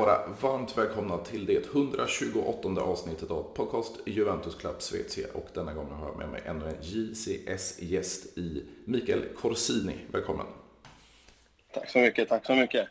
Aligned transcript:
Vara 0.00 0.20
varmt 0.40 0.78
välkomna 0.78 1.18
till 1.18 1.46
det 1.46 1.66
128 1.66 2.68
avsnittet 2.80 3.30
av 3.30 3.42
podcast 3.54 3.92
Juventus 4.06 4.54
Club 4.54 4.82
Svezia 4.82 5.26
och 5.32 5.48
denna 5.54 5.72
gång 5.72 5.90
har 5.90 6.08
jag 6.08 6.18
med 6.18 6.28
mig 6.28 6.42
ännu 6.46 6.64
en 6.64 6.76
JCS-gäst 6.82 8.38
i 8.38 8.64
Mikael 8.84 9.22
Corsini. 9.36 9.94
Välkommen! 10.12 10.46
Tack 11.74 11.90
så 11.90 11.98
mycket, 11.98 12.28
tack 12.28 12.46
så 12.46 12.54
mycket. 12.54 12.88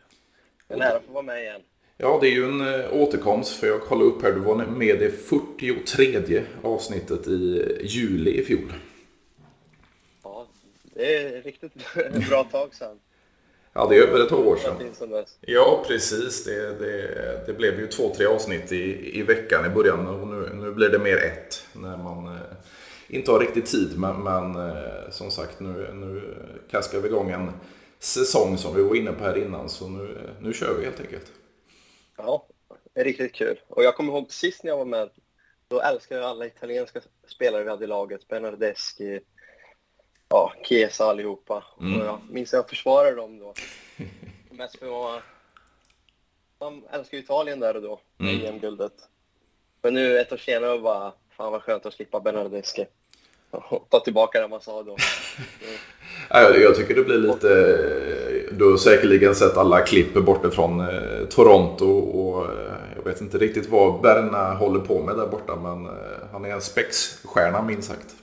Det 0.68 0.74
är 0.74 0.78
en 0.78 0.82
ära 0.82 0.98
att 0.98 1.06
få 1.06 1.12
vara 1.12 1.24
med 1.24 1.42
igen. 1.42 1.62
Ja, 1.98 2.18
det 2.22 2.28
är 2.28 2.32
ju 2.32 2.46
en 2.46 2.74
eh, 2.74 2.94
återkomst 2.94 3.60
för 3.60 3.68
jag 3.68 3.82
kollade 3.82 4.10
upp 4.10 4.22
här, 4.22 4.32
du 4.32 4.40
var 4.40 4.56
med 4.56 4.88
i 4.88 4.98
det 4.98 5.12
43 5.12 6.44
avsnittet 6.64 7.28
i 7.28 7.78
juli 7.84 8.42
i 8.42 8.46
fjol. 8.46 8.74
Ja, 10.24 10.48
det 10.84 11.16
är 11.16 11.42
riktigt 11.42 11.74
bra 12.30 12.44
tag 12.44 12.76
sedan. 12.76 13.00
Ja, 13.74 13.88
det 13.90 13.98
är 13.98 14.02
över 14.02 14.26
ett 14.26 14.32
år 14.32 14.56
sedan. 14.56 14.76
Ja, 15.42 15.84
precis. 15.88 16.44
Det, 16.44 16.80
det, 16.80 17.42
det 17.46 17.54
blev 17.54 17.80
ju 17.80 17.88
två, 17.88 18.14
tre 18.16 18.26
avsnitt 18.26 18.72
i, 18.72 19.20
i 19.20 19.24
veckan 19.24 19.66
i 19.66 19.70
början 19.70 20.08
och 20.08 20.28
nu, 20.28 20.50
nu 20.54 20.72
blir 20.72 20.90
det 20.90 21.00
mer 21.00 21.18
ett 21.18 21.66
när 21.74 21.98
man 21.98 22.26
eh, 22.26 22.42
inte 23.08 23.32
har 23.32 23.40
riktigt 23.40 23.66
tid. 23.66 24.00
Men, 24.00 24.24
men 24.24 24.56
eh, 24.70 25.10
som 25.12 25.32
sagt, 25.32 25.60
nu, 25.60 25.94
nu 25.94 26.36
kaskar 26.72 27.00
vi 27.00 27.08
igång 27.08 27.32
en 27.32 27.52
säsong 28.00 28.58
som 28.58 28.76
vi 28.76 28.84
var 28.84 28.96
inne 28.96 29.12
på 29.12 29.24
här 29.24 29.38
innan. 29.38 29.70
Så 29.70 29.88
nu, 29.88 30.18
nu 30.42 30.54
kör 30.54 30.78
vi 30.78 30.86
helt 30.86 31.00
enkelt. 31.00 31.32
Ja, 32.18 32.48
det 32.94 33.02
är 33.02 33.06
riktigt 33.06 33.34
kul. 33.34 33.60
Och 33.68 33.84
jag 33.84 33.96
kommer 33.96 34.14
ihåg 34.14 34.32
sist 34.32 34.64
när 34.64 34.72
jag 34.72 34.78
var 34.78 34.86
med, 34.86 35.10
då 35.68 35.82
älskade 35.82 36.22
jag 36.22 36.30
alla 36.30 36.46
italienska 36.46 37.02
spelare 37.28 37.64
vi 37.64 37.70
hade 37.70 37.84
i 37.84 37.88
laget. 37.88 38.28
Bernardeschi, 38.28 39.20
ja, 40.30 40.54
Chiesa 40.64 41.06
allihopa. 41.06 41.64
Mm. 41.82 42.02
Och 42.02 42.08
jag 42.08 42.20
minns 42.30 42.54
att 42.54 42.58
jag 42.58 42.70
försvarade 42.70 43.16
dem 43.16 43.40
då. 43.40 43.54
Mest 44.50 44.80
för 44.80 45.18
att 45.18 45.24
de 46.60 46.84
älskar 46.92 47.18
Italien 47.18 47.60
där 47.60 47.76
och 47.76 47.82
då, 47.82 48.00
mm. 48.20 48.46
EM-guldet. 48.46 48.94
Men 49.82 49.94
nu 49.94 50.20
ett 50.20 50.32
år 50.32 50.38
senare 50.38 50.80
bara, 50.80 51.14
fan 51.38 51.52
vad 51.52 51.64
skönt 51.64 51.86
att 51.86 51.94
slippa 51.94 52.20
Bernardeschi. 52.20 52.86
Och 53.52 53.90
ta 53.90 54.00
tillbaka 54.00 54.42
det 54.42 54.48
man 54.48 54.62
sa 54.62 54.84
då. 54.84 54.98
jag 56.30 56.76
tycker 56.76 56.96
det 56.96 57.04
blir 57.04 57.18
lite... 57.18 57.48
Du 58.52 58.72
har 58.72 58.78
säkerligen 58.78 59.36
sett 59.36 59.58
alla 59.58 59.82
klipp 59.82 60.14
bortifrån 60.14 60.80
eh, 60.80 61.26
Toronto 61.30 61.86
och 62.00 62.46
eh, 62.46 62.74
jag 62.96 63.04
vet 63.04 63.22
inte 63.22 63.38
riktigt 63.38 63.70
vad 63.70 64.02
Berna 64.02 64.54
håller 64.54 64.80
på 64.80 65.04
med 65.04 65.18
där 65.18 65.28
borta 65.28 65.56
men 65.56 65.86
eh, 65.86 65.92
han 66.32 66.46
är 66.46 66.50
en 66.50 66.62
spexstjärna 66.62 67.62
minst 67.62 67.88
sagt. 67.88 68.16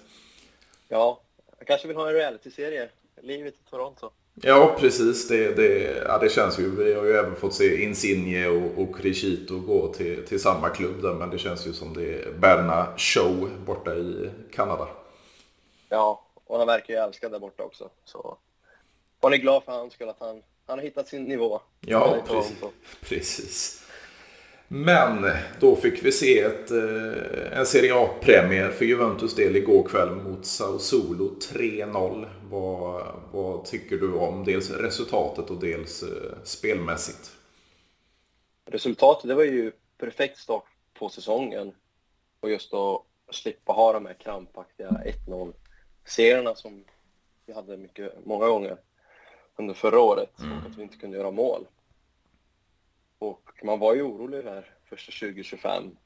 Ja, 0.89 1.21
jag 1.59 1.67
kanske 1.67 1.89
vill 1.89 1.97
ha 1.97 2.09
en 2.09 2.15
realityserie. 2.15 2.89
Livet 3.23 3.55
i 3.55 3.71
Toronto. 3.71 4.11
Ja, 4.43 4.77
precis. 4.79 5.29
Det, 5.29 5.55
det, 5.55 6.03
ja, 6.09 6.19
det 6.19 6.29
känns 6.29 6.59
ju. 6.59 6.71
Vi 6.71 6.95
har 6.95 7.05
ju 7.05 7.13
även 7.13 7.37
fått 7.37 7.55
se 7.55 7.83
Insigne 7.83 8.49
och, 8.49 8.83
och 8.83 8.97
Crescito 8.97 9.59
gå 9.59 9.93
till, 9.93 10.27
till 10.27 10.41
samma 10.41 10.69
klubb 10.69 11.03
där. 11.03 11.15
Men 11.15 11.31
det 11.31 11.39
känns 11.39 11.67
ju 11.67 11.73
som 11.73 11.95
det 11.95 12.23
är 12.23 12.33
Berna 12.33 12.87
Show 12.97 13.51
borta 13.67 13.95
i 13.95 14.31
Kanada. 14.53 14.89
Ja, 15.89 16.25
och 16.45 16.59
han 16.59 16.67
verkar 16.67 16.95
ju 16.95 17.01
älska 17.01 17.29
där 17.29 17.39
borta 17.39 17.63
också. 17.63 17.91
Så 18.05 18.39
man 19.21 19.33
är 19.33 19.37
glad 19.37 19.65
för 19.65 19.73
hans 19.73 19.95
skull 19.95 20.09
att 20.09 20.21
han, 20.21 20.43
han 20.67 20.79
har 20.79 20.85
hittat 20.85 21.09
sin 21.09 21.25
nivå. 21.25 21.61
Ja, 21.81 22.17
precis. 22.27 22.57
precis. 23.01 23.86
Men 24.69 25.31
då 25.61 25.77
fick 25.77 26.05
vi 26.05 26.13
se 26.13 26.41
ett, 26.41 26.71
eh, 26.71 27.59
en 27.59 27.67
Serie 27.67 27.95
A-premiär 27.95 28.71
för 28.71 28.85
Juventus 28.85 29.35
del 29.35 29.57
igår 29.57 29.89
kväll 29.89 30.11
mot 30.11 30.47
Sao 30.47 30.79
Solo 30.79 31.39
3-0. 31.41 32.27
Vad, 32.51 33.07
vad 33.33 33.65
tycker 33.65 33.97
du 33.97 34.13
om 34.13 34.45
dels 34.45 34.71
resultatet 34.71 35.51
och 35.51 35.61
dels 35.61 36.03
eh, 36.03 36.43
spelmässigt? 36.45 37.31
Resultatet, 38.67 39.29
det 39.29 39.35
var 39.35 39.45
ju 39.45 39.73
perfekt 39.99 40.39
start 40.39 40.65
på 40.95 41.09
säsongen. 41.09 41.73
Och 42.41 42.51
just 42.51 42.75
att 42.75 43.03
slippa 43.31 43.73
ha 43.73 43.93
de 43.93 44.07
här 44.07 44.15
krampaktiga 44.15 44.91
1-0 45.27 45.53
serierna 46.05 46.55
som 46.55 46.85
vi 47.47 47.53
hade 47.53 47.77
mycket, 47.77 48.13
många 48.25 48.47
gånger 48.47 48.77
under 49.57 49.75
förra 49.75 50.01
året. 50.01 50.41
Mm. 50.41 50.59
Och 50.59 50.71
att 50.71 50.79
vi 50.79 50.83
inte 50.83 50.97
kunde 50.97 51.17
göra 51.17 51.31
mål. 51.31 51.67
Och 53.19 53.51
man 53.65 53.79
var 53.79 53.95
ju 53.95 54.03
orolig 54.03 54.45
där 54.45 54.75
första 54.85 55.27
2025 55.27 55.97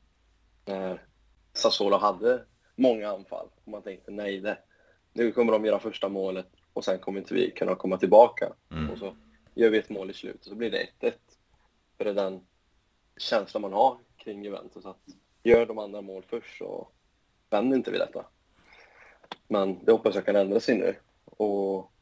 när 0.64 1.06
Sassuolo 1.52 1.96
hade 1.96 2.44
många 2.76 3.08
anfall. 3.08 3.48
Och 3.64 3.68
man 3.68 3.82
tänkte 3.82 4.10
nej, 4.10 4.40
det, 4.40 4.58
nu 5.12 5.32
kommer 5.32 5.52
de 5.52 5.64
göra 5.64 5.78
första 5.78 6.08
målet 6.08 6.48
och 6.72 6.84
sen 6.84 6.98
kommer 6.98 7.20
inte 7.20 7.34
vi 7.34 7.50
kunna 7.50 7.74
komma 7.74 7.98
tillbaka. 7.98 8.52
Mm. 8.70 8.90
Och 8.90 8.98
så 8.98 9.16
gör 9.54 9.70
vi 9.70 9.78
ett 9.78 9.90
mål 9.90 10.10
i 10.10 10.14
slutet 10.14 10.40
och 10.40 10.46
så 10.46 10.54
blir 10.54 10.70
det 10.70 10.88
1-1. 11.00 11.12
För 11.96 12.04
det 12.04 12.10
är 12.10 12.14
den 12.14 12.46
känslan 13.16 13.62
man 13.62 13.72
har 13.72 13.98
kring 14.16 14.44
Juventus 14.44 14.86
att 14.86 15.04
gör 15.42 15.66
de 15.66 15.78
andra 15.78 16.00
mål 16.00 16.24
först 16.28 16.58
så 16.58 16.88
vänder 17.50 17.76
inte 17.76 17.90
vi 17.90 17.98
detta. 17.98 18.26
Men 19.48 19.84
det 19.84 19.92
hoppas 19.92 20.14
jag 20.14 20.26
kan 20.26 20.36
ändra 20.36 20.60
sig 20.60 20.78
nu. 20.78 20.96
Och 21.24 21.92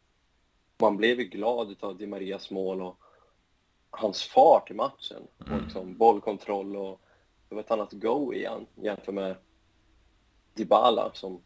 man 0.80 0.96
blev 0.96 1.20
ju 1.20 1.24
glad 1.24 1.76
av 1.80 1.98
Di 1.98 2.06
Marias 2.06 2.50
mål 2.50 2.82
och 2.82 3.00
hans 3.90 4.22
fart 4.22 4.70
i 4.70 4.74
matchen. 4.74 5.22
Mm. 5.40 5.54
Och 5.54 5.62
liksom 5.62 5.96
bollkontroll 5.96 6.76
och 6.76 7.00
det 7.48 7.54
var 7.54 7.62
ett 7.62 7.70
annat 7.70 7.92
go 7.92 8.32
igen 8.32 8.66
jämfört 8.74 9.14
med 9.14 9.36
Dybala 10.54 11.10
som... 11.14 11.40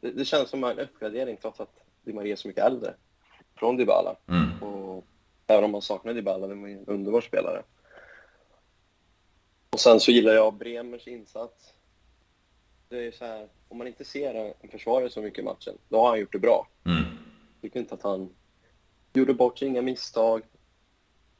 Det, 0.00 0.10
det 0.10 0.24
känns 0.24 0.50
som 0.50 0.64
en 0.64 0.78
uppgradering 0.78 1.36
trots 1.36 1.60
att 1.60 1.80
Di 2.02 2.12
Maria 2.12 2.32
är 2.32 2.36
så 2.36 2.48
mycket 2.48 2.64
äldre 2.64 2.94
från 3.54 3.76
Dybala. 3.76 4.16
Mm. 4.26 4.62
Och 4.62 5.04
även 5.46 5.64
om 5.64 5.70
man 5.70 5.82
saknar 5.82 6.14
Dybala, 6.14 6.46
det 6.46 6.54
var 6.54 6.68
en 6.68 6.86
underbar 6.86 7.20
spelare. 7.20 7.62
Och 9.70 9.80
sen 9.80 10.00
så 10.00 10.10
gillar 10.10 10.32
jag 10.32 10.54
Bremers 10.54 11.08
insats. 11.08 11.74
Det 12.88 13.06
är 13.06 13.12
så 13.12 13.24
här, 13.24 13.48
om 13.68 13.78
man 13.78 13.86
inte 13.86 14.04
ser 14.04 14.54
en 14.60 14.70
försvarare 14.70 15.10
så 15.10 15.22
mycket 15.22 15.38
i 15.38 15.42
matchen, 15.42 15.78
då 15.88 16.00
har 16.00 16.08
han 16.08 16.20
gjort 16.20 16.32
det 16.32 16.38
bra. 16.38 16.68
Mm. 16.86 17.04
Tycker 17.60 17.80
inte 17.80 17.94
att 17.94 18.02
han 18.02 18.34
gjorde 19.12 19.34
bort 19.34 19.58
sig, 19.58 19.68
inga 19.68 19.82
misstag, 19.82 20.42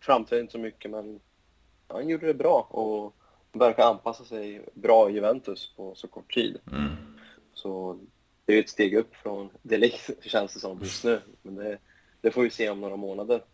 framträdde 0.01 0.41
inte 0.41 0.53
så 0.53 0.59
mycket, 0.59 0.91
men 0.91 1.21
han 1.87 2.09
gjorde 2.09 2.27
det 2.27 2.35
bra 2.35 2.61
och 2.71 3.15
verkar 3.53 3.85
anpassa 3.85 4.25
sig 4.25 4.69
bra 4.75 5.11
i 5.11 5.13
Juventus 5.13 5.73
på 5.77 5.95
så 5.95 6.09
kort 6.09 6.35
tid. 6.35 6.61
Mm. 6.73 6.97
Så 7.55 7.99
det 8.45 8.55
är 8.55 8.61
ett 8.61 8.69
steg 8.69 8.95
upp 8.95 9.17
från 9.17 9.51
Delict, 9.63 10.25
känns 10.25 10.55
det 10.55 10.61
som 10.61 10.79
just 10.79 11.05
nu. 11.05 11.21
Men 11.43 11.55
det, 11.55 11.79
det, 12.21 12.31
får 12.31 12.43
vi 12.43 12.51
se 12.51 12.71
om 12.71 12.81
några 12.81 12.97
månader 12.97 13.45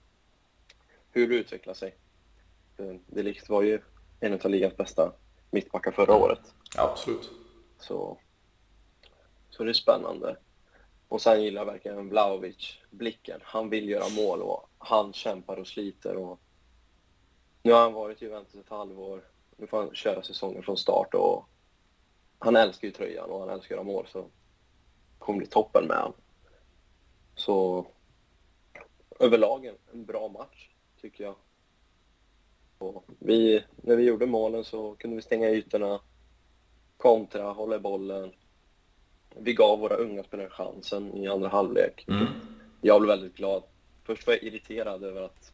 hur 1.11 1.29
det 1.29 1.35
utvecklar 1.35 1.75
sig. 1.75 1.95
Delict 3.07 3.49
var 3.49 3.63
ju 3.63 3.81
en 4.21 4.33
av 4.33 4.51
ligans 4.51 4.77
bästa 4.77 5.13
mittbackar 5.51 5.91
förra 5.91 6.15
året. 6.15 6.55
Absolut. 6.77 7.31
Så, 7.79 8.19
så 9.51 9.65
det 9.65 9.71
är 9.71 9.75
spännande. 9.75 10.37
Och 11.09 11.23
sen 11.23 11.43
gillar 11.43 11.61
jag 11.61 11.73
verkligen 11.73 12.09
Vlahovic, 12.09 12.79
blicken. 12.91 13.41
Han 13.43 13.71
vill 13.71 13.89
göra 13.89 14.09
mål 14.09 14.43
och 14.43 14.69
han 14.85 15.13
kämpar 15.13 15.57
och 15.57 15.67
sliter. 15.67 16.17
Och 16.17 16.41
nu 17.63 17.73
har 17.73 17.81
han 17.81 17.93
varit 17.93 18.23
i 18.23 18.25
Juventus 18.25 18.55
ett 18.55 18.69
halvår. 18.69 19.25
Nu 19.57 19.67
får 19.67 19.79
han 19.79 19.95
köra 19.95 20.23
säsongen 20.23 20.63
från 20.63 20.77
start 20.77 21.15
och 21.15 21.49
han 22.39 22.57
älskar 22.57 22.89
ju 22.89 22.93
tröjan 22.93 23.31
och 23.31 23.41
han 23.41 23.51
älskar 23.51 23.75
att 23.75 23.79
göra 23.79 23.93
mål 23.93 24.07
så 24.07 24.19
det 24.21 24.29
kommer 25.19 25.39
bli 25.39 25.47
toppen 25.47 25.87
med 25.87 25.97
honom. 25.97 26.13
Så 27.35 27.87
överlag 29.19 29.67
en, 29.67 29.77
en 29.93 30.05
bra 30.05 30.29
match 30.29 30.69
tycker 31.01 31.25
jag. 31.25 31.35
Och 32.79 33.05
vi, 33.19 33.65
när 33.77 33.97
vi 33.97 34.05
gjorde 34.05 34.27
målen 34.27 34.65
så 34.65 34.95
kunde 34.95 35.17
vi 35.17 35.23
stänga 35.23 35.51
ytorna, 35.51 36.01
kontra, 36.97 37.53
hålla 37.53 37.77
i 37.77 37.79
bollen, 37.79 38.33
vi 39.37 39.55
gav 39.55 39.79
våra 39.79 39.95
unga 39.95 40.25
spelare 40.25 40.51
chansen 40.51 41.17
i 41.17 41.29
andra 41.29 41.49
halvlek. 41.49 42.05
Mm. 42.09 42.27
Jag 42.81 43.03
blev 43.03 43.09
väldigt 43.09 43.37
glad. 43.37 43.63
Först 44.05 44.27
var 44.27 44.35
jag 44.35 44.43
irriterad 44.43 45.05
över 45.05 45.23
att 45.23 45.53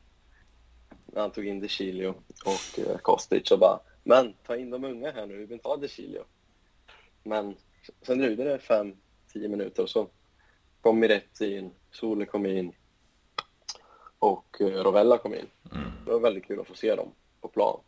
när 1.07 1.21
han 1.21 1.31
tog 1.31 1.47
in 1.47 1.61
DeCilio 1.61 2.15
och 2.45 2.79
eh, 2.79 2.97
Kostic 2.97 3.51
och 3.51 3.59
bara 3.59 3.81
men 4.05 4.35
ta 4.47 4.57
in 4.57 4.71
de 4.71 4.85
unga 4.85 5.13
här 5.13 5.27
nu, 5.27 5.37
vi 5.37 5.45
vill 5.45 5.53
inte 5.53 5.69
ha 5.69 5.77
DeCilio. 5.77 6.25
Men 7.23 7.57
sen 8.03 8.19
dröjde 8.19 8.45
det 8.45 8.59
fem, 8.59 8.97
tio 9.33 9.49
minuter 9.49 9.83
och 9.83 9.91
så 9.91 10.09
kom 10.81 11.01
Miretti 11.01 11.57
in, 11.57 11.71
Sole 11.91 12.27
kom 12.27 12.47
in 12.47 12.73
och 14.19 14.61
eh, 14.61 14.67
Rovella 14.67 15.19
kom 15.19 15.35
in. 15.35 15.47
Mm. 15.73 15.91
Det 16.05 16.11
var 16.11 16.21
väldigt 16.21 16.45
kul 16.45 16.61
att 16.61 16.67
få 16.67 16.75
se 16.75 16.95
dem 16.95 17.13
på 17.41 17.49
plan. 17.49 17.81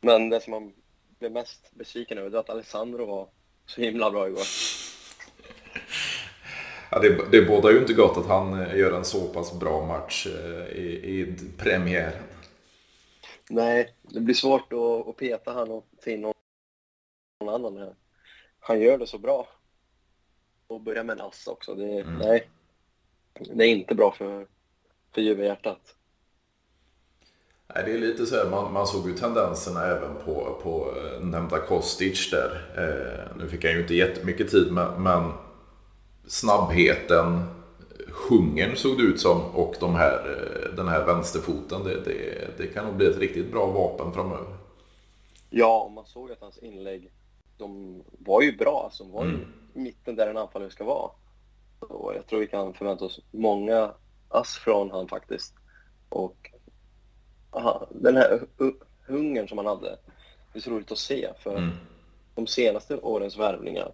Men 0.00 0.28
det 0.28 0.40
som 0.40 0.50
man 0.50 0.72
blev 1.18 1.32
mest 1.32 1.70
besviken 1.74 2.18
över 2.18 2.30
var 2.30 2.40
att 2.40 2.50
Alessandro 2.50 3.06
var 3.06 3.28
så 3.66 3.80
himla 3.80 4.10
bra 4.10 4.28
igår. 4.28 4.44
Ja, 6.90 6.98
det, 6.98 7.30
det 7.30 7.42
bådar 7.42 7.70
ju 7.70 7.78
inte 7.78 7.92
gott 7.92 8.16
att 8.16 8.26
han 8.26 8.60
eh, 8.60 8.78
gör 8.78 8.92
en 8.92 9.04
så 9.04 9.28
pass 9.28 9.58
bra 9.58 9.86
match 9.86 10.26
eh, 10.26 10.76
i, 10.76 11.20
i 11.20 11.34
premiären. 11.58 12.22
Nej, 13.50 13.94
det 14.02 14.20
blir 14.20 14.34
svårt 14.34 14.72
att, 14.72 15.08
att 15.08 15.16
peta 15.16 15.52
han 15.52 15.70
och 15.70 15.86
ta 16.04 16.10
in 16.10 16.20
någon 16.20 16.34
annan 17.54 17.76
här. 17.76 17.94
Han 18.60 18.80
gör 18.80 18.98
det 18.98 19.06
så 19.06 19.18
bra. 19.18 19.48
Och 20.66 20.80
börja 20.80 21.02
med 21.02 21.20
en 21.20 21.26
ass 21.26 21.46
också. 21.46 21.74
Det, 21.74 22.00
mm. 22.00 22.14
Nej, 22.18 22.48
det 23.54 23.64
är 23.64 23.68
inte 23.68 23.94
bra 23.94 24.12
för, 24.12 24.46
för 25.14 25.20
Juve-hjärtat. 25.20 25.94
Nej, 27.74 27.84
det 27.86 27.92
är 27.92 27.98
lite 27.98 28.26
så 28.26 28.36
här, 28.36 28.50
man, 28.50 28.72
man 28.72 28.86
såg 28.86 29.08
ju 29.08 29.14
tendenserna 29.14 29.86
även 29.86 30.14
på, 30.24 30.60
på 30.62 30.94
eh, 30.96 31.26
nämnda 31.26 31.58
Kostic 31.58 32.30
där. 32.30 32.70
Eh, 32.76 33.36
nu 33.36 33.48
fick 33.48 33.64
han 33.64 33.72
ju 33.72 33.80
inte 33.80 33.94
jättemycket 33.94 34.50
tid 34.50 34.72
men, 34.72 35.02
men 35.02 35.32
snabbheten, 36.26 37.44
hungern 38.28 38.76
såg 38.76 38.98
det 38.98 39.02
ut 39.02 39.20
som 39.20 39.40
och 39.40 39.74
de 39.80 39.94
här, 39.94 40.12
eh, 40.12 40.76
den 40.76 40.88
här 40.88 41.06
vänsterfoten. 41.06 41.84
Det, 41.84 42.04
det, 42.04 42.48
det 42.58 42.66
kan 42.66 42.84
nog 42.84 42.94
bli 42.94 43.06
ett 43.06 43.18
riktigt 43.18 43.52
bra 43.52 43.66
vapen 43.66 44.12
framöver. 44.12 44.56
Ja, 45.50 45.82
och 45.82 45.92
man 45.92 46.06
såg 46.06 46.32
att 46.32 46.40
hans 46.40 46.58
inlägg, 46.58 47.10
de 47.58 48.02
var 48.18 48.42
ju 48.42 48.56
bra. 48.56 48.82
Alltså, 48.84 49.04
de 49.04 49.12
var 49.12 49.24
ju 49.24 49.34
mm. 49.34 49.46
mitten 49.72 50.16
där 50.16 50.26
en 50.26 50.36
anfallare 50.36 50.70
ska 50.70 50.84
vara. 50.84 51.10
Och 51.80 52.14
jag 52.14 52.26
tror 52.26 52.40
vi 52.40 52.46
kan 52.46 52.74
förvänta 52.74 53.04
oss 53.04 53.20
många 53.30 53.92
ass 54.28 54.58
från 54.58 54.90
han 54.90 55.08
faktiskt. 55.08 55.54
Och 56.08 56.50
aha, 57.50 57.86
den 57.90 58.16
här 58.16 58.40
hungern 59.06 59.48
som 59.48 59.58
han 59.58 59.66
hade, 59.66 59.98
det 60.52 60.58
är 60.58 60.60
så 60.60 60.70
roligt 60.70 60.92
att 60.92 60.98
se. 60.98 61.30
För 61.38 61.56
mm. 61.56 61.70
de 62.34 62.46
senaste 62.46 62.96
årens 62.96 63.38
värvningar, 63.38 63.92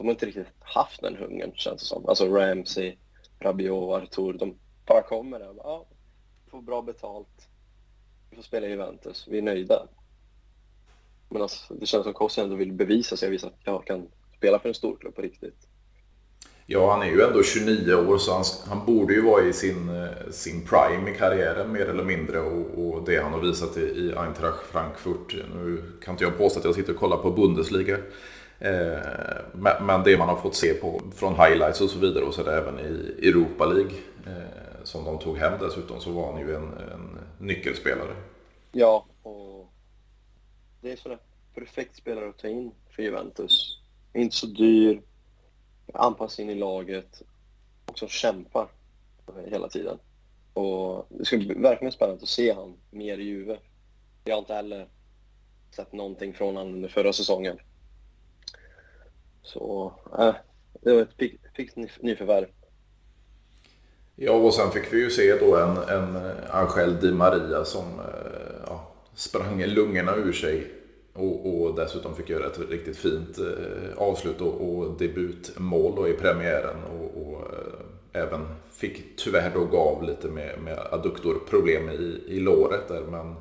de 0.00 0.06
har 0.06 0.12
inte 0.12 0.26
riktigt 0.26 0.46
haft 0.60 1.02
den 1.02 1.16
hungern 1.16 1.52
känns 1.54 1.80
det 1.80 1.86
som. 1.86 2.06
Alltså 2.06 2.26
Ramsey, 2.26 2.96
Rabiot, 3.38 4.02
Artur, 4.02 4.32
de 4.32 4.54
bara 4.86 5.02
kommer 5.02 5.38
där 5.38 5.48
och 5.48 5.54
bara, 5.54 5.66
ja, 5.66 5.86
får 6.50 6.62
bra 6.62 6.82
betalt, 6.82 7.48
vi 8.30 8.36
får 8.36 8.42
spela 8.42 8.66
i 8.66 8.70
Juventus, 8.70 9.26
vi 9.30 9.38
är 9.38 9.42
nöjda. 9.42 9.86
Men 11.28 11.42
alltså, 11.42 11.74
det 11.74 11.86
känns 11.86 12.04
som 12.04 12.12
Kossi 12.12 12.40
ändå 12.40 12.56
vill 12.56 12.72
bevisa 12.72 13.16
sig 13.16 13.26
och 13.26 13.32
visa 13.32 13.46
att 13.46 13.58
jag 13.64 13.86
kan 13.86 14.08
spela 14.36 14.58
för 14.58 14.68
en 14.68 14.74
storklubb 14.74 15.14
på 15.14 15.22
riktigt. 15.22 15.66
Ja, 16.66 16.90
han 16.90 17.02
är 17.02 17.06
ju 17.06 17.22
ändå 17.22 17.42
29 17.42 17.94
år 17.94 18.18
så 18.18 18.32
han, 18.32 18.44
han 18.68 18.86
borde 18.86 19.14
ju 19.14 19.22
vara 19.22 19.44
i 19.44 19.52
sin, 19.52 19.88
eh, 19.88 20.30
sin 20.30 20.66
prime 20.66 21.10
i 21.10 21.14
karriären 21.14 21.72
mer 21.72 21.86
eller 21.86 22.04
mindre. 22.04 22.40
Och, 22.40 22.84
och 22.84 23.04
det 23.04 23.22
han 23.22 23.32
har 23.32 23.40
visat 23.40 23.76
i, 23.76 23.80
i 23.80 24.14
Eintracht 24.16 24.66
Frankfurt. 24.66 25.34
Nu 25.54 25.82
kan 26.04 26.14
inte 26.14 26.24
jag 26.24 26.38
påstå 26.38 26.58
att 26.58 26.64
jag 26.64 26.74
sitter 26.74 26.92
och 26.92 26.98
kollar 26.98 27.16
på 27.16 27.30
Bundesliga. 27.30 27.98
Eh, 28.60 28.98
men, 29.80 30.02
det 30.02 30.18
man 30.18 30.28
har 30.28 30.36
fått 30.36 30.54
se 30.54 30.74
på, 30.74 31.00
från 31.14 31.34
highlights 31.34 31.80
och 31.80 31.90
så 31.90 31.98
vidare 31.98 32.24
och 32.24 32.34
så 32.34 32.42
det 32.42 32.56
även 32.56 32.78
i 32.78 33.28
Europa 33.28 33.66
League. 33.66 33.92
Eh, 34.26 34.60
som 34.84 35.04
de 35.04 35.18
tog 35.18 35.38
hem 35.38 35.58
dessutom 35.60 36.00
så 36.00 36.12
var 36.12 36.32
han 36.32 36.40
ju 36.40 36.54
en, 36.54 36.72
en 36.92 37.18
nyckelspelare. 37.38 38.16
Ja, 38.72 39.06
och 39.22 39.72
det 40.80 40.92
är 40.92 40.96
sådär 40.96 41.18
perfekt 41.54 41.96
spelare 41.96 42.28
att 42.28 42.38
ta 42.38 42.48
in 42.48 42.72
för 42.90 43.02
Juventus. 43.02 43.80
Inte 44.12 44.36
så 44.36 44.46
dyr 44.46 45.02
anpassad 45.94 46.42
in 46.42 46.50
i 46.50 46.54
laget 46.54 47.22
och 47.86 47.98
som 47.98 48.08
kämpar 48.08 48.68
hela 49.46 49.68
tiden. 49.68 49.98
Och 50.54 51.06
det 51.08 51.24
ska 51.24 51.36
bli 51.36 51.54
verkligen 51.54 51.92
spännande 51.92 52.22
att 52.22 52.28
se 52.28 52.52
han 52.52 52.76
mer 52.90 53.18
i 53.18 53.22
Juve. 53.22 53.58
Jag 54.24 54.34
har 54.34 54.38
inte 54.38 54.54
heller 54.54 54.88
sett 55.70 55.92
någonting 55.92 56.34
från 56.34 56.56
honom 56.56 56.74
under 56.74 56.88
förra 56.88 57.12
säsongen. 57.12 57.58
Så 59.52 59.92
äh, 60.18 60.34
det 60.80 60.92
var 60.92 61.00
ett 61.02 61.32
fixt 61.56 61.76
nyförvärv. 62.00 62.46
Ja, 64.16 64.32
och 64.32 64.54
sen 64.54 64.70
fick 64.70 64.92
vi 64.92 64.98
ju 64.98 65.10
se 65.10 65.38
då 65.38 65.56
en, 65.56 65.76
en 65.76 66.16
eh, 66.16 66.32
Angel 66.50 67.00
Di 67.00 67.12
Maria 67.12 67.64
som 67.64 67.84
eh, 67.84 68.66
ja, 68.66 68.92
sprang 69.14 69.64
lungorna 69.64 70.16
ur 70.16 70.32
sig 70.32 70.66
och, 71.12 71.62
och, 71.62 71.74
dessutom 71.74 72.14
fick 72.14 72.28
göra 72.28 72.46
ett 72.46 72.70
riktigt 72.70 72.96
fint 72.96 73.38
eh, 73.38 73.98
avslut 73.98 74.40
och, 74.40 74.68
och 74.68 74.98
debutmål 74.98 75.94
då 75.96 76.08
i 76.08 76.12
premiären. 76.12 76.76
Och, 76.84 77.22
och 77.22 77.44
även 78.12 78.46
fick 78.70 79.16
tyvärr 79.16 79.50
då 79.54 79.64
gav 79.64 80.02
lite 80.02 80.28
med, 80.28 80.58
med 80.62 80.78
adduktorproblem 80.90 81.88
i, 81.88 82.22
i 82.26 82.40
låret 82.40 82.88
där. 82.88 83.02
Men 83.10 83.34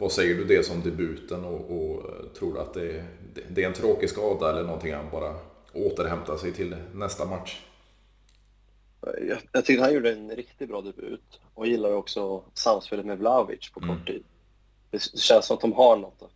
vad 0.00 0.12
säger 0.12 0.34
du 0.34 0.44
det 0.44 0.66
som 0.66 0.82
debuten 0.82 1.44
och, 1.44 1.70
och 1.70 2.02
tror 2.34 2.54
du 2.54 2.60
att 2.60 2.74
det, 2.74 3.04
det, 3.48 3.62
är 3.62 3.66
en 3.66 3.74
tråkig 3.74 4.10
skada 4.10 4.50
eller 4.50 4.62
någonting 4.62 4.94
han 4.94 5.10
bara 5.10 5.34
återhämtar 5.72 6.36
sig 6.36 6.52
till 6.52 6.76
nästa 6.92 7.24
match? 7.24 7.62
Jag, 9.00 9.38
jag 9.52 9.64
tyckte 9.64 9.84
han 9.84 9.94
gjorde 9.94 10.12
en 10.12 10.30
riktigt 10.30 10.68
bra 10.68 10.80
debut 10.80 11.40
och 11.54 11.66
gillar 11.66 11.92
också 11.92 12.44
samspelet 12.54 13.06
med 13.06 13.18
Vlahovic 13.18 13.70
på 13.70 13.80
kort 13.80 13.90
mm. 13.90 14.04
tid. 14.04 14.24
Det, 14.90 15.02
känns 15.18 15.46
som 15.46 15.56
att 15.56 15.60
de 15.60 15.72
har 15.72 15.96
något 15.96 16.30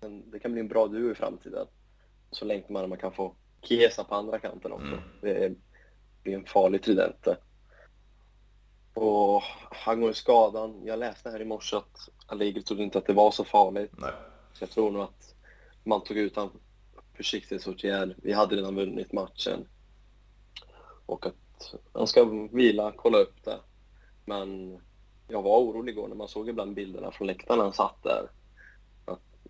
men 0.00 0.30
det 0.30 0.38
kan 0.38 0.52
bli 0.52 0.60
en 0.60 0.68
bra 0.68 0.86
duo 0.86 1.12
i 1.12 1.14
framtiden. 1.14 1.66
Så 2.30 2.44
längtar 2.44 2.72
man 2.72 2.88
man 2.88 2.98
kan 2.98 3.12
få 3.12 3.34
Chiesa 3.62 4.04
på 4.04 4.14
andra 4.14 4.38
kanten 4.38 4.72
också. 4.72 4.86
Mm. 4.86 5.00
Det 5.20 5.54
blir 6.22 6.34
en 6.34 6.44
farlig 6.44 6.82
tridente. 6.82 7.36
Och 8.94 9.42
han 9.70 10.00
går 10.00 10.10
i 10.10 10.14
skadan. 10.14 10.80
Jag 10.84 10.98
läste 10.98 11.30
här 11.30 11.40
i 11.40 11.44
morse 11.44 11.76
att 11.76 12.08
Allegri 12.28 12.62
trodde 12.62 12.82
inte 12.82 12.98
att 12.98 13.06
det 13.06 13.12
var 13.12 13.30
så 13.30 13.44
farligt. 13.44 13.92
Nej. 13.96 14.12
Så 14.52 14.62
jag 14.62 14.70
tror 14.70 14.90
nog 14.90 15.02
att 15.02 15.34
man 15.84 16.04
tog 16.04 16.16
ut 16.16 16.36
honom 16.36 16.52
försiktighetsåtgärd. 17.14 18.14
Vi 18.22 18.32
hade 18.32 18.56
redan 18.56 18.74
vunnit 18.74 19.12
matchen. 19.12 19.68
Och 21.06 21.26
att 21.26 21.74
han 21.92 22.06
ska 22.06 22.24
vila, 22.52 22.92
kolla 22.96 23.18
upp 23.18 23.44
det. 23.44 23.58
Men 24.24 24.78
jag 25.28 25.42
var 25.42 25.58
orolig 25.58 25.92
igår 25.92 26.08
när 26.08 26.16
man 26.16 26.28
såg 26.28 26.48
ibland 26.48 26.74
bilderna 26.74 27.10
från 27.10 27.26
läktaren 27.26 27.58
när 27.58 27.64
han 27.64 27.72
satt 27.72 28.02
där 28.02 28.28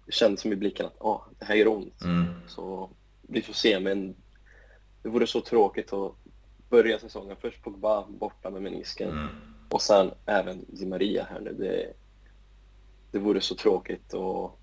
det 0.08 0.12
kändes 0.12 0.40
som 0.40 0.52
i 0.52 0.56
blicken 0.56 0.86
att 0.86 1.00
ah, 1.00 1.26
det 1.38 1.44
här 1.44 1.54
gör 1.54 1.69
ont. 1.69 2.02
Mm. 2.02 2.24
Så 2.46 2.90
vi 3.22 3.42
får 3.42 3.52
se, 3.52 3.81
men 3.81 4.16
det 5.02 5.08
vore 5.08 5.26
så 5.26 5.40
tråkigt 5.40 5.92
att 5.92 6.12
börja 6.69 6.98
säsongen. 6.98 7.36
Först 7.40 7.62
Pogba 7.62 8.06
borta 8.08 8.50
med 8.50 8.62
menisken 8.62 9.10
mm. 9.10 9.28
och 9.70 9.82
sen 9.82 10.10
även 10.26 10.64
Di 10.69 10.86
Maria 10.86 11.26
här 11.31 11.40
nu. 11.40 11.52
Det, 11.52 11.92
det 13.10 13.19
vore 13.19 13.40
så 13.40 13.55
tråkigt 13.55 14.14
och 14.14 14.58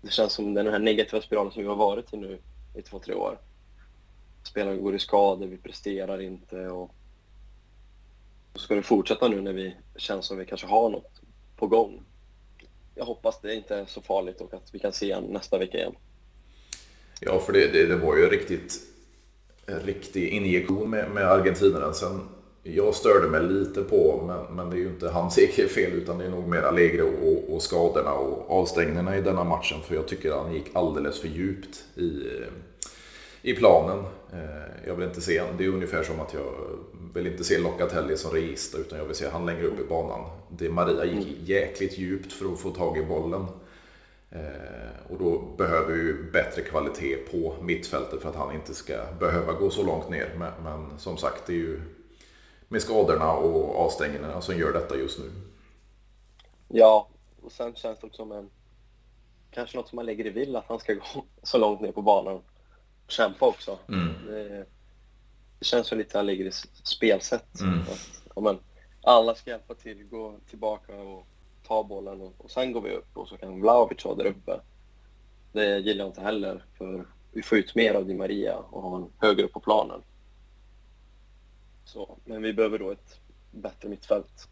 det 0.00 0.10
känns 0.10 0.32
som 0.32 0.54
den 0.54 0.66
här 0.66 0.78
negativa 0.78 1.22
spiralen 1.22 1.52
som 1.52 1.62
vi 1.62 1.68
har 1.68 1.76
varit 1.76 2.14
i 2.14 2.16
nu 2.16 2.38
i 2.74 2.82
två, 2.82 2.98
tre 2.98 3.14
år. 3.14 3.38
Spelare 4.42 4.76
går 4.76 4.94
i 4.94 4.98
skador, 4.98 5.46
vi 5.46 5.56
presterar 5.56 6.20
inte 6.20 6.68
och 6.68 6.90
så 8.54 8.60
ska 8.60 8.74
det 8.74 8.82
fortsätta 8.82 9.28
nu 9.28 9.40
när 9.40 9.52
vi 9.52 9.76
känns 9.96 10.26
som 10.26 10.38
vi 10.38 10.46
kanske 10.46 10.66
har 10.66 10.90
något 10.90 11.20
på 11.56 11.66
gång 11.66 12.04
jag 12.98 13.04
hoppas 13.04 13.40
det 13.40 13.54
inte 13.54 13.76
är 13.76 13.86
så 13.86 14.02
farligt 14.02 14.40
och 14.40 14.54
att 14.54 14.74
vi 14.74 14.78
kan 14.78 14.92
se 14.92 15.14
honom 15.14 15.32
nästa 15.32 15.58
vecka 15.58 15.78
igen. 15.78 15.94
Ja, 17.20 17.38
för 17.38 17.52
det, 17.52 17.68
det, 17.72 17.86
det 17.86 17.96
var 17.96 18.16
ju 18.16 18.28
riktigt 18.28 18.80
en 19.66 19.80
riktig 19.80 20.28
injektion 20.28 20.90
med, 20.90 21.10
med 21.10 21.24
argentinaren. 21.24 21.94
Sen, 21.94 22.20
jag 22.74 22.94
störde 22.94 23.28
mig 23.28 23.42
lite 23.42 23.82
på, 23.82 24.22
men, 24.26 24.56
men 24.56 24.70
det 24.70 24.76
är 24.76 24.80
ju 24.80 24.88
inte 24.88 25.08
hans 25.08 25.38
eget 25.38 25.70
fel 25.70 25.92
utan 25.92 26.18
det 26.18 26.24
är 26.24 26.30
nog 26.30 26.48
mer 26.48 26.62
Allegri 26.62 27.00
och, 27.00 27.54
och 27.54 27.62
skadorna 27.62 28.12
och 28.12 28.60
avstängningarna 28.60 29.18
i 29.18 29.20
denna 29.20 29.44
matchen. 29.44 29.78
För 29.84 29.94
jag 29.94 30.08
tycker 30.08 30.32
han 30.32 30.54
gick 30.54 30.70
alldeles 30.72 31.20
för 31.20 31.28
djupt 31.28 31.84
i, 31.94 32.22
i 33.42 33.54
planen. 33.54 34.04
Eh, 34.32 34.86
jag 34.86 34.94
vill 34.94 35.08
inte 35.08 35.20
se 35.20 35.42
Det 35.58 35.64
är 35.64 35.68
ungefär 35.68 36.02
som 36.02 36.20
att 36.20 36.34
jag 36.34 36.52
vill 37.14 37.26
inte 37.26 37.44
se 37.44 37.58
Locatelli 37.58 38.16
som 38.16 38.30
register 38.30 38.78
utan 38.78 38.98
jag 38.98 39.04
vill 39.04 39.16
se 39.16 39.28
han 39.28 39.46
längre 39.46 39.66
upp 39.66 39.80
i 39.80 39.88
banan. 39.88 40.30
Det 40.48 40.70
Maria 40.70 41.04
gick 41.04 41.28
mm. 41.28 41.44
jäkligt 41.44 41.98
djupt 41.98 42.32
för 42.32 42.52
att 42.52 42.60
få 42.60 42.70
tag 42.70 42.98
i 42.98 43.02
bollen. 43.02 43.46
Eh, 44.30 45.10
och 45.12 45.18
då 45.18 45.42
behöver 45.58 45.94
vi 45.94 46.12
bättre 46.32 46.62
kvalitet 46.62 47.16
på 47.16 47.54
mittfältet 47.62 48.22
för 48.22 48.28
att 48.28 48.36
han 48.36 48.54
inte 48.54 48.74
ska 48.74 48.94
behöva 49.20 49.52
gå 49.52 49.70
så 49.70 49.82
långt 49.82 50.10
ner. 50.10 50.30
Men, 50.38 50.52
men 50.64 50.98
som 50.98 51.16
sagt, 51.16 51.46
det 51.46 51.52
är 51.52 51.56
ju 51.56 51.80
med 52.68 52.82
skadorna 52.82 53.32
och 53.32 53.78
avstängningarna 53.78 54.40
som 54.40 54.58
gör 54.58 54.72
detta 54.72 54.96
just 54.96 55.18
nu. 55.18 55.30
Ja, 56.68 57.08
och 57.42 57.52
sen 57.52 57.74
känns 57.74 58.00
det 58.00 58.06
också 58.06 58.16
som 58.16 58.32
en... 58.32 58.50
Kanske 59.50 59.76
något 59.76 59.88
som 59.88 59.96
man 59.96 60.06
lägger 60.06 60.26
i 60.26 60.30
vill 60.30 60.56
att 60.56 60.68
han 60.68 60.78
ska 60.78 60.94
gå 60.94 61.24
så 61.42 61.58
långt 61.58 61.80
ner 61.80 61.92
på 61.92 62.02
banan 62.02 62.42
kämpa 63.08 63.46
också. 63.46 63.78
Mm. 63.88 64.08
Det, 64.26 64.66
det, 65.58 65.64
känns 65.64 65.86
som 65.86 65.98
lite 65.98 66.20
Allegris 66.20 66.66
spelsätt. 66.82 67.60
Mm. 67.60 67.80
Att, 67.80 68.22
ja, 68.34 68.40
men, 68.40 68.58
alla 69.02 69.34
ska 69.34 69.50
hjälpa 69.50 69.74
till, 69.74 70.04
gå 70.04 70.38
tillbaka 70.50 70.94
och 70.94 71.26
ta 71.66 71.84
bollen 71.84 72.20
och, 72.20 72.34
och 72.38 72.50
sen 72.50 72.72
går 72.72 72.80
vi 72.80 72.90
upp 72.90 73.16
och 73.16 73.28
så 73.28 73.36
kan 73.36 73.60
Vlahovic 73.60 74.04
vara 74.04 74.14
där 74.14 74.26
uppe. 74.26 74.60
Det 75.52 75.78
gillar 75.78 76.04
jag 76.04 76.10
inte 76.10 76.20
heller 76.20 76.64
för 76.78 77.06
vi 77.32 77.42
får 77.42 77.58
ut 77.58 77.74
mer 77.74 77.94
av 77.94 78.06
Di 78.06 78.14
Maria 78.14 78.56
och 78.56 78.82
ha 78.82 78.96
en 78.96 79.06
högre 79.18 79.44
upp 79.44 79.52
på 79.52 79.60
planen. 79.60 80.02
Så, 81.88 82.18
men 82.24 82.42
vi 82.42 82.52
behöver 82.52 82.78
då 82.78 82.90
ett 82.90 83.20
bättre 83.50 83.88
mittfält. 83.88 84.48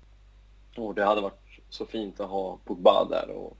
Och 0.76 0.95
det 0.95 1.05
hade 1.05 1.21
varit 1.21 1.61
så 1.69 1.87
fint 1.87 2.21
att 2.21 2.31
ha 2.31 2.59
Pogba 2.64 3.05
där 3.05 3.31
och, 3.31 3.57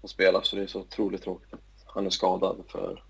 och 0.00 0.10
spela 0.10 0.42
så 0.42 0.56
det 0.56 0.62
är 0.62 0.66
så 0.66 0.80
otroligt 0.80 1.22
tråkigt 1.22 1.54
att 1.54 1.84
han 1.84 2.06
är 2.06 2.10
skadad 2.10 2.64
för 2.68 3.04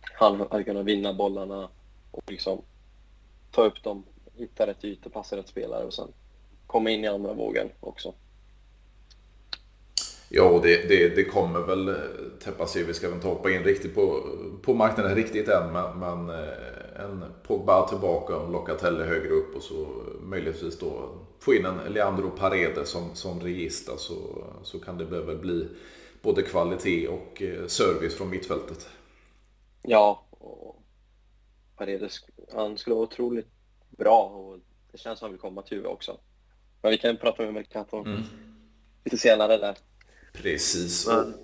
han 0.00 0.46
hade 0.50 0.64
kunnat 0.64 0.84
vinna 0.84 1.14
bollarna 1.14 1.68
och 2.10 2.30
liksom 2.30 2.62
ta 3.50 3.64
upp 3.64 3.82
dem, 3.82 4.04
hitta 4.34 4.66
rätt 4.66 4.84
ytor, 4.84 5.10
passa 5.10 5.36
rätt 5.36 5.48
spelare 5.48 5.84
och 5.84 5.94
sen 5.94 6.08
komma 6.66 6.90
in 6.90 7.04
i 7.04 7.08
andra 7.08 7.32
vågen 7.32 7.70
också. 7.80 8.14
Ja, 10.28 10.60
det, 10.62 10.88
det, 10.88 11.16
det 11.16 11.24
kommer 11.24 11.60
väl 11.60 11.96
täppas 12.40 12.72
sig. 12.72 12.84
Vi 12.84 12.94
ska 12.94 13.06
väl 13.06 13.16
inte 13.16 13.28
hoppa 13.28 13.50
in 13.50 13.64
riktigt 13.64 13.94
på, 13.94 14.22
på 14.62 14.74
marknaden 14.74 15.14
riktigt 15.14 15.48
än, 15.48 15.72
men, 15.72 15.98
men 15.98 16.28
eh, 16.28 16.83
en 16.94 17.24
Pogba 17.42 17.88
tillbaka 17.88 18.36
och 18.36 18.52
Locatelli 18.52 19.04
högre 19.04 19.30
upp 19.30 19.56
och 19.56 19.62
så 19.62 20.04
möjligtvis 20.20 20.78
då 20.78 21.10
få 21.40 21.54
in 21.54 21.64
en 21.64 21.92
Leandro 21.92 22.30
Paredes 22.30 22.88
som, 22.88 23.14
som 23.14 23.40
regista 23.40 23.96
så, 23.96 24.44
så 24.62 24.78
kan 24.78 24.98
det 24.98 25.04
väl 25.04 25.38
bli 25.38 25.68
både 26.22 26.42
kvalitet 26.42 27.08
och 27.08 27.42
eh, 27.42 27.66
service 27.66 28.14
från 28.14 28.30
mittfältet. 28.30 28.88
Ja, 29.82 30.26
och 30.30 30.82
Paredes, 31.76 32.20
han 32.52 32.78
skulle 32.78 32.94
vara 32.94 33.04
otroligt 33.04 33.48
bra 33.90 34.24
och 34.24 34.58
det 34.92 34.98
känns 34.98 35.18
som 35.18 35.26
att 35.26 35.28
han 35.28 35.30
vill 35.30 35.40
komma 35.40 35.62
till 35.62 35.78
Umeå 35.78 35.90
också. 35.90 36.18
Men 36.82 36.90
vi 36.90 36.98
kan 36.98 37.16
prata 37.16 37.42
med 37.42 37.54
Mercato 37.54 37.96
mm. 37.96 38.22
lite 39.04 39.18
senare 39.18 39.56
där. 39.56 39.76
Precis. 40.32 41.06
Men... 41.06 41.34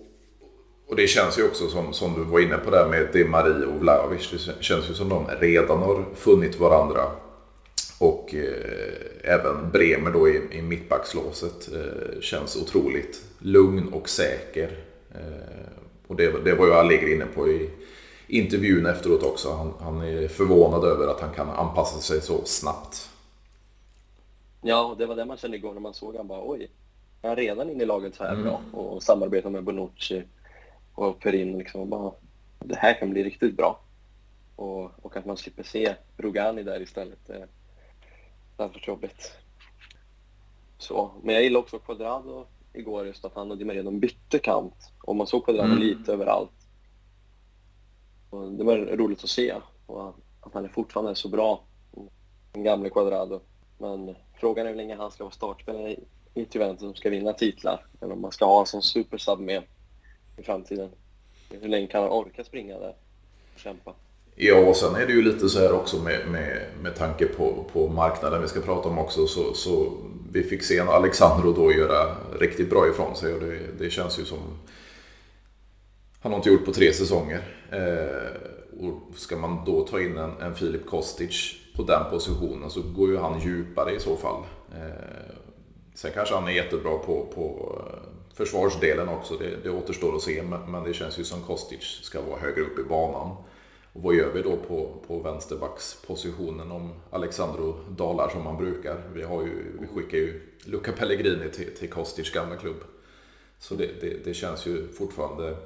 Och 0.91 0.97
det 0.97 1.07
känns 1.07 1.39
ju 1.39 1.49
också 1.49 1.69
som, 1.69 1.93
som 1.93 2.15
du 2.15 2.25
var 2.25 2.41
inne 2.41 2.57
på 2.57 2.71
där 2.71 2.89
med 2.89 3.09
Di 3.13 3.25
Marie 3.25 3.67
och 3.67 3.81
Vlahovic. 3.81 4.31
Det 4.31 4.65
känns 4.65 4.91
ju 4.91 4.95
som 4.95 5.09
de 5.09 5.27
redan 5.41 5.79
har 5.79 6.05
funnit 6.15 6.61
varandra. 6.61 7.03
Och 7.99 8.35
eh, 8.35 9.35
även 9.35 9.71
Bremer 9.71 10.11
då 10.11 10.29
i, 10.29 10.41
i 10.51 10.63
mittbackslåset 10.63 11.73
eh, 11.73 12.21
känns 12.21 12.57
otroligt 12.57 13.23
lugn 13.39 13.89
och 13.93 14.09
säker. 14.09 14.79
Eh, 15.15 15.73
och 16.07 16.17
det, 16.17 16.45
det 16.45 16.55
var 16.55 16.67
ju 16.67 16.73
Allegri 16.73 17.15
inne 17.15 17.27
på 17.27 17.49
i 17.49 17.71
intervjun 18.27 18.87
efteråt 18.87 19.23
också. 19.23 19.53
Han, 19.53 19.73
han 19.81 20.01
är 20.01 20.29
förvånad 20.29 20.85
över 20.85 21.07
att 21.07 21.21
han 21.21 21.35
kan 21.35 21.51
anpassa 21.51 22.01
sig 22.01 22.21
så 22.21 22.45
snabbt. 22.45 23.11
Ja, 24.63 24.85
och 24.85 24.97
det 24.97 25.07
var 25.07 25.17
det 25.17 25.25
man 25.25 25.37
kände 25.37 25.57
igår 25.57 25.73
när 25.73 25.81
man 25.81 25.95
såg 25.95 26.17
han 26.17 26.27
bara 26.27 26.51
oj, 26.51 26.71
han 27.23 27.31
är 27.31 27.37
redan 27.37 27.71
inne 27.71 27.83
i 27.83 27.87
laget 27.87 28.15
så 28.15 28.25
här 28.25 28.33
mm. 28.33 28.45
bra 28.45 28.61
och 28.73 29.03
samarbetar 29.03 29.51
med 29.51 29.65
Bonucci 29.65 30.23
och 30.95 31.21
Perin 31.21 31.59
liksom 31.59 31.81
och 31.81 31.87
bara 31.87 32.13
det 32.59 32.77
här 32.77 32.99
kan 32.99 33.11
bli 33.11 33.25
riktigt 33.25 33.57
bra. 33.57 33.81
Och, 34.57 35.05
och 35.05 35.17
att 35.17 35.27
man 35.27 35.37
slipper 35.37 35.63
se 35.63 35.95
Rogani 36.17 36.63
där 36.63 36.83
istället. 36.83 37.27
Det, 37.27 37.49
hade 38.57 38.73
varit 38.73 38.89
jobbigt. 38.89 39.33
Så, 40.79 41.11
men 41.23 41.35
jag 41.35 41.45
gillar 41.45 41.61
också 41.61 41.79
Quadrado 41.79 42.47
igår 42.73 43.07
just 43.07 43.25
att 43.25 43.35
han 43.35 43.51
och 43.51 43.59
Di 43.59 43.65
Maria 43.65 43.83
de 43.83 44.01
bytte 44.01 44.39
kant 44.39 44.93
och 45.03 45.17
man 45.17 45.27
såg 45.27 45.45
Quadrado 45.45 45.73
mm. 45.73 45.79
lite 45.79 46.13
överallt. 46.13 46.51
Och 48.31 48.53
det 48.53 48.65
var 48.65 48.77
roligt 48.77 49.25
att 49.25 49.31
se 49.31 49.55
och 49.87 50.09
att 50.41 50.55
han 50.55 50.65
är 50.65 50.69
fortfarande 50.69 51.15
så 51.15 51.29
bra, 51.29 51.65
den 52.53 52.63
gamle 52.63 52.91
Quadrado. 52.91 53.41
Men 53.79 54.17
frågan 54.35 54.67
är 54.67 54.71
hur 54.71 54.77
länge 54.77 54.97
han 54.97 55.11
ska 55.11 55.25
vara 55.25 55.35
startspelare 55.35 55.97
i 56.35 56.43
ett 56.43 56.55
Juventus 56.55 56.81
som 56.81 56.95
ska 56.95 57.11
vinna 57.11 57.33
titlar 57.33 57.87
eller 58.01 58.13
om 58.13 58.21
man 58.21 58.33
ska 58.33 58.45
ha 58.45 58.61
en 58.61 58.67
sån 58.67 58.83
supersub 58.83 59.41
med 59.41 59.63
i 60.41 60.43
framtiden. 60.43 60.91
Hur 61.51 61.69
länge 61.69 61.87
kan 61.87 62.03
han 62.03 62.11
orka 62.11 62.45
springa 62.45 62.79
där 62.79 62.95
och 63.55 63.61
kämpa? 63.61 63.95
Ja, 64.35 64.57
och 64.57 64.77
sen 64.77 64.95
är 64.95 65.07
det 65.07 65.13
ju 65.13 65.23
lite 65.23 65.49
så 65.49 65.59
här 65.59 65.73
också 65.73 65.97
med, 66.03 66.29
med, 66.29 66.67
med 66.83 66.95
tanke 66.95 67.27
på, 67.27 67.65
på 67.73 67.89
marknaden 67.89 68.43
vi 68.43 68.49
ska 68.49 68.61
prata 68.61 68.89
om 68.89 68.99
också. 68.99 69.27
Så, 69.27 69.55
så 69.55 69.93
vi 70.33 70.43
fick 70.43 70.63
se 70.63 70.79
en 70.79 70.89
Alexandro 70.89 71.53
då 71.53 71.73
göra 71.73 72.17
riktigt 72.41 72.71
bra 72.71 72.89
ifrån 72.89 73.17
sig 73.17 73.35
och 73.35 73.41
det, 73.41 73.59
det 73.79 73.91
känns 73.91 74.19
ju 74.19 74.25
som... 74.25 74.39
Han 76.21 76.33
har 76.33 76.39
inte 76.39 76.51
gjort 76.51 76.65
på 76.65 76.73
tre 76.73 76.93
säsonger. 76.93 77.41
Eh, 77.71 78.85
och 78.85 79.19
ska 79.19 79.37
man 79.37 79.65
då 79.67 79.87
ta 79.87 80.01
in 80.01 80.19
en, 80.19 80.41
en 80.41 80.55
Filip 80.55 80.87
Kostic 80.87 81.57
på 81.77 81.83
den 81.83 82.11
positionen 82.11 82.71
så 82.71 82.83
går 82.83 83.09
ju 83.09 83.17
han 83.17 83.41
djupare 83.41 83.95
i 83.95 84.01
så 84.01 84.17
fall. 84.17 84.43
Eh, 84.75 85.35
sen 85.95 86.11
kanske 86.15 86.35
han 86.35 86.49
är 86.49 86.53
jättebra 86.53 86.99
på, 86.99 87.27
på 87.35 87.79
försvarsdelen 88.41 89.09
också. 89.09 89.37
Det, 89.37 89.57
det 89.63 89.71
återstår 89.71 90.17
att 90.17 90.23
se, 90.23 90.43
men, 90.43 90.71
men, 90.71 90.85
det 90.85 90.95
känns 90.95 91.19
ju 91.19 91.25
som 91.25 91.43
Kostic 91.43 91.83
ska 92.03 92.23
vara 92.23 92.41
högre 92.41 92.61
upp 92.61 92.79
i 92.79 92.83
banan. 92.83 93.37
Och 93.93 94.03
vad 94.03 94.15
gör 94.15 94.33
vi 94.33 94.43
då 94.43 94.57
på, 94.57 95.05
på 95.07 95.19
vänsterbackspositionen 95.19 96.73
om 96.73 96.93
Alexandro 97.11 97.77
dalar 97.89 98.29
som 98.29 98.45
man 98.45 98.57
brukar? 98.57 99.03
Vi, 99.15 99.23
har 99.23 99.43
ju, 99.43 99.79
vi 99.81 99.87
skickar 99.87 100.19
ju 100.19 100.41
Luca 100.65 100.93
Pellegrini 100.93 101.51
till, 101.51 101.77
till 101.77 101.91
Kostic 101.91 102.33
gamla 102.33 102.57
klubb. 102.57 102.81
Så 103.59 103.75
det, 103.75 104.01
det, 104.01 104.25
det 104.25 104.35
känns 104.35 104.67
ju 104.67 104.89
fortfarande 104.89 105.57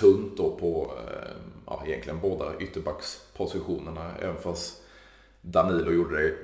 tunt 0.00 0.36
då 0.36 0.56
på 0.56 0.92
eh, 0.96 1.30
ja, 1.66 1.82
egentligen 1.86 2.20
båda 2.20 2.58
ytterbackspositionerna. 2.58 4.16
Även 4.20 4.36
fast 4.36 4.82
Danilo 5.40 5.92
gjorde 5.92 6.22
det 6.22 6.34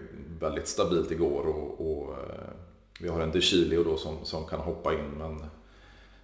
väldigt 0.40 0.68
stabilt 0.68 1.11
igår 1.11 1.47
och, 1.47 1.90
och 1.90 2.12
eh, 2.12 2.55
vi 3.00 3.09
har 3.09 3.21
en 3.21 3.31
De 3.31 3.41
Chilio 3.41 3.85
då 3.85 3.97
som, 3.97 4.25
som 4.25 4.47
kan 4.47 4.61
hoppa 4.61 4.95
in 4.95 5.11
men 5.19 5.45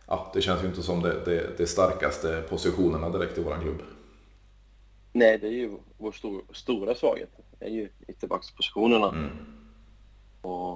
ja, 0.07 0.31
det 0.35 0.43
känns 0.43 0.62
ju 0.62 0.67
inte 0.67 0.83
som 0.83 1.02
det, 1.02 1.25
det, 1.25 1.59
det 1.59 1.67
starkaste 1.67 2.43
positionerna 2.49 3.11
direkt 3.11 3.38
i 3.38 3.43
vår 3.43 3.61
klubb. 3.61 3.83
Nej, 5.12 5.38
det 5.38 5.47
är 5.47 5.52
ju 5.52 5.76
vår 5.99 6.12
stor, 6.12 6.43
stora 6.52 6.95
svaghet. 6.95 7.31
Det 7.59 7.64
är 7.64 7.71
ju 7.71 7.88
ytterbackspositionerna. 8.09 9.09
Mm. 9.09 9.31
Och, 10.43 10.73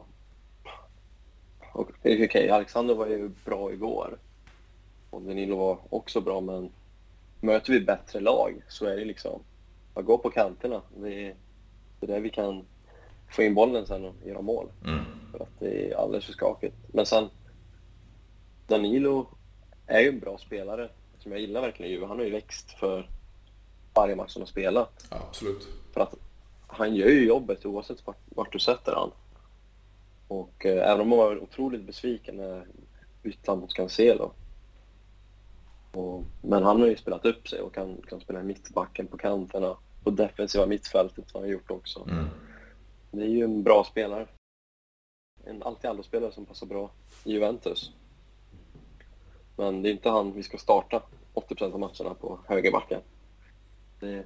och 1.73 1.91
okej, 2.03 2.25
okay, 2.25 2.49
Alexander 2.49 2.95
var 2.95 3.07
ju 3.07 3.31
bra 3.45 3.73
igår. 3.73 4.19
Och 5.11 5.23
Danilo 5.23 5.57
var 5.57 5.79
också 5.91 6.21
bra, 6.21 6.41
men 6.41 6.73
möter 7.41 7.73
vi 7.73 7.81
bättre 7.81 8.21
lag 8.21 8.63
så 8.69 8.87
är 8.87 8.97
det 8.97 9.05
liksom 9.05 9.41
att 9.95 10.05
gå 10.05 10.19
på 10.19 10.31
kanterna. 10.31 10.83
Det 10.97 11.27
är, 11.27 11.35
det 12.01 12.07
är 12.07 12.11
där 12.13 12.21
vi 12.21 12.31
kan 12.31 12.65
få 13.29 13.43
in 13.43 13.55
bollen 13.55 13.87
sen 13.87 14.05
och 14.05 14.15
göra 14.25 14.43
mål. 14.43 14.69
Mm. 14.85 15.05
För 15.33 15.41
att 15.41 15.59
det 15.59 15.91
är 15.91 15.97
alldeles 15.97 16.25
för 16.25 16.33
skakigt. 16.33 16.77
Men 16.87 17.07
sen, 17.07 17.29
Danilo 18.67 19.27
är 19.87 20.01
ju 20.01 20.09
en 20.09 20.21
bra 20.21 20.39
spelare 20.39 20.91
som 21.19 21.33
jag 21.33 21.41
gillar 21.41 21.61
verkligen 21.61 21.93
ju. 21.93 22.05
Han 22.05 22.19
har 22.19 22.25
ju 22.25 22.31
växt 22.31 22.71
för 22.71 23.11
varje 23.95 24.17
match 24.17 24.35
han 24.35 24.43
har 24.43 24.47
spelat. 24.47 25.07
Ja, 25.11 25.17
absolut. 25.29 25.69
För 25.95 26.01
att 26.01 26.15
han 26.67 26.95
gör 26.95 27.09
ju 27.09 27.27
jobbet 27.27 27.67
oavsett 27.67 28.07
vart, 28.07 28.21
vart 28.29 28.53
du 28.53 28.59
sätter 28.59 28.93
han. 28.93 29.11
Och 30.29 30.67
eh, 30.67 30.91
även 30.91 31.01
om 31.01 31.09
man 31.09 31.19
var 31.19 31.43
otroligt 31.43 31.87
besviken 31.87 32.37
när 32.37 32.67
bytte 33.23 33.55
mot 33.55 33.75
Cancelo. 33.75 34.33
Och, 35.93 36.25
men 36.43 36.63
han 36.63 36.81
har 36.81 36.89
ju 36.89 36.97
spelat 36.97 37.25
upp 37.25 37.49
sig 37.49 37.61
och 37.61 37.75
kan, 37.75 37.97
kan 38.09 38.21
spela 38.21 38.43
mittbacken 38.43 39.07
på 39.07 39.19
kanterna. 39.19 39.77
Och 40.05 40.13
defensiva 40.13 40.67
mittfältet 40.67 41.25
har 41.33 41.41
han 41.41 41.51
gjort 41.51 41.71
också. 41.71 42.07
Mm. 42.11 42.25
Det 43.17 43.23
är 43.25 43.29
ju 43.29 43.45
en 43.45 43.63
bra 43.63 43.85
spelare. 43.85 44.27
En 45.45 45.63
allt-i-allo-spelare 45.63 46.33
som 46.33 46.47
passar 46.47 46.67
bra 46.67 46.91
i 47.25 47.33
Juventus. 47.33 47.93
Men 49.57 49.83
det 49.83 49.89
är 49.89 49.91
inte 49.91 50.09
han 50.09 50.33
vi 50.33 50.43
ska 50.43 50.59
starta 50.59 51.03
80% 51.35 51.73
av 51.73 51.81
matcherna 51.81 52.15
på 52.15 52.39
högerbacken. 52.47 53.01
Det, 54.01 54.25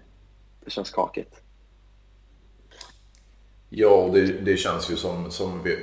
det 0.64 0.70
känns 0.70 0.88
skakigt. 0.88 1.42
Ja, 3.68 4.10
det, 4.12 4.26
det 4.26 4.56
känns 4.56 4.90
ju 4.90 4.96
som, 4.96 5.30
som 5.30 5.62
vi, 5.62 5.76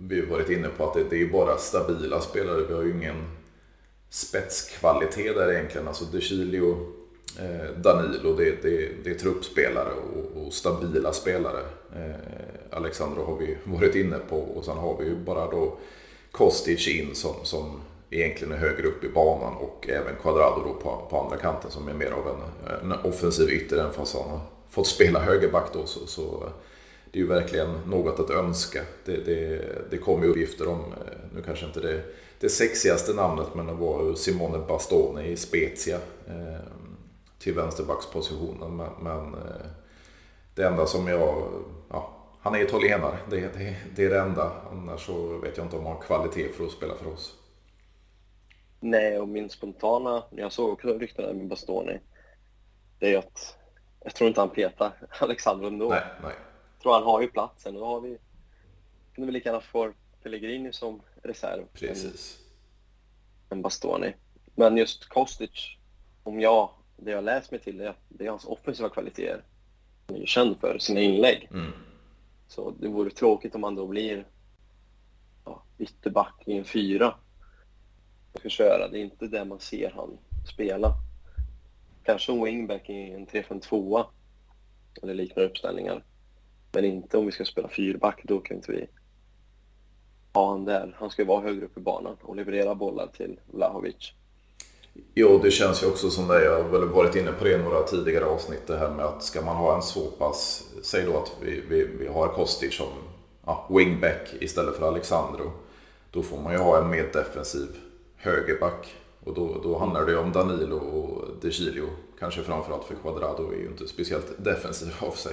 vi 0.00 0.20
varit 0.20 0.50
inne 0.50 0.68
på 0.68 0.84
att 0.84 0.94
det, 0.94 1.04
det 1.10 1.22
är 1.22 1.32
bara 1.32 1.56
stabila 1.56 2.20
spelare. 2.20 2.66
Vi 2.68 2.74
har 2.74 2.82
ju 2.82 2.96
ingen 2.96 3.24
spetskvalitet 4.08 5.34
där 5.34 5.52
egentligen. 5.52 5.88
Alltså 5.88 6.04
De 6.04 6.20
Chilio, 6.20 6.92
Eh, 7.38 7.70
Danilo, 7.76 8.36
det, 8.36 8.62
det, 8.62 8.90
det 9.04 9.10
är 9.10 9.14
truppspelare 9.14 9.90
och, 9.92 10.42
och 10.42 10.52
stabila 10.52 11.12
spelare. 11.12 11.60
Eh, 11.96 12.14
Alexandro 12.70 13.24
har 13.24 13.36
vi 13.36 13.56
varit 13.64 13.94
inne 13.94 14.18
på 14.18 14.38
och 14.38 14.64
sen 14.64 14.76
har 14.76 14.96
vi 14.98 15.04
ju 15.04 15.16
bara 15.16 15.50
då 15.50 15.76
Kostic 16.30 16.88
in 16.88 17.14
som, 17.14 17.34
som 17.42 17.80
egentligen 18.10 18.52
är 18.52 18.58
högre 18.58 18.86
upp 18.86 19.04
i 19.04 19.08
banan 19.08 19.54
och 19.54 19.88
även 19.88 20.16
Quadrado 20.22 20.62
då 20.64 20.74
på, 20.74 21.06
på 21.10 21.20
andra 21.20 21.36
kanten 21.36 21.70
som 21.70 21.88
är 21.88 21.94
mer 21.94 22.10
av 22.10 22.28
en, 22.28 22.92
en 22.92 22.98
offensiv 23.04 23.50
ytter 23.50 23.78
än 23.78 23.92
fast 23.92 24.14
han 24.14 24.30
har 24.30 24.40
fått 24.70 24.86
spela 24.86 25.20
högerback 25.20 25.72
då. 25.72 25.86
Så, 25.86 26.06
så 26.06 26.22
eh, 26.22 26.52
det 27.12 27.18
är 27.18 27.22
ju 27.22 27.28
verkligen 27.28 27.72
något 27.86 28.20
att 28.20 28.30
önska. 28.30 28.82
Det, 29.04 29.16
det, 29.16 29.64
det 29.90 29.98
kommer 29.98 30.26
uppgifter 30.26 30.68
om, 30.68 30.80
eh, 30.80 31.18
nu 31.34 31.42
kanske 31.42 31.66
inte 31.66 31.80
det, 31.80 32.02
det 32.40 32.48
sexigaste 32.48 33.12
namnet, 33.12 33.54
men 33.54 33.66
det 33.66 33.72
var 33.72 34.14
Simone 34.14 34.58
Bastone 34.58 35.26
i 35.26 35.36
Spezia 35.36 35.98
eh, 36.26 36.83
till 37.44 37.54
vänsterbackspositionen. 37.54 38.76
Men, 38.76 38.90
men 39.00 39.34
eh, 39.34 39.66
det 40.54 40.66
enda 40.66 40.86
som 40.86 41.08
jag, 41.08 41.48
ja, 41.90 42.10
han 42.40 42.54
är 42.54 42.62
italienare, 42.62 43.18
det, 43.30 43.40
det, 43.40 43.76
det 43.96 44.04
är 44.04 44.10
det 44.10 44.20
enda. 44.20 44.52
Annars 44.70 45.06
så 45.06 45.38
vet 45.38 45.56
jag 45.56 45.66
inte 45.66 45.76
om 45.76 45.86
han 45.86 45.96
har 45.96 46.02
kvalitet 46.02 46.48
för 46.48 46.64
att 46.64 46.70
spela 46.70 46.94
för 46.94 47.12
oss. 47.12 47.34
Nej, 48.80 49.18
och 49.18 49.28
min 49.28 49.50
spontana, 49.50 50.22
jag 50.30 50.52
såg 50.52 50.70
också 50.72 50.98
ryktena 50.98 51.32
med 51.32 51.48
Bastoni, 51.48 52.00
det 52.98 53.14
är 53.14 53.18
att 53.18 53.56
jag 54.04 54.14
tror 54.14 54.28
inte 54.28 54.40
han 54.40 54.50
petar 54.50 54.92
Alexander 55.20 55.66
ändå. 55.66 55.88
Nej, 55.88 56.02
nej. 56.22 56.34
Jag 56.74 56.82
tror 56.82 56.92
han 56.92 57.02
har 57.02 57.22
ju 57.22 57.28
platsen 57.28 57.74
och 57.74 57.80
då 57.80 57.86
har 57.86 58.00
vi, 58.00 58.18
kunde 59.14 59.26
vi 59.26 59.32
lika 59.32 59.48
gärna 59.48 59.60
få 59.60 59.92
Pellegrini 60.22 60.72
som 60.72 61.02
reserv. 61.22 61.64
Precis. 61.72 62.38
En 63.50 63.62
Bastoni. 63.62 64.14
Men 64.54 64.76
just 64.76 65.08
Kostic, 65.08 65.76
om 66.22 66.40
jag, 66.40 66.70
det 67.04 67.10
jag 67.10 67.24
läst 67.24 67.50
mig 67.50 67.60
till, 67.60 67.78
det, 67.78 67.94
det 68.08 68.26
är 68.26 68.30
hans 68.30 68.44
offensiva 68.44 68.88
kvaliteter. 68.88 69.42
Han 70.06 70.16
är 70.16 70.20
ju 70.20 70.26
känd 70.26 70.60
för 70.60 70.78
sina 70.78 71.00
inlägg. 71.00 71.48
Mm. 71.52 71.72
Så 72.48 72.70
det 72.80 72.88
vore 72.88 73.10
tråkigt 73.10 73.54
om 73.54 73.62
han 73.62 73.74
då 73.74 73.86
blir 73.86 74.24
ja, 75.44 75.62
ytterback 75.78 76.42
i 76.46 76.58
en 76.58 76.64
fyra 76.64 77.14
ska 78.44 78.48
köra. 78.48 78.88
Det 78.88 78.98
är 78.98 79.02
inte 79.02 79.26
det 79.26 79.44
man 79.44 79.60
ser 79.60 79.90
han 79.90 80.18
spela. 80.54 80.92
Kanske 82.02 82.32
en 82.32 82.44
wingback 82.44 82.90
i 82.90 83.10
en 83.10 83.26
3-5-2 83.26 84.04
eller 85.02 85.14
liknande 85.14 85.50
uppställningar. 85.50 86.04
Men 86.72 86.84
inte 86.84 87.18
om 87.18 87.26
vi 87.26 87.32
ska 87.32 87.44
spela 87.44 87.68
fyrback, 87.68 88.20
då 88.24 88.40
kan 88.40 88.56
inte 88.56 88.72
vi 88.72 88.86
ha 90.32 90.50
han 90.50 90.64
där. 90.64 90.96
Han 90.98 91.10
ska 91.10 91.22
ju 91.22 91.28
vara 91.28 91.42
högre 91.42 91.64
upp 91.64 91.76
i 91.76 91.80
banan 91.80 92.16
och 92.22 92.36
leverera 92.36 92.74
bollar 92.74 93.06
till 93.06 93.40
Vlahovic. 93.46 94.12
Jo, 95.14 95.40
det 95.42 95.50
känns 95.50 95.82
ju 95.82 95.86
också 95.86 96.10
som 96.10 96.28
det. 96.28 96.44
Jag 96.44 96.62
har 96.62 96.70
väl 96.70 96.88
varit 96.88 97.16
inne 97.16 97.32
på 97.32 97.44
det 97.44 97.52
i 97.52 97.58
några 97.58 97.82
tidigare 97.82 98.24
avsnitt. 98.24 98.66
Det 98.66 98.76
här 98.76 98.90
med 98.90 99.04
att 99.04 99.22
ska 99.22 99.42
man 99.42 99.56
ha 99.56 99.76
en 99.76 99.82
så 99.82 100.10
pass... 100.10 100.64
Säg 100.82 101.04
då 101.04 101.18
att 101.18 101.32
vi, 101.40 101.62
vi, 101.68 101.84
vi 101.98 102.08
har 102.08 102.28
Kostic 102.28 102.74
som 102.74 102.88
ja, 103.46 103.68
wingback 103.70 104.34
istället 104.40 104.76
för 104.76 104.88
Alexandro. 104.88 105.52
Då 106.10 106.22
får 106.22 106.40
man 106.40 106.52
ju 106.52 106.58
ha 106.58 106.78
en 106.78 106.90
mer 106.90 107.10
defensiv 107.12 107.68
högerback. 108.16 108.94
Och 109.24 109.34
då, 109.34 109.60
då 109.62 109.78
handlar 109.78 110.06
det 110.06 110.12
ju 110.12 110.18
om 110.18 110.32
Danilo 110.32 110.76
och 110.76 111.28
De 111.40 111.50
Chilio. 111.50 111.88
Kanske 112.18 112.42
framförallt 112.42 112.84
för 112.84 112.94
Quadrado 112.94 113.52
är 113.52 113.56
ju 113.56 113.66
inte 113.66 113.88
speciellt 113.88 114.44
defensiv 114.44 114.94
av 114.98 115.10
sig. 115.10 115.32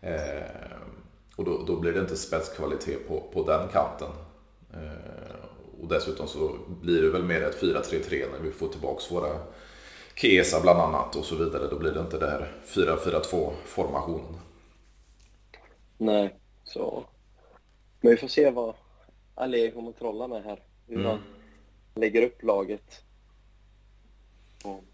Eh, 0.00 0.42
och 1.36 1.44
då, 1.44 1.64
då, 1.66 1.76
blir 1.76 1.92
det 1.92 2.00
inte 2.00 2.16
spetskvalitet 2.16 3.08
på, 3.08 3.24
på 3.32 3.46
den 3.46 3.68
kanten. 3.68 4.08
Eh, 4.72 5.39
och 5.82 5.88
dessutom 5.88 6.28
så 6.28 6.56
blir 6.68 7.02
det 7.02 7.10
väl 7.10 7.24
mer 7.24 7.42
ett 7.42 7.62
4-3-3 7.62 8.30
när 8.32 8.38
vi 8.38 8.52
får 8.52 8.68
tillbaka 8.68 9.14
våra 9.14 9.40
Kesa 10.14 10.60
bland 10.60 10.80
annat 10.80 11.16
och 11.16 11.24
så 11.24 11.36
vidare. 11.36 11.68
Då 11.68 11.78
blir 11.78 11.92
det 11.92 12.00
inte 12.00 12.18
det 12.18 12.30
här 12.30 12.52
4-4-2 12.66 13.52
formationen. 13.64 14.40
Nej, 15.98 16.36
så... 16.64 17.04
Men 18.00 18.10
vi 18.10 18.16
får 18.16 18.28
se 18.28 18.50
vad 18.50 18.74
Allegri 19.34 19.70
kommer 19.70 19.92
trolla 19.92 20.28
med 20.28 20.44
här. 20.44 20.62
Hur 20.86 20.96
mm. 20.96 21.06
han 21.06 21.18
lägger 21.94 22.22
upp 22.22 22.42
laget. 22.42 23.04
Och, 24.64 24.84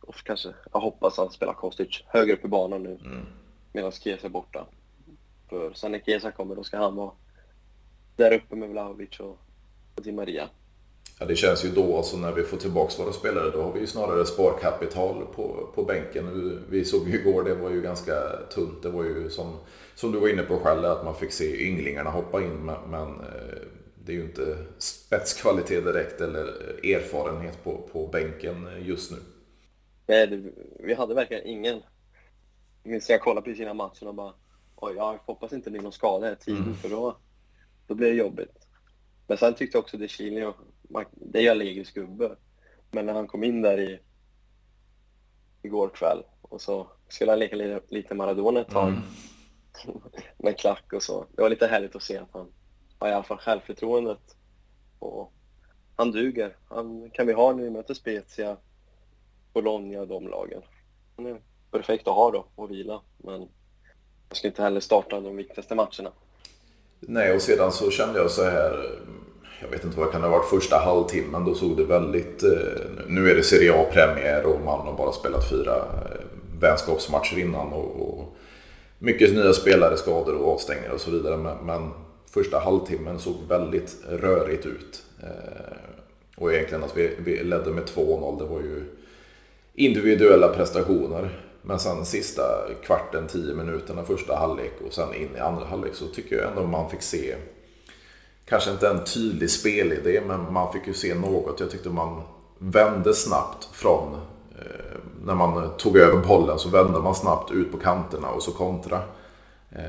och 0.00 0.14
kanske, 0.14 0.54
jag 0.72 0.80
hoppas 0.80 1.18
att 1.18 1.24
han 1.24 1.32
spelar 1.32 1.54
Kostic 1.54 2.02
högre 2.06 2.32
upp 2.32 2.44
i 2.44 2.48
banan 2.48 2.82
nu. 2.82 2.98
Mm. 3.04 3.26
Medan 3.72 3.92
Kesa 3.92 4.26
är 4.26 4.30
borta. 4.30 4.66
För 5.48 5.72
sen 5.72 5.92
när 5.92 5.98
Kesa 5.98 6.32
kommer 6.32 6.56
då 6.56 6.64
ska 6.64 6.76
han 6.78 6.96
vara 6.96 7.12
där 8.16 8.32
uppe 8.32 8.56
med 8.56 8.68
Vlahovic 8.68 9.20
och 9.20 9.38
Di 9.94 10.12
Maria. 10.12 10.48
Ja, 11.18 11.26
det 11.26 11.36
känns 11.36 11.64
ju 11.64 11.68
då, 11.68 11.96
alltså 11.96 12.16
när 12.16 12.32
vi 12.32 12.42
får 12.42 12.56
tillbaka 12.56 13.02
våra 13.02 13.12
spelare, 13.12 13.50
då 13.50 13.62
har 13.62 13.72
vi 13.72 13.80
ju 13.80 13.86
snarare 13.86 14.26
sparkapital 14.26 15.26
på, 15.34 15.68
på 15.74 15.82
bänken. 15.82 16.60
Vi 16.68 16.84
såg 16.84 17.08
ju 17.08 17.20
igår, 17.20 17.44
det 17.44 17.54
var 17.54 17.70
ju 17.70 17.82
ganska 17.82 18.14
tunt. 18.54 18.82
Det 18.82 18.88
var 18.88 19.04
ju 19.04 19.30
som, 19.30 19.56
som 19.94 20.12
du 20.12 20.18
var 20.18 20.28
inne 20.28 20.42
på 20.42 20.58
själv, 20.58 20.84
att 20.84 21.04
man 21.04 21.14
fick 21.14 21.32
se 21.32 21.66
ynglingarna 21.66 22.10
hoppa 22.10 22.42
in. 22.42 22.70
Men, 22.90 23.20
eh, 23.20 23.58
det 24.04 24.12
är 24.12 24.16
ju 24.16 24.22
inte 24.22 24.56
spetskvalitet 24.78 25.84
direkt 25.84 26.20
eller 26.20 26.44
erfarenhet 26.84 27.64
på, 27.64 27.88
på 27.92 28.06
bänken 28.06 28.68
just 28.80 29.10
nu. 29.10 29.16
Nej, 30.06 30.26
det, 30.26 30.42
vi 30.80 30.94
hade 30.94 31.14
verkligen 31.14 31.46
ingen. 31.46 31.82
Minns 32.82 33.10
jag 33.10 33.20
kollade 33.20 33.50
på 33.50 33.56
sina 33.56 33.74
matcher 33.74 34.06
och 34.06 34.14
bara 34.14 34.34
oj, 34.76 34.94
jag 34.96 35.18
hoppas 35.26 35.52
inte 35.52 35.66
det 35.66 35.72
blir 35.72 35.82
någon 35.82 35.92
skada 35.92 36.26
här 36.26 36.34
tiden 36.34 36.62
mm. 36.62 36.74
för 36.74 36.88
då, 36.88 37.16
då 37.86 37.94
blir 37.94 38.08
det 38.08 38.16
jobbigt. 38.16 38.61
Men 39.26 39.38
sen 39.38 39.54
tyckte 39.54 39.76
jag 39.78 39.82
också 39.82 39.96
det 39.96 40.08
Chilio, 40.08 40.54
det 41.14 41.38
är 41.38 41.42
ju 41.42 41.48
Allegris 41.48 41.90
gubbe. 41.90 42.36
Men 42.90 43.06
när 43.06 43.12
han 43.12 43.26
kom 43.26 43.44
in 43.44 43.62
där 43.62 43.80
i 43.80 44.00
igår 45.62 45.88
kväll 45.88 46.22
och 46.42 46.60
så 46.60 46.86
skulle 47.08 47.32
han 47.32 47.38
leka 47.38 47.80
lite 47.88 48.14
Maradona 48.14 48.60
ett 48.60 48.70
tag. 48.70 48.88
Mm. 48.88 49.02
med 50.36 50.58
klack 50.58 50.92
och 50.92 51.02
så. 51.02 51.26
Det 51.36 51.42
var 51.42 51.50
lite 51.50 51.66
härligt 51.66 51.96
att 51.96 52.02
se 52.02 52.18
att 52.18 52.32
han 52.32 52.52
har 52.98 53.08
i 53.08 53.12
alla 53.12 53.22
fall 53.22 53.38
självförtroendet. 53.38 54.36
Och 54.98 55.32
han 55.96 56.10
duger. 56.10 56.56
Han 56.68 57.10
kan 57.10 57.26
vi 57.26 57.32
ha 57.32 57.52
när 57.52 57.62
vi 57.62 57.70
möter 57.70 57.94
Spezia, 57.94 58.56
Bologna 59.52 60.00
och 60.00 60.08
de 60.08 60.28
lagen. 60.28 60.62
Han 61.16 61.26
är 61.26 61.42
perfekt 61.70 62.08
att 62.08 62.14
ha 62.14 62.30
då 62.30 62.46
och 62.54 62.70
vila. 62.70 63.02
Men 63.18 63.48
jag 64.28 64.36
ska 64.36 64.48
inte 64.48 64.62
heller 64.62 64.80
starta 64.80 65.20
de 65.20 65.36
viktigaste 65.36 65.74
matcherna. 65.74 66.12
Nej, 67.06 67.32
och 67.32 67.42
sedan 67.42 67.72
så 67.72 67.90
kände 67.90 68.18
jag 68.18 68.30
så 68.30 68.44
här. 68.44 68.90
Jag 69.60 69.68
vet 69.68 69.84
inte 69.84 69.98
vad 69.98 70.08
det 70.08 70.12
kan 70.12 70.22
ha 70.22 70.28
varit 70.28 70.50
första 70.50 70.76
halvtimmen. 70.76 71.44
Då 71.44 71.54
såg 71.54 71.76
det 71.76 71.84
väldigt... 71.84 72.42
Eh, 72.42 72.50
nu 73.06 73.30
är 73.30 73.34
det 73.34 73.42
Serie 73.42 73.74
A-premiär 73.74 74.46
och 74.46 74.60
man 74.60 74.86
har 74.86 74.96
bara 74.96 75.12
spelat 75.12 75.50
fyra 75.50 75.76
eh, 75.76 76.20
vänskapsmatcher 76.60 77.38
innan. 77.38 77.72
Och, 77.72 78.08
och 78.08 78.36
mycket 78.98 79.34
nya 79.34 79.52
spelare, 79.52 79.96
skador 79.96 80.34
och 80.34 80.52
avstängningar 80.52 80.90
och 80.90 81.00
så 81.00 81.10
vidare. 81.10 81.36
Men, 81.36 81.56
men 81.66 81.90
första 82.30 82.58
halvtimmen 82.58 83.18
såg 83.18 83.34
väldigt 83.48 83.96
rörigt 84.08 84.66
ut. 84.66 85.02
Eh, 85.22 85.76
och 86.36 86.52
egentligen 86.52 86.84
att 86.84 86.96
vi, 86.96 87.16
vi 87.18 87.44
ledde 87.44 87.70
med 87.70 87.84
2-0, 87.84 88.38
det 88.38 88.44
var 88.44 88.60
ju 88.60 88.84
individuella 89.74 90.48
prestationer. 90.48 91.38
Men 91.62 91.78
sen 91.78 92.06
sista 92.06 92.42
kvarten, 92.84 93.26
tio 93.26 93.54
minuterna 93.54 94.04
första 94.04 94.36
halvlek 94.36 94.72
och 94.86 94.92
sen 94.92 95.14
in 95.14 95.36
i 95.36 95.38
andra 95.38 95.64
halvlek 95.64 95.94
så 95.94 96.06
tycker 96.06 96.36
jag 96.36 96.50
ändå 96.50 96.62
man 96.62 96.90
fick 96.90 97.02
se 97.02 97.34
Kanske 98.44 98.70
inte 98.70 98.88
en 98.88 99.04
tydlig 99.04 99.50
spelidé 99.50 100.20
men 100.26 100.52
man 100.52 100.72
fick 100.72 100.86
ju 100.86 100.94
se 100.94 101.14
något. 101.14 101.60
Jag 101.60 101.70
tyckte 101.70 101.88
man 101.88 102.22
vände 102.58 103.14
snabbt 103.14 103.68
från 103.72 104.14
eh, 104.58 104.98
när 105.24 105.34
man 105.34 105.76
tog 105.76 105.96
över 105.96 106.26
bollen 106.26 106.58
så 106.58 106.68
vände 106.68 107.00
man 107.00 107.14
snabbt 107.14 107.50
ut 107.50 107.72
på 107.72 107.78
kanterna 107.78 108.28
och 108.28 108.42
så 108.42 108.52
kontra. 108.52 109.02
Eh, 109.70 109.82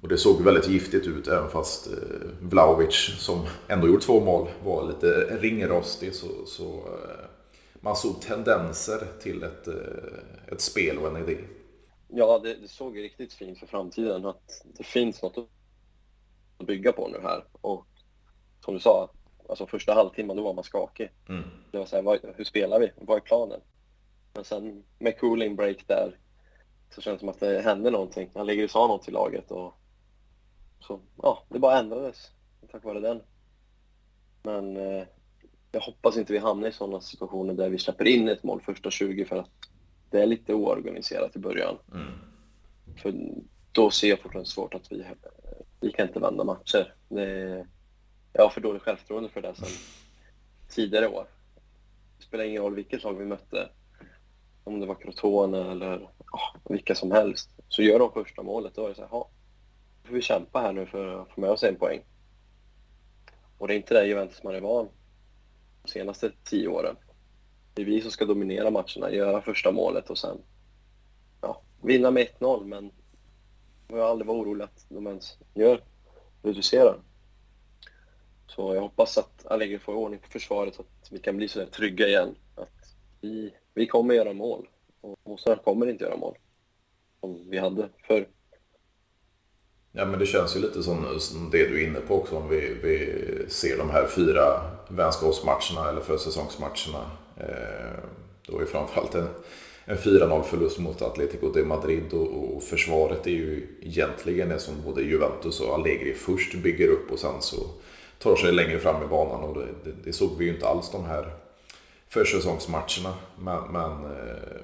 och 0.00 0.08
det 0.08 0.18
såg 0.18 0.42
väldigt 0.42 0.68
giftigt 0.68 1.06
ut 1.06 1.28
även 1.28 1.50
fast 1.50 1.86
eh, 1.86 2.28
Vlaovic 2.40 3.14
som 3.18 3.40
ändå 3.68 3.88
gjort 3.88 4.02
två 4.02 4.20
mål 4.20 4.48
var 4.64 4.88
lite 4.88 5.06
ringrostig 5.40 6.14
så, 6.14 6.26
så 6.46 6.64
eh, 6.64 7.27
man 7.80 7.96
såg 7.96 8.20
tendenser 8.20 9.06
till 9.20 9.42
ett, 9.42 9.68
eh, 9.68 10.52
ett 10.52 10.60
spel 10.60 10.98
och 10.98 11.08
en 11.08 11.28
idé. 11.28 11.38
Ja, 12.08 12.38
det, 12.38 12.54
det 12.54 12.68
såg 12.68 12.98
riktigt 12.98 13.32
fint 13.32 13.58
för 13.58 13.66
framtiden 13.66 14.26
att 14.26 14.62
det 14.64 14.84
finns 14.84 15.22
något 15.22 15.38
att 16.58 16.66
bygga 16.66 16.92
på 16.92 17.08
nu 17.08 17.18
här. 17.22 17.44
Och 17.60 17.86
som 18.64 18.74
du 18.74 18.80
sa, 18.80 19.10
alltså 19.48 19.66
första 19.66 19.94
halvtimmen 19.94 20.36
då 20.36 20.42
var 20.42 20.54
man 20.54 20.64
skakig. 20.64 21.10
Mm. 21.28 21.44
Det 21.70 21.78
var 21.78 21.86
så 21.86 21.96
här, 21.96 22.02
vad, 22.02 22.18
hur 22.36 22.44
spelar 22.44 22.80
vi? 22.80 22.92
Vad 22.96 23.16
är 23.16 23.20
planen? 23.20 23.60
Men 24.34 24.44
sen 24.44 24.84
med 24.98 25.18
cooling 25.18 25.56
break 25.56 25.84
där 25.86 26.18
så 26.94 27.00
känns 27.00 27.16
det 27.16 27.20
som 27.20 27.28
att 27.28 27.40
det 27.40 27.60
hände 27.60 27.90
någonting. 27.90 28.30
Han 28.34 28.46
ligger 28.46 28.64
och 28.64 28.70
sa 28.70 28.86
något 28.86 29.02
till 29.02 29.14
laget 29.14 29.50
och 29.50 29.74
så 30.80 31.00
ja, 31.22 31.42
det 31.48 31.58
bara 31.58 31.78
ändrades 31.78 32.30
tack 32.70 32.84
vare 32.84 33.00
den. 33.00 33.22
Men 34.42 34.76
eh, 34.76 35.06
jag 35.72 35.80
hoppas 35.80 36.16
inte 36.16 36.32
vi 36.32 36.38
hamnar 36.38 36.68
i 36.68 36.72
sådana 36.72 37.00
situationer 37.00 37.54
där 37.54 37.68
vi 37.68 37.78
släpper 37.78 38.04
in 38.04 38.28
ett 38.28 38.42
mål 38.42 38.60
första 38.60 38.90
20 38.90 39.24
för 39.24 39.36
att 39.36 39.50
det 40.10 40.22
är 40.22 40.26
lite 40.26 40.54
oorganiserat 40.54 41.36
i 41.36 41.38
början. 41.38 41.78
Mm. 41.92 42.12
För 42.96 43.14
då 43.72 43.90
ser 43.90 44.08
jag 44.08 44.20
fortfarande 44.20 44.50
svårt 44.50 44.74
att 44.74 44.92
vi, 44.92 45.04
vi 45.80 45.92
kan 45.92 46.06
inte 46.06 46.20
vända 46.20 46.44
matcher. 46.44 46.94
Det, 47.08 47.66
jag 48.32 48.42
har 48.42 48.50
för 48.50 48.60
dåligt 48.60 48.82
självförtroende 48.82 49.28
för 49.28 49.42
det 49.42 49.54
sen 49.54 49.68
tidigare 50.68 51.08
år. 51.08 51.26
Det 52.18 52.24
spelar 52.24 52.44
ingen 52.44 52.62
roll 52.62 52.74
vilket 52.74 53.04
lag 53.04 53.14
vi 53.14 53.24
mötte. 53.24 53.68
Om 54.64 54.80
det 54.80 54.86
var 54.86 54.94
Crotone 54.94 55.70
eller 55.70 55.96
oh, 56.32 56.56
vilka 56.68 56.94
som 56.94 57.12
helst. 57.12 57.50
Så 57.68 57.82
gör 57.82 57.98
de 57.98 58.12
första 58.12 58.42
målet, 58.42 58.74
då 58.74 58.84
är 58.84 58.88
det 58.88 58.94
så 58.94 59.00
här, 59.00 59.08
då 59.10 59.28
får 60.04 60.14
vi 60.14 60.22
kämpa 60.22 60.60
här 60.60 60.72
nu 60.72 60.86
för 60.86 61.22
att 61.22 61.28
få 61.30 61.40
med 61.40 61.50
oss 61.50 61.62
en 61.62 61.76
poäng. 61.76 62.00
Och 63.58 63.68
det 63.68 63.74
är 63.74 63.76
inte 63.76 63.94
det 63.94 64.06
Juventus 64.06 64.42
man 64.42 64.54
är 64.54 64.60
van 64.60 64.88
senaste 65.88 66.32
tio 66.44 66.68
åren. 66.68 66.96
Det 67.74 67.82
är 67.82 67.86
vi 67.86 68.00
som 68.00 68.10
ska 68.10 68.24
dominera 68.24 68.70
matcherna, 68.70 69.10
göra 69.10 69.40
första 69.42 69.72
målet 69.72 70.10
och 70.10 70.18
sen 70.18 70.38
ja, 71.40 71.62
vinna 71.82 72.10
med 72.10 72.28
1-0, 72.38 72.64
men 72.64 72.90
jag 73.88 73.96
har 73.96 74.10
aldrig 74.10 74.26
varit 74.26 74.46
orolig 74.46 74.64
att 74.64 74.86
de 74.88 75.06
ens 75.06 75.38
gör, 75.54 75.82
reducerar. 76.42 76.98
Så 78.46 78.74
jag 78.74 78.80
hoppas 78.80 79.18
att 79.18 79.46
Allegri 79.46 79.78
får 79.78 79.94
ordning 79.94 80.20
på 80.20 80.28
försvaret 80.28 80.74
så 80.74 80.82
att 80.82 81.12
vi 81.12 81.18
kan 81.18 81.36
bli 81.36 81.48
så 81.48 81.66
trygga 81.66 82.08
igen. 82.08 82.34
Att 82.54 82.96
vi, 83.20 83.54
vi 83.74 83.86
kommer 83.86 84.14
göra 84.14 84.32
mål 84.32 84.68
och 85.00 85.18
motståndaren 85.24 85.64
kommer 85.64 85.86
inte 85.86 86.04
göra 86.04 86.16
mål. 86.16 86.38
Som 87.20 87.50
vi 87.50 87.58
hade 87.58 87.88
förr. 88.06 88.28
Ja 89.92 90.04
men 90.04 90.18
det 90.18 90.26
känns 90.26 90.56
ju 90.56 90.60
lite 90.60 90.82
som, 90.82 91.20
som 91.20 91.50
det 91.50 91.66
du 91.66 91.82
är 91.82 91.86
inne 91.86 92.00
på 92.00 92.14
också 92.14 92.36
om 92.36 92.48
vi, 92.48 92.76
vi 92.82 93.14
ser 93.48 93.78
de 93.78 93.90
här 93.90 94.06
fyra 94.06 94.60
vänskapsmatcherna 94.88 95.88
eller 95.88 96.00
försäsongsmatcherna. 96.00 97.10
Eh, 97.36 98.02
det 98.46 98.52
var 98.52 98.60
ju 98.60 98.66
framförallt 98.66 99.14
en, 99.14 99.28
en 99.84 99.96
4-0 99.96 100.42
förlust 100.42 100.78
mot 100.78 101.02
Atletico 101.02 101.52
de 101.52 101.64
Madrid 101.64 102.12
och, 102.12 102.56
och, 102.56 102.62
försvaret 102.62 103.26
är 103.26 103.30
ju 103.30 103.66
egentligen 103.82 104.48
det 104.48 104.58
som 104.58 104.74
både 104.84 105.02
Juventus 105.02 105.60
och 105.60 105.74
Allegri 105.74 106.14
först 106.14 106.54
bygger 106.54 106.88
upp 106.88 107.12
och 107.12 107.18
sen 107.18 107.40
så 107.42 107.56
tar 108.18 108.36
sig 108.36 108.52
längre 108.52 108.78
fram 108.78 109.02
i 109.02 109.06
banan 109.06 109.40
och 109.40 109.54
det, 109.54 109.66
det, 109.84 109.96
det 110.04 110.12
såg 110.12 110.30
vi 110.38 110.44
ju 110.44 110.54
inte 110.54 110.68
alls 110.68 110.90
de 110.90 111.04
här 111.04 111.32
försäsongsmatcherna. 112.08 113.14
Men, 113.38 113.72
men 113.72 114.04
eh, 114.04 114.60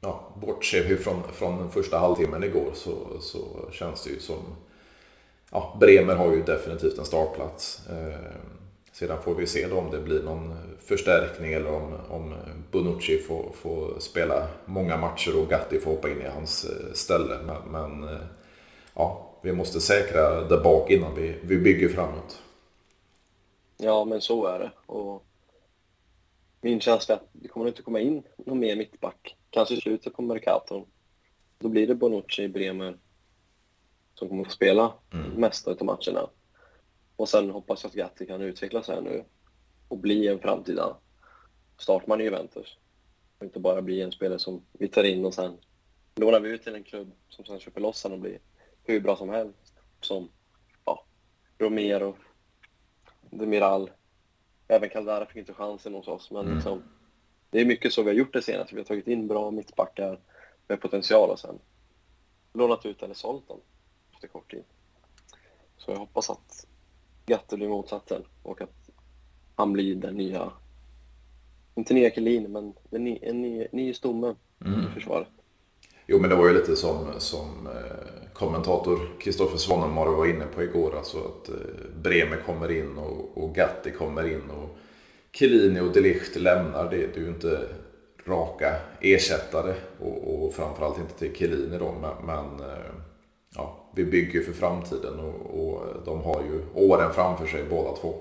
ja, 0.00 0.20
bortser 0.36 0.84
vi 0.84 0.96
från, 0.96 1.22
från 1.32 1.70
första 1.70 1.98
halvtimmen 1.98 2.44
igår 2.44 2.70
så, 2.74 3.20
så 3.20 3.70
känns 3.72 4.04
det 4.04 4.10
ju 4.10 4.20
som... 4.20 4.42
Ja, 5.50 5.76
Bremer 5.80 6.14
har 6.14 6.32
ju 6.32 6.42
definitivt 6.42 6.98
en 6.98 7.04
startplats. 7.04 7.88
Eh, 7.88 8.32
Sedan 8.98 9.22
får 9.22 9.34
vi 9.34 9.46
se 9.46 9.66
då 9.66 9.78
om 9.78 9.90
det 9.90 9.98
blir 9.98 10.22
någon 10.22 10.54
förstärkning 10.80 11.52
eller 11.52 11.74
om, 11.74 11.94
om 12.08 12.34
Bonucci 12.70 13.18
får, 13.18 13.52
får 13.54 14.00
spela 14.00 14.48
många 14.64 14.96
matcher 14.96 15.38
och 15.42 15.48
Gatti 15.48 15.80
får 15.80 15.90
hoppa 15.90 16.08
in 16.08 16.20
i 16.20 16.28
hans 16.28 16.64
eh, 16.64 16.92
ställe. 16.94 17.38
Men, 17.46 17.62
men 17.70 18.14
eh, 18.14 18.20
ja, 18.94 19.30
vi 19.42 19.52
måste 19.52 19.80
säkra 19.80 20.40
där 20.40 20.60
bak 20.60 20.90
innan 20.90 21.14
vi, 21.14 21.34
vi 21.42 21.58
bygger 21.58 21.88
framåt. 21.88 22.42
Ja, 23.76 24.04
men 24.04 24.20
så 24.20 24.46
är 24.46 24.58
det. 24.58 24.70
Och 24.86 25.22
min 26.60 26.80
känsla 26.80 27.14
är 27.14 27.18
att 27.18 27.28
det 27.32 27.48
kommer 27.48 27.68
inte 27.68 27.82
komma 27.82 28.00
in 28.00 28.22
någon 28.36 28.58
mer 28.58 28.76
mittback. 28.76 29.36
Kanske 29.50 29.74
i 29.74 29.80
slutet 29.80 30.12
på 30.12 30.22
Mercaton. 30.22 30.86
Då 31.58 31.68
blir 31.68 31.86
det 31.86 31.94
Bonucci, 31.94 32.48
Bremer 32.48 32.98
som 34.14 34.28
kommer 34.28 34.44
att 34.44 34.52
spela 34.52 34.94
mm. 35.12 35.30
mesta 35.30 35.70
av 35.70 35.84
matcherna. 35.84 36.30
Och 37.16 37.28
sen 37.28 37.50
hoppas 37.50 37.82
jag 37.82 37.90
att 37.90 37.94
Gatti 37.94 38.26
kan 38.26 38.40
utvecklas 38.40 38.88
här 38.88 39.00
nu 39.00 39.24
och 39.88 39.98
bli 39.98 40.28
en 40.28 40.38
framtida 40.38 40.96
startman 41.78 42.20
i 42.20 42.24
Juventus. 42.24 42.76
Och 43.38 43.44
inte 43.44 43.60
bara 43.60 43.82
bli 43.82 44.02
en 44.02 44.12
spelare 44.12 44.38
som 44.38 44.62
vi 44.72 44.88
tar 44.88 45.04
in 45.04 45.24
och 45.24 45.34
sen 45.34 45.58
lånar 46.16 46.40
vi 46.40 46.50
ut 46.50 46.62
till 46.62 46.74
en 46.74 46.84
klubb 46.84 47.12
som 47.28 47.44
sen 47.44 47.60
köper 47.60 47.80
loss 47.80 48.02
honom 48.02 48.18
och 48.18 48.22
blir 48.22 48.38
hur 48.84 49.00
bra 49.00 49.16
som 49.16 49.28
helst. 49.28 49.74
Som 50.00 50.28
ja, 50.84 51.06
Romero, 51.58 52.16
Demiral. 53.30 53.90
Även 54.68 54.88
Caldara 54.88 55.26
fick 55.26 55.36
inte 55.36 55.52
chansen 55.54 55.94
hos 55.94 56.08
oss, 56.08 56.30
men 56.30 56.40
mm. 56.40 56.54
liksom, 56.54 56.82
det 57.50 57.60
är 57.60 57.64
mycket 57.64 57.92
så 57.92 58.02
vi 58.02 58.08
har 58.08 58.14
gjort 58.14 58.32
det 58.32 58.42
senaste. 58.42 58.74
Vi 58.74 58.80
har 58.80 58.86
tagit 58.86 59.06
in 59.06 59.26
bra 59.26 59.50
mittbackar 59.50 60.20
med 60.68 60.80
potential 60.80 61.30
och 61.30 61.38
sen 61.38 61.58
lånat 62.52 62.86
ut 62.86 63.02
eller 63.02 63.14
sålt 63.14 63.48
dem 63.48 63.60
efter 64.14 64.28
kort 64.28 64.50
tid. 64.50 64.64
Så 65.76 65.90
jag 65.90 65.98
hoppas 65.98 66.30
att 66.30 66.66
Gatte 67.26 67.56
blir 67.56 67.68
motsatsen 67.68 68.24
och 68.42 68.60
att 68.60 68.90
han 69.54 69.72
blir 69.72 69.94
den 69.94 70.14
nya, 70.14 70.52
inte 71.74 71.94
nya 71.94 72.10
Kelin, 72.10 72.52
men 72.52 72.74
den 72.90 73.04
ny, 73.04 73.18
en 73.22 73.42
ny, 73.42 73.66
ny 73.72 73.94
stomme 73.94 74.34
mm. 74.64 74.80
i 74.80 74.94
försvaret. 74.94 75.28
Jo, 76.10 76.18
men 76.18 76.30
det 76.30 76.36
var 76.36 76.48
ju 76.48 76.54
lite 76.54 76.76
som, 76.76 77.06
som 77.18 77.66
eh, 77.66 78.32
kommentator 78.32 78.98
Kristoffer 79.20 79.58
Svanemar 79.58 80.06
var 80.06 80.26
inne 80.26 80.44
på 80.54 80.62
igår. 80.62 80.96
Alltså 80.96 81.18
att 81.18 81.48
eh, 81.48 81.54
Bremer 82.02 82.42
kommer 82.46 82.70
in 82.70 82.98
och, 82.98 83.44
och 83.44 83.54
Gatti 83.54 83.90
kommer 83.90 84.32
in 84.32 84.50
och 84.50 84.76
Chiellini 85.32 85.80
och 85.80 85.92
Delicht 85.92 86.36
lämnar. 86.36 86.90
Det, 86.90 86.96
det 86.96 87.16
är 87.16 87.20
ju 87.20 87.28
inte 87.28 87.68
raka 88.24 88.76
ersättare 89.00 89.74
och, 90.00 90.44
och 90.44 90.54
framförallt 90.54 90.98
inte 90.98 91.14
till 91.18 91.34
Chiellini 91.34 91.78
då. 91.78 91.92
Men, 91.92 92.26
men 92.26 92.70
eh, 92.70 92.92
ja, 93.54 93.90
vi 93.94 94.04
bygger 94.04 94.42
för 94.42 94.52
framtiden 94.52 95.20
och, 95.20 95.64
och, 95.64 95.82
de 96.04 96.22
har 96.22 96.42
ju 96.42 96.84
åren 96.88 97.12
framför 97.12 97.46
sig 97.46 97.64
båda 97.64 97.96
två. 97.96 98.14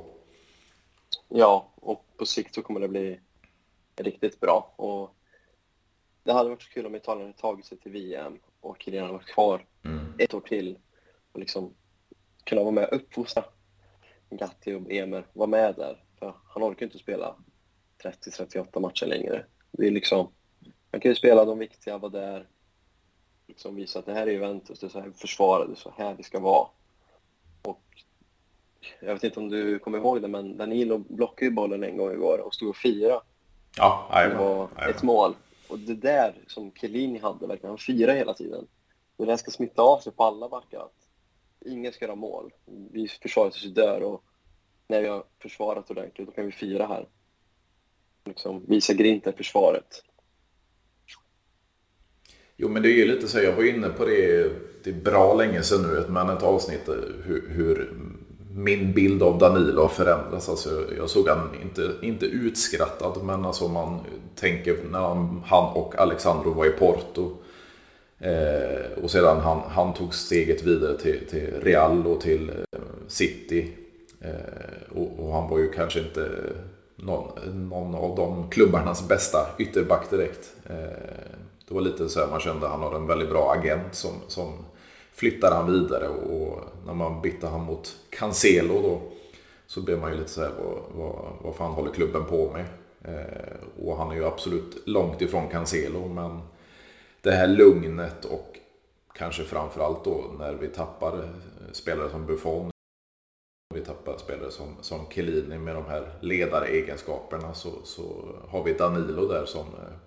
Ja, 1.30 1.71
och 1.76 2.06
på 2.17 2.26
sikt 2.26 2.56
så 2.56 2.62
kommer 2.62 2.80
det 2.80 2.88
bli 2.88 3.19
riktigt 3.95 4.39
bra. 4.39 4.73
Och 4.76 5.17
det 6.28 6.34
hade 6.34 6.50
varit 6.50 6.62
så 6.62 6.70
kul 6.70 6.86
om 6.86 6.96
Italien 6.96 7.28
hade 7.28 7.40
tagit 7.40 7.66
sig 7.66 7.78
till 7.78 7.92
VM 7.92 8.40
och 8.62 8.78
Kylian 8.80 9.04
hade 9.04 9.13
varit 9.13 9.28
kvar 9.28 9.66
mm. 9.84 10.13
ett 10.18 10.34
år 10.34 10.42
till 10.42 10.78
och 11.32 11.40
liksom 11.40 11.74
kunna 12.44 12.62
vara 12.62 12.72
med 12.72 12.90
och 12.90 12.96
uppfostra 12.96 13.44
Gatti 14.30 14.74
och 14.74 14.82
Bremer, 14.82 15.26
vara 15.34 15.50
med 15.50 15.76
där. 15.76 16.04
För 16.20 16.34
han 16.48 16.63
orkar 16.63 16.86
inte 16.86 16.98
spela 16.98 17.36
30-38 18.04 18.80
matcher 18.80 19.06
längre. 19.06 19.46
Det 19.72 19.88
är 19.88 19.92
liksom, 19.92 20.32
han 20.92 21.02
kan 21.02 21.12
ju 21.12 21.16
spela 21.16 21.46
de 21.46 21.60
viktiga, 21.60 21.98
vara 21.98 22.12
där, 22.12 22.48
liksom 23.48 23.76
visa 23.76 24.00
att 24.00 24.06
det 24.06 24.13
här 24.13 24.28
är 24.28 24.32
Juventus, 24.32 24.80
det 24.80 24.88
är 24.88 24.90
så 24.90 25.00
här 25.00 25.08
vi 25.08 25.13
försvarar, 25.13 25.68
det 25.68 25.74
är 25.74 25.76
så 25.76 25.94
här 25.98 26.16
vi 26.16 26.24
ska 26.24 26.40
vara. 26.40 26.68
Och 27.62 27.84
jag 29.00 29.13
vet 29.13 29.24
inte 29.24 29.40
om 29.40 29.50
du 29.50 29.80
kommer 29.80 29.98
ihåg 29.98 30.22
det, 30.22 30.28
men 30.28 30.58
Danilo 30.58 30.98
blockade 30.98 31.46
ju 31.46 31.52
bollen 31.52 31.84
en 31.84 31.98
gång 31.98 32.12
igår 32.12 32.42
och 32.46 32.54
stod 32.54 32.70
och 32.70 32.76
firade. 32.76 33.22
Ja, 33.78 34.10
det 34.30 34.36
var 34.36 34.90
ett 34.90 35.04
mål. 35.04 35.36
Och 35.70 35.80
det 35.80 35.96
där 35.96 36.44
som 36.48 36.72
Chiellini 36.72 37.20
hade, 37.20 37.48
verkligen, 37.48 37.70
han 37.70 37.78
firade 37.78 38.18
hela 38.18 38.34
tiden. 38.34 38.68
Och 39.18 39.26
det 39.26 39.32
där 39.32 39.38
ska 39.38 39.52
smitta 39.52 39.82
av 39.82 40.00
sig 40.00 40.14
på 40.14 40.24
alla 40.24 40.50
backar. 40.50 40.80
Att 40.80 41.08
ingen 41.66 41.94
ska 41.94 42.06
göra 42.06 42.16
mål. 42.16 42.54
Vi 42.92 43.08
försvarar 43.08 43.50
tills 43.50 43.66
vi 43.66 43.70
dör 43.70 44.02
och 44.02 44.24
när 44.88 45.02
vi 45.02 45.08
har 45.08 45.24
försvarat 45.42 45.92
ordentligt, 45.92 46.28
då 46.28 46.34
kan 46.34 46.46
vi 46.46 46.52
fira 46.52 46.88
här. 46.88 47.08
Liksom 48.26 48.66
visa 48.68 48.94
grinten 48.94 49.34
i 49.34 49.38
försvaret. 49.38 50.04
Jo 52.56 52.70
men 52.70 52.84
det 52.84 52.92
är 52.92 52.96
ju 52.96 53.06
lite 53.06 53.28
så, 53.28 53.40
jag 53.40 53.56
var 53.56 53.64
inne 53.64 53.90
på 53.90 54.06
det, 54.06 54.52
det 54.84 54.90
är 54.90 54.94
bra 54.94 55.34
länge 55.34 55.64
sedan 55.64 55.82
nu, 55.82 56.06
men 56.10 56.30
ett 56.30 56.44
avsnitt 56.44 56.90
hur, 57.24 57.50
hur 57.50 57.94
min 58.52 58.94
bild 58.94 59.24
av 59.24 59.38
Danilo 59.38 59.82
har 59.82 59.90
förändrats. 59.90 60.50
Alltså, 60.50 60.86
jag 60.98 61.10
såg 61.10 61.28
han 61.28 61.50
inte, 61.62 61.92
inte 62.02 62.26
utskrattad, 62.26 63.24
men 63.24 63.46
alltså 63.46 63.68
man 63.68 64.00
tänker 64.36 64.78
när 64.92 65.00
han 65.46 65.66
och 65.74 65.96
Alexandro 66.00 66.54
var 66.54 66.66
i 66.66 66.70
Porto. 66.70 67.32
Eh, 68.20 69.04
och 69.04 69.12
sedan 69.12 69.40
han, 69.40 69.62
han 69.70 69.94
tog 69.94 70.14
steget 70.14 70.64
vidare 70.64 70.98
till, 70.98 71.28
till 71.30 71.54
Real 71.62 72.08
och 72.08 72.22
till 72.22 72.50
eh, 72.50 72.80
City. 73.08 73.72
Eh, 74.22 74.98
och, 74.98 75.20
och, 75.20 75.34
han 75.34 75.50
var 75.50 75.58
ju 75.58 75.72
kanske 75.72 76.00
inte 76.00 76.30
någon, 76.96 77.30
någon 77.70 77.96
av 77.96 78.16
de 78.16 78.50
klubbarnas 78.50 79.08
bästa 79.08 79.48
ytterback 79.58 80.10
direkt. 80.10 80.56
Eh, 80.70 80.76
det 81.68 81.74
var 81.74 81.82
lite 81.82 82.10
så 82.10 82.20
här 82.20 82.28
man 82.28 82.40
kände 82.40 82.66
att 82.66 82.72
han 82.72 82.82
har 82.82 82.96
en 82.96 83.08
väldigt 83.08 83.30
bra 83.30 83.56
agent 83.60 83.96
som, 83.96 84.12
som 84.28 84.54
flyttade 85.18 85.56
han 85.56 85.72
vidare 85.72 86.08
och 86.08 86.60
när 86.86 86.94
man 86.94 87.22
bytte 87.22 87.48
han 87.48 87.64
mot 87.64 87.98
Cancelo 88.10 88.82
då 88.82 89.02
så 89.68 89.82
blev 89.82 90.00
man 90.00 90.12
ju 90.12 90.18
lite 90.18 90.30
så 90.30 90.42
här, 90.42 90.52
vad, 90.64 90.84
vad, 90.96 91.34
vad 91.42 91.56
fan 91.56 91.72
håller 91.72 91.92
klubben 91.92 92.26
på 92.26 92.52
med? 92.52 92.66
Eh, 93.02 93.86
och 93.86 93.98
han 93.98 94.12
är 94.12 94.16
ju 94.16 94.26
absolut 94.26 94.88
långt 94.88 95.22
ifrån 95.22 95.50
Cancelo 95.50 96.08
men 96.08 96.40
det 97.22 97.32
här 97.32 97.48
lugnet 97.48 98.26
och 98.26 98.60
kanske 99.14 99.44
framförallt 99.44 100.04
då 100.04 100.26
när 100.40 100.54
vi 100.54 100.68
tappar 100.68 101.14
eh, 101.24 101.72
spelare 101.72 102.10
som 102.10 102.26
Buffon 102.26 102.72
vi 103.76 103.82
tappar 103.82 104.18
spelare 104.18 104.52
som, 104.52 104.76
som 104.82 105.06
Chiellini 105.10 105.58
med 105.58 105.76
de 105.76 105.86
här 105.86 106.14
ledaregenskaperna 106.22 107.54
så, 107.54 107.70
så 107.84 108.04
har 108.48 108.64
vi 108.64 108.74
Danilo 108.74 109.28
där 109.28 109.46
som 109.46 109.66
eh, 109.66 110.07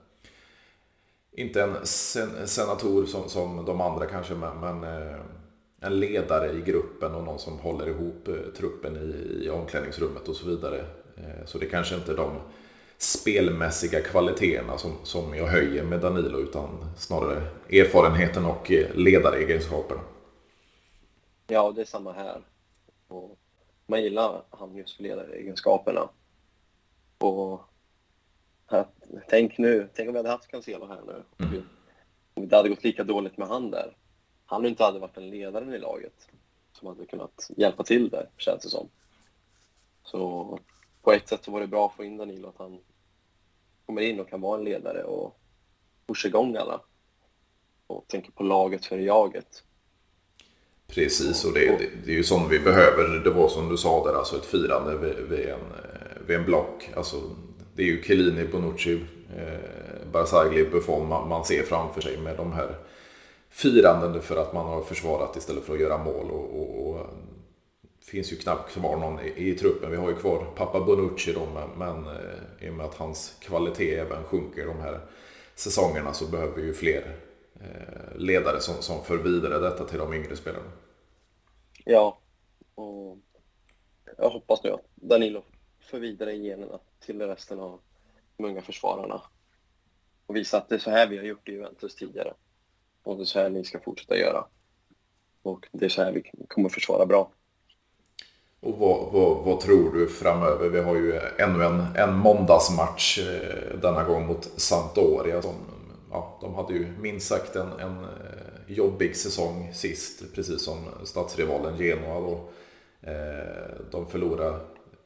inte 1.33 1.63
en 1.63 1.87
sen, 1.87 2.49
senator 2.49 3.07
som, 3.07 3.29
som 3.29 3.65
de 3.65 3.81
andra 3.81 4.07
kanske, 4.07 4.35
men, 4.35 4.61
men 4.61 4.85
eh, 4.85 5.21
en 5.81 6.01
ledare 6.01 6.53
i 6.53 6.61
gruppen 6.61 7.15
och 7.15 7.25
någon 7.25 7.39
som 7.39 7.59
håller 7.59 7.89
ihop 7.89 8.29
eh, 8.29 8.35
truppen 8.57 8.97
i, 8.97 9.45
i 9.45 9.51
omklädningsrummet 9.51 10.29
och 10.29 10.37
så 10.37 10.49
vidare. 10.49 10.79
Eh, 11.17 11.45
så 11.47 11.59
det 11.59 11.67
kanske 11.67 11.95
inte 11.95 12.13
är 12.13 12.17
de 12.17 12.41
spelmässiga 12.99 14.01
kvaliteterna 14.01 14.79
som, 14.79 14.93
som 15.03 15.35
jag 15.35 15.47
höjer 15.47 15.85
med 15.85 16.01
Danilo 16.01 16.39
utan 16.39 16.69
snarare 16.97 17.43
erfarenheten 17.71 18.45
och 18.45 18.73
eh, 18.73 18.95
ledaregenskaperna. 18.95 20.01
Ja, 21.47 21.73
det 21.73 21.81
är 21.81 21.85
samma 21.85 22.13
här. 22.13 22.43
Och 23.09 23.39
man 23.87 24.03
gillar 24.03 24.43
han 24.51 24.77
just 24.77 24.97
för 24.97 25.03
ledaregenskaperna. 25.03 26.09
Och 27.19 27.61
tänk 29.29 29.59
nu, 29.59 29.89
tänk 29.95 30.09
om 30.09 30.13
vi 30.13 30.19
hade 30.19 30.29
haft 30.31 30.49
Cancelo 30.49 30.87
här 30.87 31.01
nu. 31.07 31.47
Mm. 31.47 31.63
Om 32.35 32.49
det 32.49 32.57
hade 32.57 32.69
gått 32.69 32.85
lika 32.85 33.05
dåligt 33.05 33.39
med 33.39 33.49
han 33.49 33.71
där. 33.71 33.97
Han 34.45 34.67
inte 34.67 34.85
hade 34.85 34.99
varit 34.99 35.15
den 35.15 35.31
ledaren 35.31 35.75
i 35.75 35.79
laget 35.79 36.29
som 36.73 36.89
hade 36.89 37.07
kunnat 37.07 37.51
hjälpa 37.57 37.85
till 37.85 38.09
där, 38.09 38.29
känns 38.37 38.63
det 38.63 38.69
som. 38.69 38.89
Så 40.05 40.59
på 41.03 41.13
ett 41.13 41.29
sätt 41.29 41.45
så 41.45 41.51
var 41.51 41.61
det 41.61 41.67
bra 41.67 41.87
att 41.87 41.97
få 41.97 42.05
in 42.05 42.17
Danilo, 42.17 42.49
att 42.49 42.59
han 42.59 42.81
kommer 43.87 44.03
in 44.03 44.21
och 44.21 44.29
kan 44.29 44.41
vara 44.41 44.59
en 44.59 44.65
ledare 44.65 45.05
och 45.05 45.41
pusha 46.07 46.29
igång 46.29 46.57
alla. 46.57 46.81
Och 47.87 48.05
tänker 48.09 48.33
på 48.33 48.43
laget 48.43 48.87
för 48.87 48.99
jaget. 48.99 49.65
Precis, 50.87 51.45
och 51.45 51.55
det, 51.55 51.79
det, 51.79 51.91
det 52.05 52.13
är 52.13 52.17
ju 52.17 52.25
sånt 52.25 52.53
vi 52.53 52.61
behöver. 52.61 53.25
Det 53.25 53.31
var 53.31 53.49
som 53.49 53.69
du 53.69 53.77
sa 53.77 54.05
där, 54.05 54.19
alltså 54.19 54.37
ett 54.37 54.45
firande 54.45 54.97
vid, 54.97 55.17
vid 55.17 55.49
en, 55.49 55.61
vid 56.27 56.37
en 56.37 56.45
block. 56.45 56.91
Alltså, 56.97 57.17
det 57.81 57.85
är 57.85 57.89
ju 57.89 58.03
Chiellini, 58.03 58.45
Bonucci, 58.45 59.01
eh, 59.37 60.07
Barzagli, 60.13 60.65
Buffon 60.65 61.09
man, 61.09 61.29
man 61.29 61.45
ser 61.45 61.63
framför 61.63 62.01
sig 62.01 62.17
med 62.17 62.37
de 62.37 62.53
här 62.53 62.75
firanden 63.51 64.23
för 64.23 64.37
att 64.37 64.55
man 64.55 64.67
har 64.67 64.83
försvarat 64.83 65.37
istället 65.37 65.65
för 65.65 65.75
att 65.75 65.81
göra 65.81 66.05
mål. 66.05 66.31
Och, 66.31 66.61
och, 66.61 66.87
och 66.87 67.07
det 67.99 68.07
finns 68.07 68.33
ju 68.33 68.37
knappt 68.37 68.73
kvar 68.73 68.97
någon 68.97 69.21
i, 69.21 69.51
i, 69.51 69.55
truppen. 69.55 69.91
Vi 69.91 69.97
har 69.97 70.09
ju 70.09 70.17
kvar 70.17 70.47
pappa 70.57 70.81
Bonucci 70.81 71.33
då, 71.33 71.47
men, 71.55 71.69
men 71.79 72.07
eh, 72.07 72.67
i 72.67 72.71
och 72.71 72.75
med 72.75 72.87
att 72.87 72.95
hans 72.95 73.37
kvalitet 73.41 73.95
även 73.95 74.25
sjunker 74.25 74.67
de 74.67 74.81
här 74.81 75.01
säsongerna 75.55 76.13
så 76.13 76.27
behöver 76.27 76.57
vi 76.57 76.63
ju 76.63 76.73
fler 76.73 77.17
eh, 77.61 78.17
ledare 78.19 78.61
som, 78.61 78.75
som 78.75 79.05
för 79.05 79.17
vidare 79.17 79.59
detta 79.59 79.85
till 79.85 79.99
de 79.99 80.15
yngre 80.15 80.37
spelarna. 80.37 80.73
Ja, 81.85 82.19
och 82.75 83.19
jag 84.19 84.31
hoppas 84.31 84.63
nu 84.65 84.71
att 84.71 84.85
Danilo 84.95 85.43
för 85.81 85.99
vidare 85.99 86.37
generna 86.37 86.79
till 87.01 87.21
resten 87.23 87.61
av 87.61 87.81
de 88.37 88.45
unga 88.45 88.63
försvararna 88.63 89.23
och 90.27 90.37
visa 90.37 90.59
att 90.59 90.69
det 90.69 90.75
är 90.75 90.79
så 90.79 90.91
här 90.91 91.07
vi 91.07 91.19
har 91.19 91.25
gjort 91.25 91.49
i 91.49 91.53
Juventus 91.53 91.95
tidigare 91.95 92.35
och 93.03 93.17
det 93.17 93.23
är 93.23 93.25
så 93.25 93.39
här 93.39 93.51
ni 93.51 93.65
ska 93.65 93.81
fortsätta 93.81 94.17
göra. 94.17 94.45
Och 95.43 95.69
det 95.73 95.85
är 95.85 95.89
så 95.89 96.03
här 96.03 96.13
vi 96.13 96.23
kommer 96.49 96.69
försvara 96.69 97.07
bra. 97.07 97.33
Och 98.61 98.79
vad, 98.79 99.13
vad, 99.13 99.45
vad, 99.45 99.61
tror 99.61 99.93
du 99.93 100.09
framöver? 100.09 100.69
Vi 100.69 100.81
har 100.81 100.97
ju 100.97 101.21
ännu 101.39 101.65
en, 101.65 101.97
en 101.97 102.15
måndagsmatch 102.15 103.19
eh, 103.19 103.79
denna 103.79 104.05
gång 104.05 104.27
mot 104.27 104.45
Sampdoria. 104.45 105.43
Som, 105.43 105.55
ja, 106.11 106.39
de 106.41 106.55
hade 106.55 106.73
ju 106.75 106.87
minst 107.01 107.27
sagt 107.27 107.57
en, 107.57 107.73
en 107.73 108.05
eh, 108.05 108.75
jobbig 108.75 109.17
säsong 109.17 109.71
sist, 109.75 110.35
precis 110.35 110.65
som 110.65 110.85
stadsrivalen 111.05 111.77
Genoa. 111.77 112.21
Då. 112.21 112.51
Eh, 113.03 113.81
de 113.91 114.07
förlorade 114.07 114.59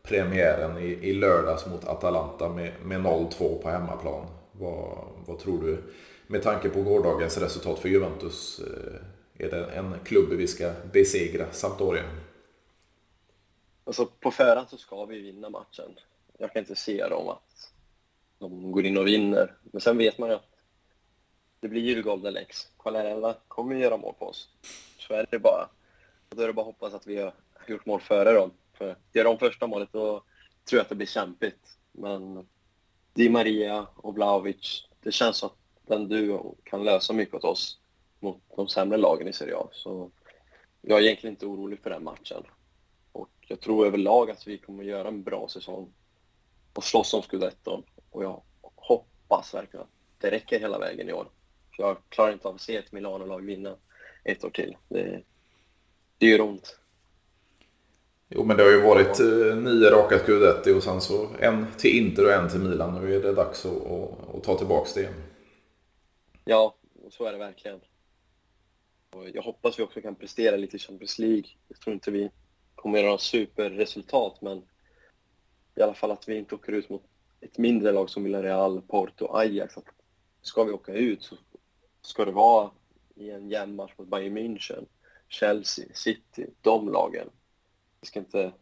premiären 0.09 0.79
i, 0.79 0.87
i 0.87 1.13
lördags 1.13 1.67
mot 1.67 1.85
Atalanta 1.85 2.49
med, 2.49 2.73
med 2.83 3.01
0-2 3.01 3.63
på 3.63 3.69
hemmaplan. 3.69 4.27
Vad, 4.53 4.99
vad 5.27 5.39
tror 5.39 5.63
du 5.63 5.83
med 6.27 6.43
tanke 6.43 6.69
på 6.69 6.83
gårdagens 6.83 7.39
resultat 7.39 7.79
för 7.79 7.89
Juventus? 7.89 8.61
Eh, 8.61 9.47
är 9.47 9.51
det 9.51 9.67
en 9.67 9.95
klubb 10.05 10.29
vi 10.29 10.47
ska 10.47 10.73
besegra 10.93 11.53
Sampdoria? 11.53 12.03
Alltså 13.85 14.07
på 14.07 14.31
förhand 14.31 14.69
så 14.71 14.77
ska 14.77 15.05
vi 15.05 15.21
vinna 15.21 15.51
matchen. 15.51 15.99
Jag 16.39 16.53
kan 16.53 16.61
inte 16.61 16.77
se 16.77 17.09
dem 17.09 17.29
att 17.29 17.73
de 18.39 18.73
går 18.73 18.85
in 18.85 18.99
och 18.99 19.07
vinner. 19.07 19.55
Men 19.63 19.81
sen 19.81 19.99
vet 19.99 20.19
man 20.19 20.29
ju 20.29 20.35
att 20.35 20.51
det 21.61 21.69
blir 21.69 21.83
ju 21.83 22.03
Golden 22.03 22.35
Lex. 22.35 22.69
Quagliarella 22.79 23.37
kommer 23.49 23.75
göra 23.75 23.97
mål 23.97 24.15
på 24.19 24.27
oss. 24.27 24.49
Så 24.99 25.15
är 25.15 25.27
det 25.31 25.39
bara. 25.39 25.69
Och 26.31 26.37
då 26.37 26.43
är 26.43 26.47
det 26.47 26.53
bara 26.53 26.61
att 26.61 26.67
hoppas 26.67 26.95
att 26.95 27.07
vi 27.07 27.21
har 27.21 27.35
gjort 27.67 27.87
mål 27.87 28.01
före 28.01 28.33
dem. 28.33 28.51
För 28.75 28.97
gör 29.13 29.25
de 29.25 29.39
första 29.39 29.67
målet 29.67 29.93
då 29.93 30.23
tror 30.65 30.79
jag 30.79 30.81
att 30.81 30.89
det 30.89 30.95
blir 30.95 31.07
kämpigt. 31.07 31.79
Men 31.93 32.49
Di 33.13 33.29
Maria 33.29 33.87
och 33.97 34.15
Vlahovic, 34.15 34.89
det 35.01 35.13
känns 35.13 35.37
som 35.37 35.49
att 35.49 35.57
den 35.87 36.09
duon 36.09 36.57
kan 36.65 36.85
lösa 36.85 37.13
mycket 37.13 37.35
åt 37.35 37.45
oss 37.45 37.79
mot 38.21 38.43
de 38.57 38.69
sämre 38.69 38.99
lagen 38.99 39.29
i 39.29 39.33
Serie 39.33 39.57
A. 39.57 39.69
Så 39.73 40.11
jag 40.83 40.99
är 40.99 41.03
egentligen 41.03 41.35
inte 41.35 41.47
orolig 41.47 41.81
för 41.81 41.91
den 41.91 42.05
matchen. 42.05 42.43
Och 43.13 43.31
jag 43.41 43.61
tror 43.61 43.87
överlag 43.87 44.31
att 44.31 44.47
vi 44.47 44.59
kommer 44.59 44.85
göra 44.85 45.09
en 45.09 45.23
bra 45.23 45.49
säsong 45.49 45.93
och 46.73 46.85
slåss 46.85 47.15
om 47.15 47.23
scudetton. 47.23 47.83
Och 48.11 48.25
jag 48.25 48.43
hoppas 48.75 49.55
verkligen 49.55 49.83
att 49.83 49.93
det 50.19 50.31
räcker 50.31 50.61
hela 50.61 50.79
vägen 50.79 51.09
i 51.09 51.13
år. 51.13 51.29
För 51.77 51.83
jag 51.83 51.97
klarar 52.09 52.33
inte 52.33 52.49
av 52.49 52.55
att 52.55 52.61
se 52.61 52.77
ett 52.77 52.93
Milano-lag 52.93 53.41
vinna 53.41 53.77
ett 54.25 54.45
år 54.45 54.51
till. 54.51 54.77
Det, 54.89 55.23
det 56.19 56.27
gör 56.27 56.41
ont. 56.41 56.79
Jo, 58.29 58.45
men 58.45 58.57
det 58.57 58.63
har 58.63 58.71
ju 58.71 58.81
varit 58.81 59.21
eh, 59.21 59.57
nio 59.57 59.91
raka 59.91 60.19
scudetti 60.19 60.73
och 60.73 60.83
sen 60.83 61.01
så 61.01 61.29
en 61.41 61.67
till 61.79 61.97
Inter 61.97 62.25
och 62.25 62.33
en 62.33 62.49
till 62.49 62.61
Milan. 62.61 63.01
Nu 63.01 63.15
är 63.15 63.23
det 63.23 63.33
dags 63.33 63.67
att, 63.67 63.87
att, 63.87 64.35
att 64.35 64.45
ta 64.45 64.59
tillbaka 64.59 64.91
det 64.95 65.01
igen. 65.01 65.15
Ja, 66.45 66.77
så 67.11 67.25
är 67.25 67.33
det 67.33 67.39
verkligen. 67.39 67.81
Och 69.11 69.29
jag 69.35 69.43
hoppas 69.43 69.79
vi 69.79 69.83
också 69.83 70.01
kan 70.01 70.15
prestera 70.15 70.57
lite 70.57 70.77
i 70.77 70.79
Champions 70.79 71.19
League. 71.19 71.45
Jag 71.69 71.81
tror 71.81 71.95
inte 71.95 72.11
vi 72.11 72.31
kommer 72.75 72.99
göra 72.99 73.07
några 73.07 73.19
superresultat, 73.19 74.43
men 74.43 74.63
i 75.77 75.83
alla 75.83 75.95
fall 75.95 76.11
att 76.11 76.29
vi 76.29 76.37
inte 76.37 76.55
åker 76.55 76.73
ut 76.73 76.89
mot 76.89 77.03
ett 77.41 77.59
mindre 77.59 77.93
lag 77.93 78.11
som 78.11 78.25
Villarreal, 78.25 78.83
Porto 78.83 79.25
och 79.25 79.41
Ajax. 79.41 79.77
Att 79.77 79.85
ska 80.43 80.65
vi 80.65 80.73
åka 80.73 80.93
ut 80.93 81.23
så 81.23 81.37
ska 82.03 82.25
det 82.25 82.33
vara 82.33 82.71
i 83.15 83.31
en 83.31 83.49
jämn 83.49 83.77
match 83.77 83.93
mot 83.97 84.09
Bayern 84.09 84.39
München, 84.39 84.87
Chelsea, 85.29 85.87
City, 85.95 86.47
de 86.61 86.89
lagen. 86.89 87.31
Vi 88.05 88.09
ska 88.09 88.19
inte 88.19 88.53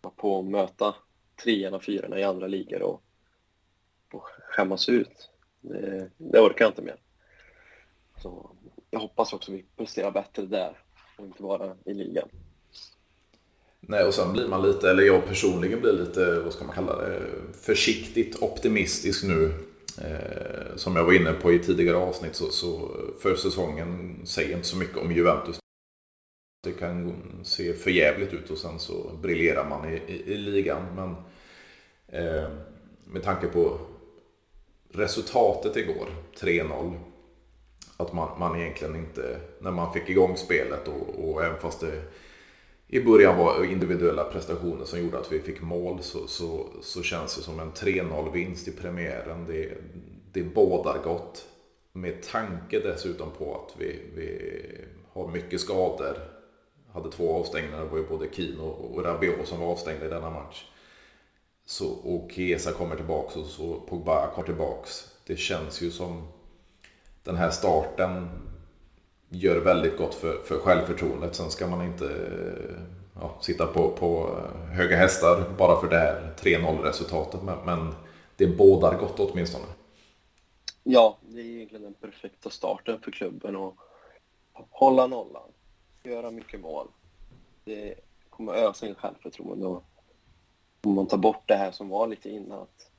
vara 0.00 0.14
på 0.16 0.34
och 0.34 0.44
möta 0.44 0.94
trean 1.44 1.74
och 1.74 1.84
fyran 1.84 2.18
i 2.18 2.22
andra 2.22 2.46
ligor 2.46 2.82
och, 2.82 3.02
och 4.12 4.22
skämmas 4.22 4.88
ut. 4.88 5.30
Det, 5.60 6.10
det 6.16 6.40
orkar 6.40 6.64
jag 6.64 6.70
inte 6.70 6.82
med. 6.82 6.96
Så 8.22 8.50
jag 8.90 9.00
hoppas 9.00 9.32
också 9.32 9.52
vi 9.52 9.64
presterar 9.76 10.10
bättre 10.10 10.42
där 10.46 10.78
och 11.18 11.24
inte 11.24 11.42
bara 11.42 11.76
i 11.84 11.94
ligan. 11.94 12.28
Nej, 13.80 14.04
och 14.04 14.14
sen 14.14 14.32
blir 14.32 14.48
man 14.48 14.62
lite, 14.62 14.90
eller 14.90 15.02
jag 15.02 15.26
personligen 15.26 15.80
blir 15.80 15.92
lite, 15.92 16.40
vad 16.40 16.52
ska 16.52 16.64
man 16.64 16.74
kalla 16.74 16.96
det, 16.96 17.20
försiktigt 17.52 18.42
optimistisk 18.42 19.24
nu. 19.24 19.54
Eh, 20.00 20.76
som 20.76 20.96
jag 20.96 21.04
var 21.04 21.12
inne 21.12 21.32
på 21.32 21.52
i 21.52 21.58
tidigare 21.58 21.96
avsnitt 21.96 22.34
så, 22.34 22.50
så 22.50 22.96
för 23.22 23.36
säsongen 23.36 24.20
säger 24.26 24.56
inte 24.56 24.68
så 24.68 24.76
mycket 24.76 24.96
om 24.96 25.12
Juventus. 25.12 25.58
Det 26.60 26.72
kan 26.72 27.14
se 27.44 27.74
för 27.74 27.90
jävligt 27.90 28.34
ut 28.34 28.50
och 28.50 28.58
sen 28.58 28.78
så 28.78 29.10
briljerar 29.22 29.68
man 29.68 29.88
i, 29.88 30.02
i, 30.06 30.32
i 30.32 30.36
ligan. 30.36 30.82
Men 30.94 31.14
eh, 32.22 32.50
med 33.04 33.22
tanke 33.22 33.46
på 33.46 33.78
resultatet 34.92 35.76
igår, 35.76 36.08
3-0. 36.40 36.98
Att 37.96 38.12
man, 38.12 38.38
man 38.38 38.60
egentligen 38.60 38.96
inte, 38.96 39.40
när 39.60 39.70
man 39.70 39.92
fick 39.92 40.08
igång 40.08 40.36
spelet 40.36 40.88
och, 40.88 41.30
och 41.30 41.44
även 41.44 41.60
fast 41.60 41.80
det 41.80 42.02
i 42.90 43.00
början 43.00 43.38
var 43.38 43.64
individuella 43.64 44.24
prestationer 44.24 44.84
som 44.84 45.00
gjorde 45.00 45.18
att 45.18 45.32
vi 45.32 45.40
fick 45.40 45.62
mål 45.62 46.02
så, 46.02 46.26
så, 46.26 46.66
så 46.82 47.02
känns 47.02 47.36
det 47.36 47.42
som 47.42 47.60
en 47.60 47.72
3-0 47.72 48.32
vinst 48.32 48.68
i 48.68 48.72
premiären. 48.72 49.46
Det, 49.46 49.72
det 50.32 50.42
bådar 50.42 51.02
gott. 51.04 51.46
Med 51.92 52.22
tanke 52.22 52.80
dessutom 52.80 53.30
på 53.38 53.54
att 53.54 53.80
vi, 53.80 54.00
vi 54.14 54.52
har 55.12 55.28
mycket 55.28 55.60
skador. 55.60 56.37
Hade 56.92 57.10
två 57.10 57.36
avstängningar, 57.36 57.78
det 57.78 57.84
var 57.84 57.98
ju 57.98 58.08
både 58.08 58.28
Kino 58.32 58.62
och 58.62 59.04
Rabiot 59.04 59.48
som 59.48 59.60
var 59.60 59.66
avstängda 59.66 60.06
i 60.06 60.08
denna 60.08 60.30
match. 60.30 60.64
Så, 61.66 61.88
och 61.90 62.30
Chiesa 62.32 62.72
kommer 62.72 62.96
tillbaka 62.96 63.40
och 63.40 63.46
så 63.46 63.80
Pogba 63.80 64.30
kommer 64.30 64.46
tillbaka. 64.46 64.88
Det 65.26 65.36
känns 65.36 65.82
ju 65.82 65.90
som 65.90 66.28
den 67.22 67.36
här 67.36 67.50
starten 67.50 68.28
gör 69.28 69.60
väldigt 69.60 69.96
gott 69.96 70.14
för, 70.14 70.42
för 70.44 70.58
självförtroendet. 70.58 71.34
Sen 71.34 71.50
ska 71.50 71.66
man 71.66 71.86
inte 71.86 72.28
ja, 73.20 73.38
sitta 73.40 73.66
på, 73.66 73.90
på 73.90 74.40
höga 74.72 74.96
hästar 74.96 75.44
bara 75.58 75.80
för 75.80 75.88
det 75.88 75.98
här 75.98 76.34
3-0 76.36 76.82
resultatet. 76.82 77.42
Men, 77.42 77.58
men 77.64 77.94
det 78.36 78.46
bådar 78.46 78.98
gott 78.98 79.20
åtminstone. 79.20 79.64
Ja, 80.82 81.18
det 81.20 81.40
är 81.40 81.44
egentligen 81.44 81.82
den 81.82 81.94
perfekta 81.94 82.50
starten 82.50 83.00
för 83.00 83.10
klubben 83.10 83.56
att 83.56 83.74
hålla 84.70 85.06
nollan, 85.06 85.50
göra 86.02 86.30
mycket 86.30 86.60
mål. 86.60 86.88
Det 87.64 87.94
kommer 88.30 88.52
ösa 88.52 88.86
in 88.86 88.94
självförtroende 88.94 89.66
och 89.66 89.84
om 90.82 90.94
man 90.94 91.06
tar 91.06 91.18
bort 91.18 91.42
det 91.46 91.54
här 91.54 91.70
som 91.70 91.88
var 91.88 92.06
lite 92.06 92.30
innan. 92.30 92.60
Att 92.60 92.90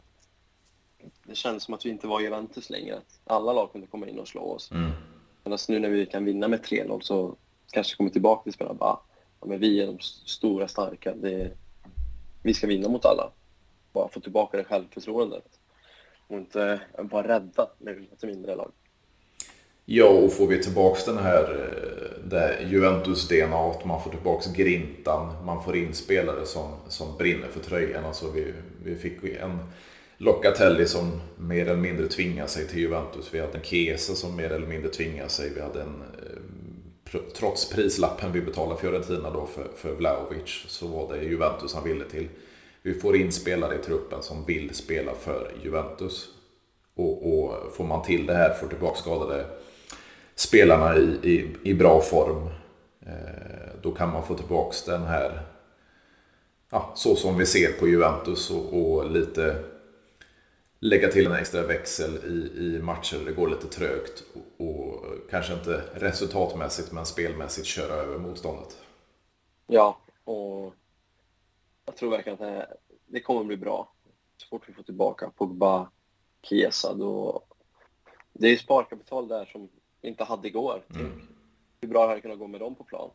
det 1.24 1.36
kändes 1.36 1.64
som 1.64 1.74
att 1.74 1.86
vi 1.86 1.90
inte 1.90 2.08
var 2.08 2.22
Juventus 2.22 2.70
längre. 2.70 2.98
Att 2.98 3.20
alla 3.24 3.54
lag 3.54 3.72
kunde 3.72 3.88
komma 3.88 4.08
in 4.08 4.20
och 4.20 4.28
slå 4.28 4.42
oss. 4.42 4.72
Mm. 4.72 4.92
Men 5.44 5.54
alltså 5.54 5.72
nu 5.72 5.80
när 5.80 5.90
vi 5.90 6.06
kan 6.06 6.26
vinna 6.26 6.48
med 6.48 6.60
3-0 6.60 7.00
så 7.02 7.36
kanske 7.72 7.98
kommer 7.98 8.10
tillbaka 8.10 8.44
till 8.44 8.54
spelarna 8.54 8.78
bara 8.78 9.00
ja, 9.40 9.48
men 9.48 9.60
vi 9.60 9.82
är 9.82 9.88
de 9.88 10.00
stora, 10.00 10.68
starka. 10.68 11.16
Det, 11.16 11.52
vi 12.44 12.54
ska 12.54 12.68
vinna 12.68 12.90
mot 12.90 13.06
alla. 13.06 13.32
Bara 13.94 14.10
få 14.10 14.20
tillbaka 14.20 14.58
det 14.58 14.64
självförtroendet. 14.64 15.60
Och 16.28 16.38
inte 16.38 16.82
vara 16.98 17.28
rädda 17.28 17.70
när 17.78 17.94
vi 17.94 18.02
möter 18.02 18.28
mindre 18.28 18.56
lag. 18.56 18.72
Ja, 19.86 20.08
och 20.10 20.34
får 20.34 20.48
vi 20.48 20.64
tillbaka 20.64 21.12
den 21.12 21.24
här 21.24 21.46
det 22.30 22.58
Juventus-DNA, 22.70 23.74
man 23.86 24.04
får 24.04 24.10
tillbaka 24.10 24.50
grintan, 24.56 25.46
man 25.46 25.64
får 25.64 25.76
in 25.76 25.94
spelare 25.94 26.46
som, 26.46 26.72
som 26.88 27.18
brinner 27.18 27.48
för 27.48 27.60
tröjan. 27.60 28.06
Alltså 28.06 28.32
vi, 28.32 28.54
vi 28.84 28.96
fick 28.96 29.24
en 29.24 29.60
Locatelli 30.22 30.86
som 30.86 31.22
mer 31.38 31.62
eller 31.62 31.76
mindre 31.76 32.08
tvingar 32.08 32.48
sig 32.48 32.68
till 32.68 32.80
Juventus. 32.80 33.30
Vi 33.34 33.40
hade 33.40 33.58
en 33.58 33.64
Chiesa 33.64 34.16
som 34.16 34.36
mer 34.36 34.52
eller 34.52 34.68
mindre 34.68 34.90
tvingar 34.90 35.28
sig. 35.28 35.50
Vi 35.56 35.62
hade 35.62 35.82
en, 35.82 36.04
eh, 37.14 37.20
trots 37.38 37.70
prislappen 37.70 38.32
vi 38.32 38.42
betalade 38.42 38.82
Fiorentina 38.82 39.30
då 39.30 39.46
för, 39.46 39.68
för 39.76 39.96
Vlahovic 39.96 40.66
så 40.68 40.88
var 40.88 41.14
det 41.14 41.24
Juventus 41.24 41.74
han 41.74 41.84
ville 41.84 42.06
till. 42.06 42.28
Vi 42.82 42.94
får 42.94 43.16
in 43.16 43.32
spelare 43.32 43.76
i 43.76 43.78
truppen 43.78 44.24
som 44.24 44.46
vill 44.46 44.76
spela 44.76 45.14
för 45.14 45.52
Juventus. 45.64 46.30
Och, 46.96 47.34
och 47.34 47.76
får 47.76 47.84
man 47.84 48.04
till 48.04 48.26
det 48.26 48.34
här, 48.34 48.54
får 48.54 48.68
tillbaka 48.68 48.98
skadade 48.98 49.46
spelarna 50.40 50.98
i, 50.98 51.20
i, 51.24 51.56
i 51.64 51.74
bra 51.74 52.02
form. 52.02 52.50
Eh, 53.02 53.82
då 53.82 53.92
kan 53.92 54.12
man 54.12 54.28
få 54.28 54.36
tillbaka 54.36 54.92
den 54.92 55.04
här, 55.04 55.42
ja, 56.70 56.92
så 56.96 57.16
som 57.16 57.38
vi 57.38 57.46
ser 57.46 57.72
på 57.80 57.88
Juventus 57.88 58.52
och, 58.52 58.82
och 58.82 59.12
lite 59.12 59.64
lägga 60.80 61.08
till 61.08 61.26
en 61.26 61.32
extra 61.32 61.62
växel 61.62 62.16
i, 62.16 62.64
i 62.64 62.82
matcher 62.82 63.18
där 63.18 63.26
det 63.26 63.32
går 63.32 63.50
lite 63.50 63.68
trögt 63.68 64.24
och, 64.34 64.68
och, 64.68 65.06
kanske 65.30 65.54
inte 65.54 65.84
resultatmässigt 65.94 66.92
men 66.92 67.06
spelmässigt 67.06 67.68
köra 67.68 67.94
över 67.94 68.18
motståndet. 68.18 68.78
Ja, 69.68 69.98
och 70.24 70.74
jag 71.86 71.96
tror 71.96 72.12
verkligen 72.12 72.34
att 72.34 72.40
det, 72.40 72.68
det 73.08 73.20
kommer 73.20 73.44
bli 73.44 73.58
bra. 73.58 73.94
Så 74.38 74.48
fort 74.48 74.64
vi 74.68 74.74
får 74.74 74.84
tillbaka 74.84 75.32
Pogba, 75.38 75.90
Chiesa, 76.44 76.94
då... 76.94 77.44
Det 78.34 78.48
är 78.48 78.58
sparkapital 78.58 79.28
där 79.28 79.46
som 79.46 79.70
inte 80.02 80.24
hade 80.24 80.48
igår. 80.48 80.86
Mm. 80.96 81.22
Hur 81.82 81.90
bra 81.90 82.02
det 82.02 82.08
hade 82.08 82.22
kunnat 82.22 82.40
gå 82.40 82.48
med 82.48 82.62
dem 82.62 82.76
på 82.76 82.84
plan. 82.84 83.10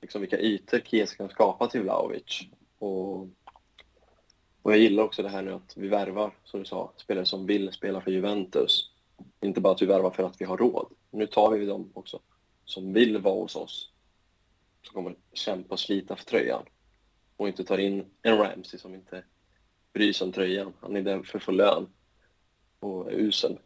Liksom 0.00 0.20
vilka 0.20 0.38
ytor 0.38 0.78
Chiesa 0.78 1.16
kan 1.16 1.28
skapa 1.28 1.66
till 1.66 1.82
Vlahovic. 1.82 2.40
Och 2.78 3.28
och 4.64 4.72
jag 4.72 4.78
gillar 4.78 5.02
också 5.02 5.22
det 5.22 5.28
här 5.28 5.42
nu 5.42 5.52
att 5.52 5.76
vi 5.76 5.88
värvar, 5.88 6.34
som 6.44 6.60
du 6.60 6.66
sa, 6.66 6.92
spelare 6.96 7.26
som 7.26 7.46
vill 7.46 7.72
spela 7.72 8.00
för 8.00 8.10
Juventus. 8.10 8.90
Inte 9.40 9.60
bara 9.60 9.72
att 9.72 9.82
vi 9.82 9.86
värvar 9.86 10.10
för 10.10 10.22
att 10.22 10.40
vi 10.40 10.44
har 10.44 10.56
råd. 10.56 10.86
Nu 11.10 11.26
tar 11.26 11.50
vi 11.50 11.66
dem 11.66 11.90
också 11.94 12.20
som 12.64 12.92
vill 12.92 13.18
vara 13.18 13.34
hos 13.34 13.56
oss. 13.56 13.90
Som 14.82 14.94
kommer 14.94 15.16
kämpa 15.32 15.74
och 15.74 15.80
slita 15.80 16.16
för 16.16 16.24
tröjan. 16.24 16.62
och 17.36 17.48
inte 17.48 17.64
tar 17.64 17.78
in 17.78 18.04
en 18.22 18.38
Ramsey 18.38 18.80
som 18.80 18.94
inte 18.94 19.24
bryr 19.92 20.12
sig 20.12 20.24
om 20.24 20.32
tröjan. 20.32 20.72
Han 20.80 20.96
är 20.96 21.02
där 21.02 21.22
för 21.22 21.38
att 21.38 21.44
få 21.44 21.52
lön 21.52 21.86
och 22.80 23.12
är 23.12 23.16
usel. 23.16 23.58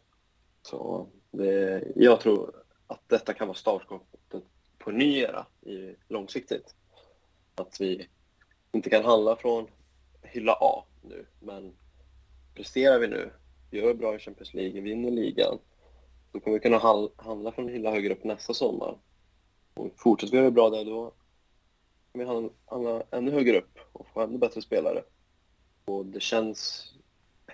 Så 0.61 1.07
det, 1.31 1.83
jag 1.95 2.21
tror 2.21 2.63
att 2.87 3.01
detta 3.07 3.33
kan 3.33 3.47
vara 3.47 3.57
startskottet 3.57 4.43
på 4.77 4.89
en 4.89 4.97
ny 4.97 5.17
era 5.17 5.45
i, 5.61 5.95
långsiktigt. 6.07 6.75
Att 7.55 7.81
vi 7.81 8.07
inte 8.71 8.89
kan 8.89 9.05
handla 9.05 9.35
från 9.35 9.67
hylla 10.21 10.57
A 10.61 10.83
nu, 11.01 11.25
men 11.39 11.73
presterar 12.55 12.99
vi 12.99 13.07
nu, 13.07 13.31
gör 13.71 13.93
bra 13.93 14.15
i 14.15 14.19
Champions 14.19 14.53
League, 14.53 14.81
vinner 14.81 15.11
ligan, 15.11 15.59
då 16.31 16.39
kommer 16.39 16.57
vi 16.57 16.59
kunna 16.59 17.11
handla 17.17 17.51
från 17.51 17.69
hylla 17.69 17.91
högre 17.91 18.13
upp 18.13 18.23
nästa 18.23 18.53
sommar. 18.53 18.97
Och 19.73 19.91
fortsätter 19.95 20.31
vi 20.31 20.37
göra 20.37 20.51
bra 20.51 20.69
där, 20.69 20.85
då 20.85 21.13
kommer 22.11 22.25
vi 22.25 22.49
handla 22.65 23.03
ännu 23.11 23.31
högre 23.31 23.57
upp 23.57 23.79
och 23.91 24.07
få 24.13 24.21
ännu 24.21 24.37
bättre 24.37 24.61
spelare. 24.61 25.03
Och 25.85 26.05
det 26.05 26.19
känns... 26.19 26.85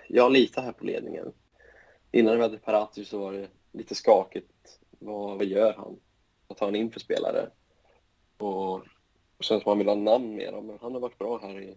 Jag 0.08 0.32
litar 0.32 0.62
här 0.62 0.72
på 0.72 0.84
ledningen. 0.84 1.32
Innan 2.12 2.36
vi 2.36 2.42
hade 2.42 2.58
Parati 2.58 3.04
så 3.04 3.18
var 3.18 3.32
det 3.32 3.48
lite 3.76 3.94
skakigt. 3.94 4.80
Vad, 4.90 5.38
vad 5.38 5.46
gör 5.46 5.74
han? 5.74 6.00
Vad 6.46 6.58
tar 6.58 6.66
han 6.66 6.76
in 6.76 6.90
för 6.90 7.00
spelare? 7.00 7.50
Och, 8.38 8.74
och 9.36 9.44
sen 9.44 9.60
som 9.60 9.70
man 9.70 9.78
vill 9.78 9.88
ha 9.88 9.94
namn 9.94 10.34
mer 10.34 10.52
dem. 10.52 10.66
men 10.66 10.78
han 10.80 10.92
har 10.92 11.00
varit 11.00 11.18
bra 11.18 11.38
här 11.38 11.60
i 11.62 11.76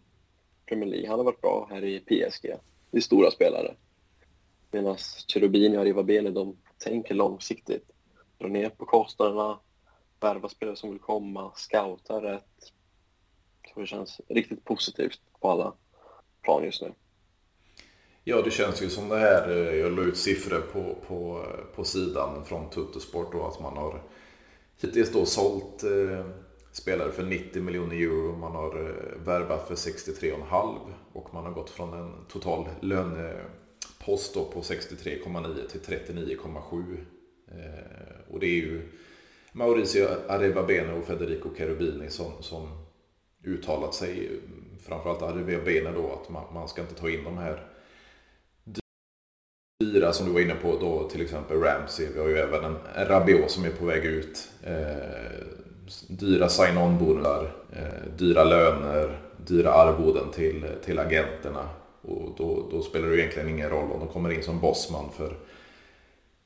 Premier 0.66 0.90
League. 0.90 1.10
Han 1.10 1.20
har 1.20 1.26
varit 1.26 1.42
bra 1.42 1.68
här 1.70 1.84
i 1.84 2.00
PSG. 2.00 2.54
Det 2.92 2.98
är 2.98 3.02
stora 3.02 3.32
spelare. 3.32 3.76
Medan 4.72 4.98
Cherubini 5.28 5.78
och 5.78 5.84
Rivabene, 5.84 6.30
de 6.30 6.58
tänker 6.78 7.14
långsiktigt. 7.14 7.92
Dra 8.38 8.48
ner 8.48 8.70
på 8.70 8.86
kostnaderna, 8.86 9.60
värva 10.20 10.50
spelare 10.50 10.76
som 10.76 10.90
vill 10.90 11.00
komma, 11.00 11.52
scouta 11.56 12.22
rätt. 12.22 12.74
Så 13.74 13.80
det 13.80 13.86
känns 13.86 14.22
riktigt 14.28 14.64
positivt 14.64 15.22
på 15.40 15.50
alla 15.50 15.74
plan 16.42 16.64
just 16.64 16.82
nu. 16.82 16.94
Ja, 18.23 18.41
det 18.41 18.51
känns 18.51 18.82
ju 18.82 18.89
som 18.89 19.10
det 19.10 19.17
här. 19.17 19.49
Eh, 19.49 19.75
jag 19.75 19.91
la 19.91 20.01
ut 20.01 20.17
siffror 20.17 20.62
på, 20.73 20.95
på, 21.08 21.45
på 21.75 21.84
sidan 21.84 22.45
från 22.45 22.69
Tuttosport 22.69 23.32
då 23.32 23.45
att 23.45 23.60
man 23.60 23.77
har 23.77 24.03
hittills 24.82 25.12
då 25.12 25.25
sålt 25.25 25.84
eh, 25.84 26.25
spelare 26.71 27.12
för 27.12 27.23
90 27.23 27.62
miljoner 27.62 27.95
euro. 27.95 28.36
Man 28.36 28.51
har 28.51 28.79
eh, 28.79 29.25
värvat 29.25 29.67
för 29.67 29.75
63,5 29.75 30.77
och 31.13 31.34
man 31.34 31.45
har 31.45 31.51
gått 31.51 31.69
från 31.69 31.93
en 31.93 32.25
total 32.27 32.69
lönepost 32.82 34.34
då 34.34 34.45
på 34.45 34.62
63,9 34.62 35.67
till 35.67 35.82
39,7. 35.82 36.97
Eh, 37.47 38.34
och 38.34 38.39
det 38.39 38.47
är 38.47 38.55
ju 38.55 38.82
Mauricio 39.51 40.08
Arevabene 40.27 40.93
och 40.93 41.05
Federico 41.05 41.49
Cherubini 41.58 42.10
som, 42.10 42.32
som 42.43 42.86
uttalat 43.43 43.95
sig, 43.95 44.29
framförallt 44.86 45.21
Arevabene 45.21 45.91
då, 45.91 46.13
att 46.13 46.29
man, 46.29 46.53
man 46.53 46.67
ska 46.67 46.82
inte 46.82 46.95
ta 46.95 47.10
in 47.10 47.23
de 47.23 47.38
här 47.38 47.68
dyra 49.84 50.13
som 50.13 50.26
du 50.26 50.32
var 50.32 50.39
inne 50.39 50.56
på 50.56 50.78
då, 50.82 51.10
till 51.10 51.22
exempel 51.22 51.58
Ramsey. 51.58 52.08
Vi 52.13 52.20
har 52.20 52.28
ju 52.28 52.38
även 52.38 52.63
en, 52.63 52.78
Rabiot 53.08 53.52
som 53.52 53.65
är 53.65 53.70
på 53.70 53.86
väg 53.86 54.06
ut. 54.06 54.50
Eh, 54.63 55.46
dyra 56.08 56.50
sign-on-bonusar, 56.50 57.52
eh, 57.74 58.12
dyra 58.18 58.44
löner, 58.44 59.20
dyra 59.38 59.74
arvoden 59.74 60.32
till, 60.32 60.65
till 60.86 61.00
agenterna. 61.00 61.70
Och 62.02 62.36
då, 62.38 62.70
då, 62.72 62.82
spelar 62.82 63.08
det 63.08 63.20
egentligen 63.20 63.50
ingen 63.50 63.70
roll 63.70 63.92
om 63.92 64.00
de 64.00 64.08
kommer 64.08 64.32
in 64.32 64.44
som 64.44 64.60
bossman 64.60 65.10
för 65.18 65.34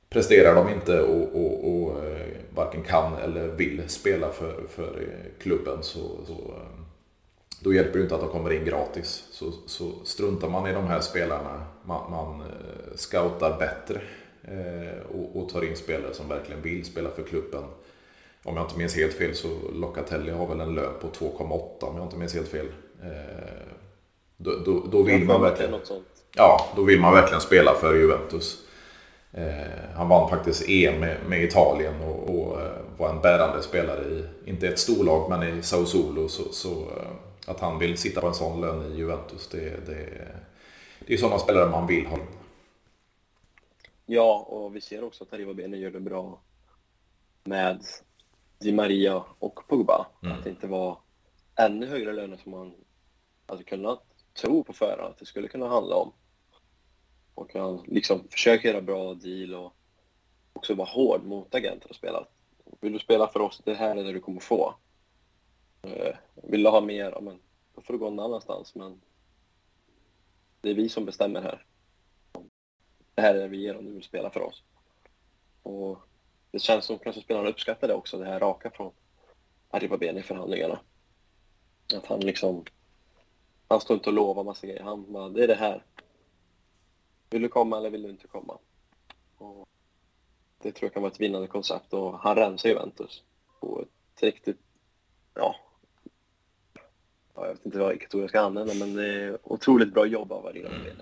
presterar 0.09 0.55
de 0.55 0.69
inte 0.69 1.01
och, 1.01 1.35
och, 1.35 1.73
och 1.73 2.05
eh, 2.05 2.27
varken 2.55 2.83
kan 2.83 3.13
eller 3.13 3.47
vill 3.47 3.81
spela 3.87 4.29
för, 4.29 4.63
för 4.69 5.01
eh, 5.01 5.41
klubben 5.41 5.77
så, 5.81 5.99
så 6.25 6.33
eh, 6.33 6.82
då 7.63 7.73
hjälper 7.73 7.99
det 7.99 8.03
inte 8.03 8.15
att 8.15 8.21
de 8.21 8.29
kommer 8.29 8.53
in 8.53 8.65
gratis. 8.65 9.27
Så, 9.31 9.51
så 9.65 9.91
struntar 10.03 10.49
man 10.49 10.67
i 10.67 10.73
de 10.73 10.87
här 10.87 11.01
spelarna, 11.01 11.65
man, 11.85 12.11
man 12.11 12.41
eh, 12.41 12.95
scoutar 12.95 13.59
bättre 13.59 14.01
eh, 14.43 15.01
och, 15.15 15.41
och, 15.41 15.49
tar 15.49 15.63
in 15.63 15.75
spelare 15.75 16.13
som 16.13 16.27
verkligen 16.27 16.61
vill 16.61 16.85
spela 16.85 17.09
för 17.09 17.23
klubben. 17.23 17.63
Om 18.43 18.55
jag 18.55 18.65
inte 18.65 18.77
minns 18.77 18.95
helt 18.95 19.13
fel 19.13 19.35
så 19.35 19.47
Locatelli 19.73 20.31
har 20.31 20.47
väl 20.47 20.59
en 20.59 20.75
lön 20.75 20.93
på 21.01 21.07
2,8 21.07 21.83
om 21.83 21.97
jag 21.97 22.05
inte 22.05 22.17
minns 22.17 22.33
helt 22.33 22.47
fel. 22.47 22.67
Eh, 23.03 23.09
då, 24.37 24.51
då, 24.65 24.83
då, 24.91 25.01
vill 25.01 25.25
man 25.25 25.41
verkligen, 25.41 25.75
ja, 26.35 26.65
då 26.75 26.83
vill 26.83 26.99
man 26.99 27.13
verkligen 27.13 27.41
spela 27.41 27.73
för 27.73 27.95
Juventus. 27.95 28.59
Eh, 29.31 29.93
han 29.95 30.09
vann 30.09 30.29
faktiskt 30.29 30.69
EM 30.69 30.99
med, 30.99 31.17
med 31.27 31.43
Italien 31.43 32.01
och, 32.01 32.29
och, 32.29 32.57
var 32.97 33.09
en 33.09 33.21
bärande 33.21 33.63
spelare 33.63 34.05
i, 34.05 34.23
inte 34.45 34.67
ett 34.67 34.79
storlag, 34.79 35.29
men 35.29 35.59
i 35.59 35.61
Sao 35.61 35.85
Solo. 35.85 36.27
Så, 36.27 36.43
så 36.51 36.69
eh, 36.69 37.32
att 37.47 37.59
han 37.59 37.79
vill 37.79 37.97
sitta 37.97 38.21
på 38.21 38.27
en 38.27 38.33
sån 38.33 38.61
lön 38.61 38.91
i 38.91 38.95
Juventus, 38.95 39.47
det, 39.47 39.85
det, 39.85 40.27
det 40.99 41.13
är 41.13 41.17
sådana 41.17 41.39
spelare 41.39 41.69
man 41.69 41.87
vill 41.87 42.05
ha. 42.05 42.17
Ja, 44.05 44.45
och 44.49 44.75
vi 44.75 44.81
ser 44.81 45.03
också 45.03 45.23
att 45.23 45.33
Arriva 45.33 45.53
Bene 45.53 45.77
gör 45.77 45.91
det 45.91 45.99
bra 45.99 46.39
med 47.43 47.83
Di 48.59 48.71
Maria 48.71 49.23
och 49.39 49.67
Pogba. 49.67 50.05
Mm. 50.23 50.37
Att 50.37 50.43
det 50.43 50.49
inte 50.49 50.67
var 50.67 50.97
ännu 51.55 51.85
högre 51.85 52.13
löner 52.13 52.37
som 52.37 52.51
man 52.51 52.73
hade 53.45 53.63
kunnat 53.63 54.03
tro 54.33 54.63
på 54.63 54.73
förhand 54.73 55.01
att 55.01 55.17
det 55.17 55.25
skulle 55.25 55.47
kunna 55.47 55.67
handla 55.67 55.95
om. 55.95 56.11
Och 57.35 57.53
han 57.53 57.83
liksom 57.85 58.27
försöker 58.29 58.69
göra 58.69 58.81
bra 58.81 59.13
deal 59.13 59.53
och 59.53 59.73
också 60.53 60.73
vara 60.73 60.87
hård 60.87 61.23
mot 61.23 61.55
agenter 61.55 61.89
och 61.89 61.95
spela. 61.95 62.25
Vill 62.79 62.93
du 62.93 62.99
spela 62.99 63.27
för 63.27 63.39
oss, 63.39 63.61
det 63.65 63.73
här 63.73 63.95
är 63.95 64.03
det 64.03 64.11
du 64.11 64.19
kommer 64.19 64.41
få. 64.41 64.75
Eh, 65.83 66.15
vill 66.33 66.63
du 66.63 66.69
ha 66.69 66.81
mer, 66.81 67.11
ja, 67.11 67.21
men, 67.21 67.39
då 67.75 67.81
får 67.81 67.93
du 67.93 67.99
gå 67.99 68.09
någon 68.09 68.25
annanstans. 68.25 68.75
Men 68.75 69.01
det 70.61 70.69
är 70.69 70.75
vi 70.75 70.89
som 70.89 71.05
bestämmer 71.05 71.41
här. 71.41 71.65
Det 73.15 73.21
här 73.21 73.35
är 73.35 73.39
det 73.39 73.47
vi 73.47 73.61
ger 73.61 73.77
om 73.77 73.85
du 73.85 73.93
vill 73.93 74.03
spela 74.03 74.29
för 74.29 74.41
oss. 74.41 74.63
Och 75.63 75.99
det 76.51 76.59
känns 76.59 76.85
som 76.85 76.99
kanske 76.99 77.21
spelarna 77.21 77.49
uppskattar 77.49 77.87
det 77.87 77.93
också, 77.93 78.17
det 78.17 78.25
här 78.25 78.39
raka 78.39 78.71
från 78.71 78.91
Arriba 79.69 80.19
i 80.19 80.23
förhandlingarna. 80.23 80.79
Att 81.95 82.05
han 82.05 82.19
liksom, 82.19 82.65
han 83.67 83.81
står 83.81 83.95
inte 83.95 84.09
och 84.09 84.13
lovar 84.13 84.43
massa 84.43 84.67
grejer. 84.67 84.83
Han 84.83 85.13
bara, 85.13 85.29
det 85.29 85.43
är 85.43 85.47
det 85.47 85.55
här. 85.55 85.85
Vill 87.29 87.41
du 87.41 87.49
komma 87.49 87.77
eller 87.77 87.89
vill 87.89 88.03
du 88.03 88.09
inte 88.09 88.27
komma? 88.27 88.57
Och 89.37 89.69
det 90.57 90.71
tror 90.71 90.87
jag 90.87 90.93
kan 90.93 91.01
vara 91.01 91.11
ett 91.11 91.21
vinnande 91.21 91.47
koncept 91.47 91.93
och 91.93 92.19
han 92.19 92.35
rensar 92.35 92.69
Juventus 92.69 93.23
på 93.59 93.81
ett 93.81 94.23
riktigt, 94.23 94.59
ja, 95.33 95.55
jag 97.35 97.47
vet 97.47 97.65
inte 97.65 97.89
vilket 97.89 98.15
ord 98.15 98.21
jag 98.21 98.29
ska 98.29 98.39
använda, 98.39 98.73
men 98.73 98.95
det 98.95 99.05
är 99.05 99.37
otroligt 99.43 99.93
bra 99.93 100.05
jobb 100.05 100.31
av 100.31 100.47
Arena 100.47 100.69
mm. 100.69 100.97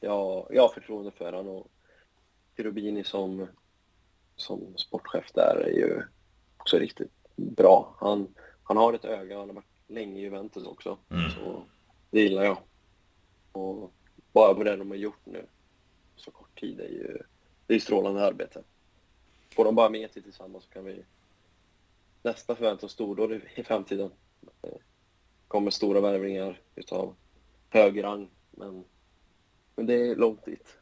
jag, 0.00 0.46
jag 0.50 0.62
har 0.62 0.68
förtroende 0.68 1.10
för 1.10 1.32
honom 1.32 1.56
och 1.56 1.70
Cherubini 2.56 3.04
som, 3.04 3.46
som 4.36 4.76
sportchef 4.76 5.32
där 5.32 5.56
är 5.56 5.72
ju 5.72 6.02
också 6.56 6.78
riktigt 6.78 7.12
bra. 7.36 7.96
Han, 8.00 8.34
han 8.62 8.76
har 8.76 8.92
ett 8.92 9.04
öga, 9.04 9.38
han 9.38 9.48
har 9.48 9.54
varit 9.54 9.64
länge 9.86 10.18
i 10.18 10.22
Juventus 10.22 10.66
också, 10.66 10.98
mm. 11.10 11.30
så 11.30 11.62
det 12.10 12.20
gillar 12.20 12.44
jag. 12.44 12.58
Och 13.52 13.92
bara 14.32 14.56
med 14.56 14.66
det 14.66 14.76
de 14.76 14.90
har 14.90 14.96
gjort 14.96 15.20
nu, 15.26 15.46
så 16.16 16.30
kort 16.30 16.60
tid, 16.60 16.80
är 16.80 16.88
ju 16.88 17.18
det 17.66 17.74
är 17.74 17.78
strålande 17.78 18.24
arbete. 18.24 18.62
Får 19.54 19.64
de 19.64 19.74
bara 19.74 19.88
med 19.88 20.10
sig 20.10 20.22
tillsammans 20.22 20.64
så 20.64 20.70
kan 20.70 20.84
vi 20.84 21.04
nästan 22.22 22.56
förvänta 22.56 22.86
oss 22.86 22.92
stordåd 22.92 23.40
i 23.54 23.62
framtiden 23.64 24.10
kommer 25.48 25.70
stora 25.70 26.00
värvningar 26.00 26.60
utav 26.74 27.14
hög 27.70 28.04
rang. 28.04 28.28
Men, 28.50 28.84
men 29.76 29.86
det 29.86 29.94
är 29.94 30.16
långt 30.16 30.44
dit. 30.44 30.76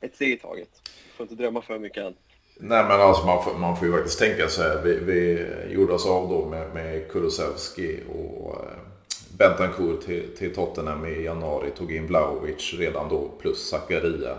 Ett 0.00 0.14
steg 0.14 0.32
i 0.32 0.36
taget. 0.36 0.88
Får 1.16 1.24
inte 1.24 1.34
drömma 1.34 1.62
för 1.62 1.78
mycket 1.78 2.04
än. 2.04 2.14
Nej 2.60 2.84
men 2.84 3.00
alltså 3.00 3.26
man 3.26 3.44
får, 3.44 3.54
man 3.54 3.76
får 3.76 3.88
ju 3.88 3.94
faktiskt 3.94 4.18
tänka 4.18 4.48
så 4.48 4.62
här. 4.62 4.82
Vi, 4.82 4.98
vi 4.98 5.46
gjorde 5.74 5.92
oss 5.92 6.06
av 6.06 6.28
då 6.28 6.48
med, 6.48 6.74
med 6.74 7.10
Kulusevski 7.10 8.00
och 8.08 8.54
eh, 8.54 8.78
Bentancourt 9.38 10.00
till, 10.00 10.36
till 10.36 10.54
Tottenham 10.54 11.06
i 11.06 11.22
januari. 11.22 11.70
Tog 11.70 11.92
in 11.92 12.06
Vlahovic 12.06 12.74
redan 12.74 13.08
då 13.08 13.28
plus 13.38 13.68
Zakaria. 13.68 14.38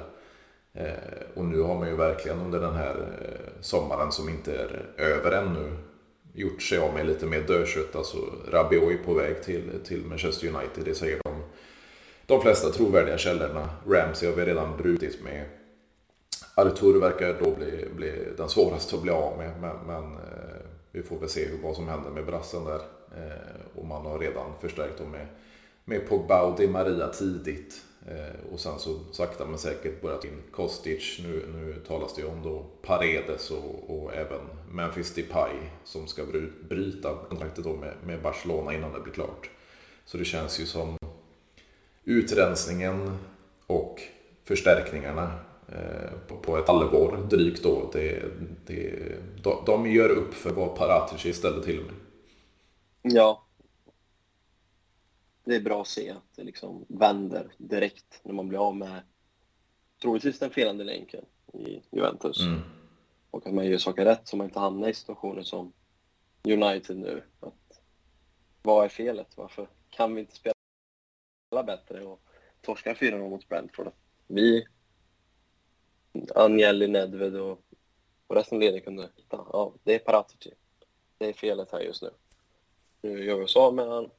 Eh, 0.74 0.92
och 1.36 1.46
nu 1.46 1.62
har 1.62 1.76
man 1.76 1.88
ju 1.88 1.96
verkligen 1.96 2.40
under 2.40 2.60
den 2.60 2.76
här 2.76 2.96
eh, 2.96 3.62
sommaren 3.62 4.12
som 4.12 4.30
inte 4.30 4.56
är 4.56 4.86
över 4.98 5.32
ännu 5.32 5.78
gjort 6.38 6.62
sig 6.62 6.78
av 6.78 6.94
med 6.94 7.06
lite 7.06 7.26
mer 7.26 7.42
dödkött. 7.42 7.96
Alltså 7.96 8.18
Rabiot 8.52 8.92
är 8.92 8.98
på 8.98 9.14
väg 9.14 9.44
till, 9.44 9.72
till 9.86 10.06
Manchester 10.06 10.48
United, 10.48 10.86
det 10.86 10.96
säger 10.96 11.22
de, 11.24 11.44
de 12.26 12.42
flesta 12.42 12.70
trovärdiga 12.70 13.18
källorna. 13.18 13.70
Ramsey 13.88 14.30
har 14.30 14.36
vi 14.36 14.46
redan 14.46 14.78
brutit 14.78 15.24
med. 15.24 15.46
Artur 16.56 17.00
verkar 17.00 17.40
då 17.44 17.56
bli, 17.56 17.88
bli 17.96 18.14
den 18.38 18.50
svåraste 18.50 18.96
att 18.96 19.02
bli 19.02 19.12
av 19.12 19.38
med, 19.38 19.62
men, 19.62 19.76
men 19.88 20.04
eh, 20.14 20.58
vi 20.92 21.04
får 21.04 21.20
väl 21.20 21.30
se 21.30 21.48
vad 21.64 21.76
som 21.76 21.88
händer 21.88 22.10
med 22.10 22.26
brassen 22.26 22.66
där. 22.66 22.82
Eh, 23.16 23.80
och 23.80 23.86
man 23.86 24.06
har 24.06 24.20
redan 24.20 24.52
förstärkt 24.62 24.98
dem 24.98 25.12
med, 25.12 25.28
med 25.86 26.10
Pogba 26.10 26.42
och 26.42 26.60
Di 26.60 26.68
Maria 26.68 27.08
tidigt. 27.08 27.82
Eh, 28.08 28.54
och 28.54 28.60
sen 28.60 28.80
så 28.80 29.00
sakta 29.12 29.46
men 29.46 29.60
säkert 29.60 30.02
börjat 30.02 30.26
in 30.26 30.42
Kostic. 30.52 31.20
Nu, 31.24 31.46
nu 31.54 31.76
talas 31.88 32.16
det 32.16 32.22
ju 32.22 32.28
om 32.28 32.44
då 32.44 32.66
Paredes 32.82 33.52
och, 33.52 33.90
och 33.90 34.14
även 34.14 34.42
Memphis 34.72 35.14
Depay 35.14 35.52
som 35.84 36.08
ska 36.08 36.24
bryta 36.70 37.16
kontraktet 37.30 37.64
då 37.64 37.76
med, 37.76 37.94
med 38.06 38.22
Barcelona 38.22 38.74
innan 38.74 38.94
det 38.94 39.00
blir 39.00 39.14
klart. 39.14 39.50
Så 40.06 40.18
det 40.18 40.26
känns 40.26 40.60
ju 40.60 40.66
som 40.66 40.98
utrensningen 42.04 43.18
och 43.68 44.02
förstärkningarna 44.44 45.32
eh, 45.68 46.38
på 46.42 46.58
ett 46.58 46.68
halvår 46.68 47.28
drygt 47.30 47.64
då. 47.64 47.90
Det, 47.94 48.24
det, 48.66 48.94
de 49.66 49.92
gör 49.92 50.10
upp 50.10 50.34
för 50.34 50.50
vad 50.50 50.76
Paratici 50.76 51.34
ställde 51.34 51.64
till 51.64 51.82
med. 51.82 51.94
Ja. 53.02 53.47
Det 55.48 55.56
är 55.56 55.62
bra 55.62 55.82
att 55.82 55.88
se 55.88 56.10
att 56.10 56.36
det 56.36 56.44
liksom 56.44 56.86
vänder 56.88 57.52
direkt 57.58 58.20
när 58.24 58.34
man 58.34 58.48
blir 58.48 58.68
av 58.68 58.76
med 58.76 59.02
troligtvis 60.02 60.40
den 60.40 60.50
felande 60.50 60.84
länken 60.84 61.26
i 61.54 61.82
Juventus. 61.92 62.42
Mm. 62.42 62.62
Och 63.32 63.48
att 63.48 63.54
man 63.54 63.66
gör 63.66 63.78
saker 63.78 64.06
rätt 64.06 64.28
så 64.28 64.38
man 64.38 64.48
inte 64.48 64.60
hamnar 64.60 64.90
i 64.90 64.94
situationer 64.94 65.44
som 65.44 65.74
United 66.44 66.98
nu. 66.98 67.24
Att, 67.40 67.82
vad 68.62 68.86
är 68.86 68.90
felet? 68.90 69.38
Varför 69.38 69.70
kan 69.90 70.16
vi 70.16 70.22
inte 70.22 70.36
spela 70.36 71.64
bättre 71.64 72.06
och 72.06 72.22
torska 72.62 72.94
4-0 72.94 73.30
mot 73.30 73.50
Brentford? 73.50 73.92
Vi, 74.28 74.68
Agnelli, 76.36 76.88
Nedved 76.88 77.36
och, 77.36 77.62
och 78.28 78.36
resten 78.36 78.56
av 78.56 78.62
ledningen 78.62 78.86
kunde 78.86 79.10
hitta. 79.16 79.46
Ja, 79.54 79.74
det 79.84 79.96
är 79.96 80.00
Paratici. 80.00 80.54
Det 81.18 81.30
är 81.30 81.34
felet 81.34 81.72
här 81.72 81.80
just 81.80 82.02
nu. 82.02 82.10
Nu 83.02 83.26
gör 83.26 83.38
vi 83.38 83.44
oss 83.44 83.56
av 83.56 83.76
med 83.76 83.88
han. 83.88 84.10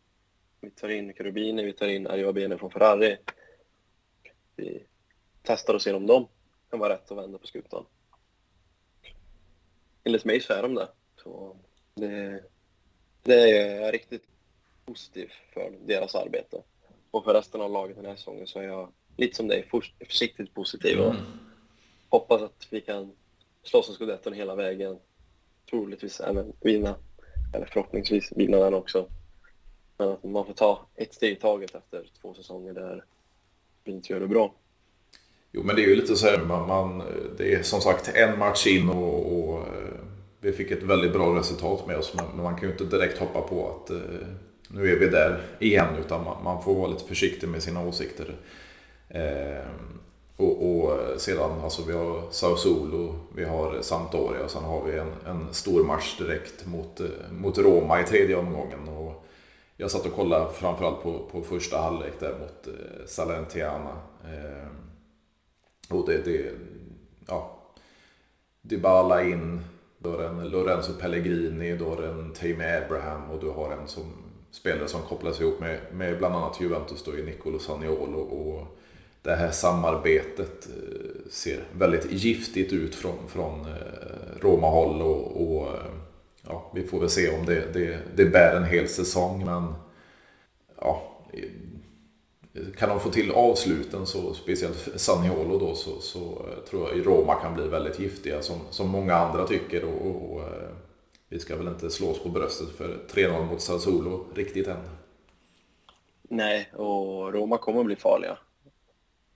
Vi 0.61 0.71
tar 0.71 0.89
in 0.89 1.15
Cherubini, 1.15 1.65
vi 1.65 1.73
tar 1.73 1.89
in 1.89 2.07
Ariabene 2.07 2.59
från 2.59 2.71
Ferrari. 2.71 3.17
Vi 4.57 4.83
testar 5.43 5.75
och 5.75 5.83
ser 5.83 5.95
om 5.95 6.07
de 6.07 6.29
kan 6.71 6.79
vara 6.79 6.93
rätt 6.93 7.11
att 7.11 7.19
vända 7.19 7.39
på 7.39 7.47
skutan. 7.47 7.87
Enligt 10.05 10.25
mig 10.25 10.41
så 10.41 10.53
är 10.53 10.63
de 10.63 10.75
det. 10.75 10.89
Så 11.17 11.57
det, 11.95 12.43
det 13.23 13.51
är 13.51 13.93
riktigt 13.93 14.25
positivt 14.87 15.33
för 15.53 15.73
deras 15.87 16.15
arbete. 16.15 16.63
Och 17.11 17.25
för 17.25 17.35
resten 17.35 17.61
av 17.61 17.71
laget 17.71 17.97
den 17.97 18.07
här 18.07 18.17
säsongen 18.17 18.47
så 18.47 18.59
är 18.59 18.65
jag 18.65 18.93
lite 19.17 19.37
som 19.37 19.49
dig, 19.49 19.69
försiktigt 20.07 20.55
positiv 20.55 20.99
och 21.01 21.15
mm. 21.15 21.27
hoppas 22.09 22.43
att 22.43 22.69
vi 22.71 22.81
kan 22.81 23.17
slåss 23.63 23.89
om 23.89 23.95
scudetton 23.95 24.33
hela 24.33 24.55
vägen. 24.55 24.99
Troligtvis 25.71 26.21
även 26.21 26.53
vinna, 26.61 26.97
eller 27.55 27.67
förhoppningsvis 27.67 28.33
vinna 28.37 28.59
den 28.59 28.75
också. 28.75 29.09
Men 29.99 30.09
att 30.09 30.25
man 30.25 30.47
får 30.47 30.55
ta 30.55 30.87
ett 30.95 31.15
steg 31.15 31.33
i 31.33 31.37
taget 31.37 31.75
efter 31.75 32.11
två 32.21 32.35
säsonger 32.35 32.73
där 32.73 33.05
vi 33.85 33.93
inte 33.93 34.13
gör 34.13 34.21
det 34.21 34.29
bra. 34.29 34.55
Jo, 35.53 35.63
men 35.63 35.77
det 35.77 35.85
är 35.85 35.89
ju 35.89 35.97
lite 35.97 36.17
så 36.17 36.27
här, 36.27 36.39
man, 36.39 36.69
man, 36.69 37.03
det 37.37 37.55
är 37.55 37.63
som 37.63 37.81
sagt 37.81 38.17
en 38.17 38.39
match 38.39 38.67
in 38.67 38.89
och, 38.89 39.39
och, 39.39 39.59
eh, 39.59 39.99
vi 40.41 40.53
fick 40.53 40.71
ett 40.71 40.83
väldigt 40.83 41.13
bra 41.13 41.39
resultat 41.39 41.87
med 41.87 41.97
oss. 41.97 42.15
Men 42.15 42.43
man 42.43 42.57
kan 42.57 42.65
ju 42.65 42.71
inte 42.71 42.85
direkt 42.85 43.19
hoppa 43.19 43.41
på 43.41 43.69
att 43.69 43.91
eh, 43.91 44.27
nu 44.69 44.93
är 44.93 44.99
vi 44.99 45.07
där 45.07 45.43
igen, 45.59 45.97
utan 46.01 46.25
man, 46.25 46.45
man 46.45 46.63
får 46.63 46.75
vara 46.75 46.89
lite 46.89 47.05
försiktig 47.05 47.49
med 47.49 47.63
sina 47.63 47.87
åsikter. 47.87 48.37
Eh, 49.09 49.69
och, 50.37 50.71
och, 50.71 51.21
sedan, 51.21 51.61
alltså 51.61 51.83
vi 51.87 51.93
har 51.93 52.23
Sao 52.31 52.57
Solo, 52.57 53.15
vi 53.35 53.45
har 53.45 53.83
Sampdoria 53.83 54.45
och 54.45 54.51
sen 54.51 54.65
har 54.65 54.85
vi 54.85 54.99
en, 54.99 55.13
en 55.27 55.55
stor 55.55 55.85
match 55.85 56.19
direkt 56.19 56.67
mot, 56.67 57.01
eh, 57.01 57.07
mot 57.31 57.59
Roma 57.59 58.01
i 58.01 58.05
tredje 58.05 58.37
omgången. 58.37 58.89
Och 58.89 59.28
jag 59.81 59.91
satt 59.91 60.07
och 60.07 60.15
kollade 60.15 60.53
framförallt 60.53 61.03
på, 61.03 61.19
på 61.33 61.43
första 61.43 61.79
halvlek 61.79 62.13
där 62.21 62.39
mot 62.41 62.67
eh, 62.67 63.07
Salentiana. 63.07 63.97
Eh, 64.25 64.69
och 65.97 66.07
det, 66.09 66.25
det 66.25 66.51
ja. 67.27 67.61
Dybala 68.63 69.23
in, 69.23 69.61
du 69.99 70.09
har 70.09 70.19
en 70.19 70.49
Lorenzo 70.49 70.93
Pellegrini, 70.93 71.77
du 71.77 71.85
har 71.85 72.03
en 72.03 72.33
Tammy 72.33 72.65
Abraham 72.65 73.31
och 73.31 73.41
du 73.41 73.51
har 73.51 73.73
en 73.73 73.89
som 73.89 74.05
spelare 74.51 74.89
som 74.89 75.03
kopplas 75.03 75.41
ihop 75.41 75.61
med, 75.61 75.81
med 75.93 76.19
bland 76.19 76.35
annat 76.35 76.61
Juventus 76.61 77.05
då 77.05 77.19
i 77.19 77.23
Nicolo 77.23 77.59
Saniolo. 77.59 78.19
Och 78.19 78.79
det 79.23 79.37
här 79.37 79.51
samarbetet 79.51 80.69
eh, 80.69 81.31
ser 81.31 81.65
väldigt 81.73 82.13
giftigt 82.13 82.73
ut 82.73 82.95
från, 82.95 83.29
från 83.29 83.61
eh, 83.61 84.41
Roma-håll 84.41 85.03
och, 85.03 85.53
och 85.53 85.69
ja, 86.49 86.71
vi 86.75 86.87
får 86.87 87.01
väl 87.01 87.11
se 87.11 87.39
om 87.39 87.47
det, 87.47 87.73
det, 87.73 87.99
det 88.17 88.25
bär 88.25 88.57
en 88.57 88.65
hel 88.65 88.89
säsong. 88.89 89.45
Men 89.45 89.75
ja, 90.81 91.19
kan 92.77 92.89
de 92.89 93.01
få 93.01 93.11
till 93.11 93.31
avsluten, 93.31 94.07
så, 94.07 94.35
speciellt 94.35 95.01
Saniolo 95.01 95.59
då, 95.59 95.75
så, 95.75 96.01
så 96.01 96.21
eh, 96.21 96.65
tror 96.71 96.89
jag 96.89 97.07
Roma 97.07 97.35
kan 97.35 97.55
bli 97.55 97.69
väldigt 97.69 98.01
giftiga 98.01 98.43
som, 98.43 98.57
som 98.71 98.89
många 98.89 99.15
andra 99.15 99.47
tycker. 99.47 99.85
Och, 99.85 100.07
och, 100.07 100.41
eh, 100.41 100.71
vi 101.29 101.39
ska 101.39 101.57
väl 101.57 101.69
inte 101.69 101.91
slå 101.91 102.11
oss 102.11 102.23
på 102.23 102.29
bröstet 102.29 102.69
för 102.69 102.99
3-0 103.11 103.45
mot 103.45 103.61
Sassuolo 103.61 104.25
riktigt 104.35 104.67
än. 104.67 104.89
Nej, 106.23 106.71
och 106.73 107.33
Roma 107.33 107.59
kommer 107.59 107.81
att 107.81 107.87
bli 107.87 107.97
farliga. 107.97 108.39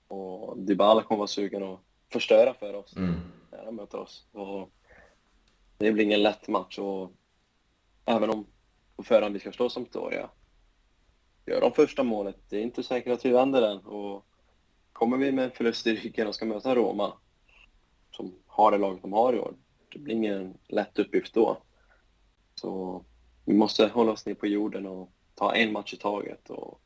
Och 0.09 0.59
Dybala 0.59 1.03
kommer 1.03 1.17
att 1.17 1.19
vara 1.19 1.27
sugen 1.27 1.63
att 1.63 1.81
förstöra 2.13 2.55
för 2.55 2.75
oss 2.75 2.97
mm. 2.97 3.15
när 3.51 3.65
de 3.65 3.77
möter 3.77 3.99
oss. 3.99 4.25
Och 4.33 4.71
det 5.83 5.93
blir 5.93 6.05
ingen 6.05 6.23
lätt 6.23 6.49
match 6.49 6.79
och 6.79 7.13
även 8.05 8.31
om 8.31 8.47
på 8.97 9.03
förhand 9.03 9.35
vi 9.35 9.41
ska 9.41 9.53
slå 9.53 9.69
Sampdoria 9.69 10.31
gör 11.47 11.61
de 11.61 11.73
första 11.73 12.03
målet, 12.03 12.37
det 12.49 12.57
är 12.57 12.63
inte 12.63 12.83
säkert 12.83 13.13
att 13.13 13.25
vi 13.25 13.31
vänder 13.31 13.61
den. 13.61 13.79
Och 13.79 14.27
kommer 14.93 15.17
vi 15.17 15.33
med 15.33 15.45
en 15.45 15.51
förlust 15.51 15.87
i 15.87 15.95
ryggen 15.95 16.29
och 16.29 16.35
ska 16.35 16.45
möta 16.45 16.75
Roma, 16.75 17.13
som 18.11 18.35
har 18.47 18.71
det 18.71 18.79
laget 18.79 19.03
de 19.03 19.13
har 19.13 19.33
i 19.33 19.39
år, 19.39 19.55
det 19.93 19.99
blir 19.99 20.15
ingen 20.15 20.59
lätt 20.69 20.99
uppgift 20.99 21.35
då. 21.35 21.57
Så 22.55 23.05
vi 23.45 23.55
måste 23.55 23.87
hålla 23.87 24.13
oss 24.13 24.27
ner 24.27 24.35
på 24.35 24.47
jorden 24.47 24.87
och 24.87 25.13
ta 25.35 25.55
en 25.55 25.73
match 25.73 25.95
i 25.95 25.97
taget 25.97 26.51
och, 26.51 26.81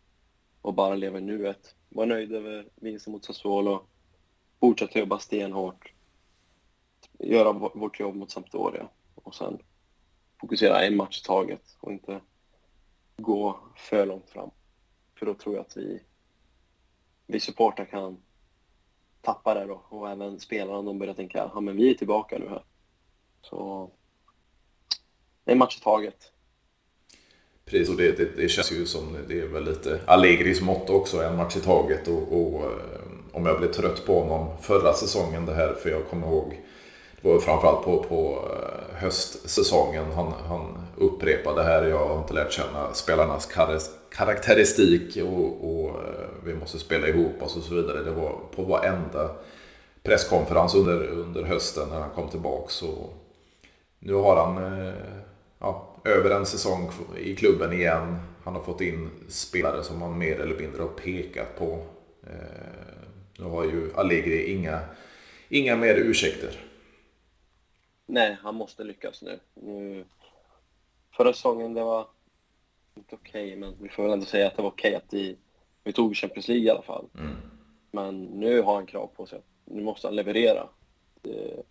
och 0.63 0.75
bara 0.75 0.95
leva 0.95 1.19
i 1.19 1.23
nuet. 1.23 1.75
Var 1.89 2.07
nöjd 2.07 2.33
över 2.33 2.69
vinsten 2.75 3.13
mot 3.13 3.25
Sassuolo, 3.25 3.87
fortsätta 4.61 4.99
jobba 4.99 5.19
stenhårt, 5.19 5.93
göra 7.19 7.53
vårt 7.53 8.01
jobb 8.01 8.15
mot 8.15 8.31
Sampdoria 8.31 8.89
och 9.15 9.35
sen 9.35 9.59
fokusera 10.41 10.85
en 10.85 10.97
match 10.97 11.21
i 11.21 11.25
taget 11.25 11.77
och 11.81 11.93
inte 11.93 12.21
gå 13.17 13.59
för 13.77 14.07
långt 14.07 14.31
fram. 14.31 14.51
För 15.19 15.27
då 15.27 15.35
tror 15.35 15.55
jag 15.55 15.67
att 15.67 15.77
vi, 15.77 16.03
vi 17.27 17.41
supportrar 17.41 17.85
kan 17.85 18.17
tappa 19.21 19.55
det 19.55 19.67
då 19.67 19.83
och 19.89 20.11
även 20.11 20.41
spelarna 20.41 20.83
de 20.83 20.99
börjar 20.99 21.15
tänka 21.15 21.51
ja 21.55 21.61
men 21.61 21.77
vi 21.77 21.91
är 21.91 21.95
tillbaka 21.95 22.39
nu 22.39 22.49
här. 22.49 22.63
Så 23.43 23.91
en 25.45 25.59
match 25.59 25.77
i 25.77 25.81
taget. 25.81 26.33
Precis, 27.65 27.89
och 27.89 27.97
det, 27.97 28.13
det, 28.13 28.37
det, 28.37 28.49
känns 28.49 28.73
ju 28.73 28.87
som 28.87 29.17
det 29.29 29.41
är 29.41 29.47
väl 29.47 29.65
lite 29.65 30.01
Allegris 30.07 30.61
motto 30.61 30.93
också, 30.93 31.23
en 31.23 31.37
match 31.37 31.57
i 31.57 31.61
taget. 31.61 32.09
Och, 32.09 32.33
och, 32.33 32.65
eh, 32.65 32.71
om 33.33 33.47
jag 33.47 33.59
blev 33.59 33.73
trött 33.73 34.07
på 34.07 34.21
honom 34.21 34.59
förra 34.59 34.93
säsongen 34.93 35.47
det 35.47 35.55
här, 35.55 35.75
för 35.75 35.91
jag 35.91 36.09
kommer 36.09 36.27
ihåg 36.27 36.61
framförallt 37.41 37.85
på, 37.85 38.03
på 38.03 38.49
eh, 38.53 38.97
höstsäsongen 38.97 40.05
han, 40.15 40.33
han 40.49 40.79
upprepade 40.97 41.63
här. 41.63 41.85
Jag 41.85 42.09
har 42.09 42.19
inte 42.19 42.35
lärt 42.35 42.53
känna 42.53 42.95
spelarnas 42.95 43.49
karaktäristik 44.11 45.17
och, 45.17 45.71
och 45.71 45.89
eh, 45.89 46.29
vi 46.45 46.55
måste 46.55 46.79
spela 46.79 47.09
ihop 47.09 47.43
oss 47.43 47.57
och 47.57 47.63
så 47.63 47.75
vidare. 47.75 48.03
Det 48.03 48.11
var 48.11 48.39
på 48.57 48.63
varenda 48.63 49.31
presskonferens 50.03 50.75
under, 50.75 51.07
under 51.07 51.43
hösten 51.43 51.89
när 51.89 52.01
han 52.01 52.11
kom 52.11 52.29
tillbaka. 52.29 52.69
Så 52.69 53.11
nu 53.99 54.15
har 54.15 54.37
han 54.37 54.79
eh, 54.87 54.95
ja, 55.59 55.97
över 56.05 56.31
en 56.31 56.47
säsong 56.47 56.91
i 57.19 57.37
klubben 57.37 57.73
igen. 57.73 58.19
Han 58.45 58.55
har 58.55 58.63
fått 58.63 58.81
in 58.81 59.11
spelare 59.29 59.83
som 59.83 60.03
han 60.03 60.19
mer 60.19 60.41
eller 60.41 60.59
mindre 60.59 60.83
har 60.83 60.89
pekat 60.89 61.59
på. 61.59 61.83
Nu 63.39 63.45
har 63.45 63.65
ju 63.65 63.91
Allegri 63.95 64.53
inga, 64.53 64.81
inga 65.49 65.77
mer 65.77 65.95
ursäkter. 65.95 66.67
Nej, 68.07 68.37
han 68.43 68.55
måste 68.55 68.85
lyckas 68.85 69.23
nu. 69.23 69.41
nu 69.55 70.05
förra 71.17 71.33
säsongen, 71.33 71.75
det 71.75 71.85
var 71.85 72.07
inte 72.95 73.15
okej, 73.15 73.47
okay, 73.47 73.57
men 73.57 73.75
vi 73.81 73.89
får 73.89 74.03
väl 74.03 74.13
ändå 74.13 74.27
säga 74.27 74.47
att 74.47 74.57
det 74.57 74.63
var 74.63 74.71
okej 74.71 74.91
okay 74.91 74.97
att 74.97 75.13
vi, 75.13 75.37
vi 75.85 75.93
tog 75.93 76.17
Champions 76.17 76.49
League 76.49 76.65
i 76.67 76.71
alla 76.71 76.83
fall. 76.83 77.09
Mm. 77.19 77.37
Men 77.91 78.23
nu 78.25 78.63
har 78.63 78.75
han 78.75 78.87
krav 78.87 79.07
på 79.07 79.27
sig. 79.27 79.41
Nu 79.65 79.83
måste 79.83 80.07
han 80.07 80.17
leverera. 80.17 80.69
Det, 81.23 81.63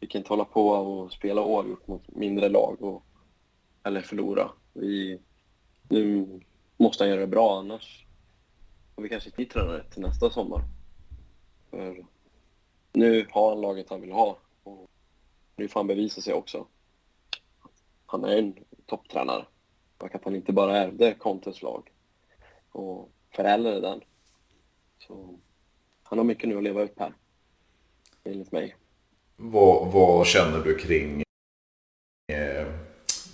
vi 0.00 0.06
kan 0.06 0.18
inte 0.18 0.32
hålla 0.32 0.44
på 0.44 0.68
och 0.68 1.12
spela 1.12 1.44
oavgjort 1.44 1.86
mot 1.86 2.08
mindre 2.08 2.48
lag 2.48 2.82
och, 2.82 3.02
eller 3.82 4.00
förlora. 4.00 4.50
Vi, 4.72 5.20
nu 5.88 6.26
måste 6.76 7.04
han 7.04 7.10
göra 7.10 7.20
det 7.20 7.26
bra, 7.26 7.58
annars 7.58 8.06
får 8.94 9.02
vi 9.02 9.08
kanske 9.08 9.30
inte 9.30 9.52
tränare 9.52 9.84
till 9.84 10.02
nästa 10.02 10.30
sommar. 10.30 10.62
För 11.70 12.06
nu 12.92 13.26
har 13.30 13.48
han 13.48 13.60
laget 13.60 13.90
han 13.90 14.00
vill 14.00 14.12
ha 14.12 14.38
nu 15.58 15.68
får 15.68 15.80
han 15.80 15.86
bevisa 15.86 16.20
sig 16.20 16.34
också. 16.34 16.66
Han 18.06 18.24
är 18.24 18.36
en 18.36 18.54
topptränare. 18.86 19.46
Och 19.98 20.14
att 20.14 20.24
han 20.24 20.36
inte 20.36 20.52
bara 20.52 20.76
ärvde 20.76 21.14
Contes 21.14 21.62
lag 21.62 21.92
och 22.70 23.10
förändrade 23.34 23.80
den. 23.80 24.00
Så 24.98 25.38
han 26.02 26.18
har 26.18 26.24
mycket 26.24 26.48
nu 26.48 26.56
att 26.56 26.62
leva 26.62 26.82
upp 26.82 26.98
här, 26.98 27.14
enligt 28.24 28.52
mig. 28.52 28.76
Vad, 29.36 29.92
vad 29.92 30.26
känner 30.26 30.64
du 30.64 30.78
kring 30.78 31.22
eh, 32.32 32.66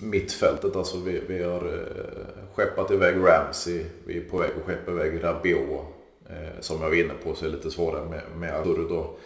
mittfältet. 0.00 0.76
Alltså 0.76 0.98
vi, 0.98 1.20
vi 1.28 1.42
har 1.42 1.64
eh, 1.66 2.46
skeppat 2.54 2.90
iväg 2.90 3.16
Ramsey. 3.16 3.84
Vi 4.06 4.18
är 4.18 4.30
på 4.30 4.38
väg 4.38 4.50
att 4.56 4.62
skeppa 4.62 4.90
iväg 4.90 5.24
Rabiot. 5.24 5.84
Eh, 6.28 6.60
som 6.60 6.82
jag 6.82 6.88
var 6.88 6.96
inne 6.96 7.14
på 7.14 7.34
så 7.34 7.44
är 7.44 7.50
det 7.50 7.56
lite 7.56 7.70
svårare 7.70 8.08
med, 8.08 8.22
med 8.36 8.54
Arturo 8.54 9.18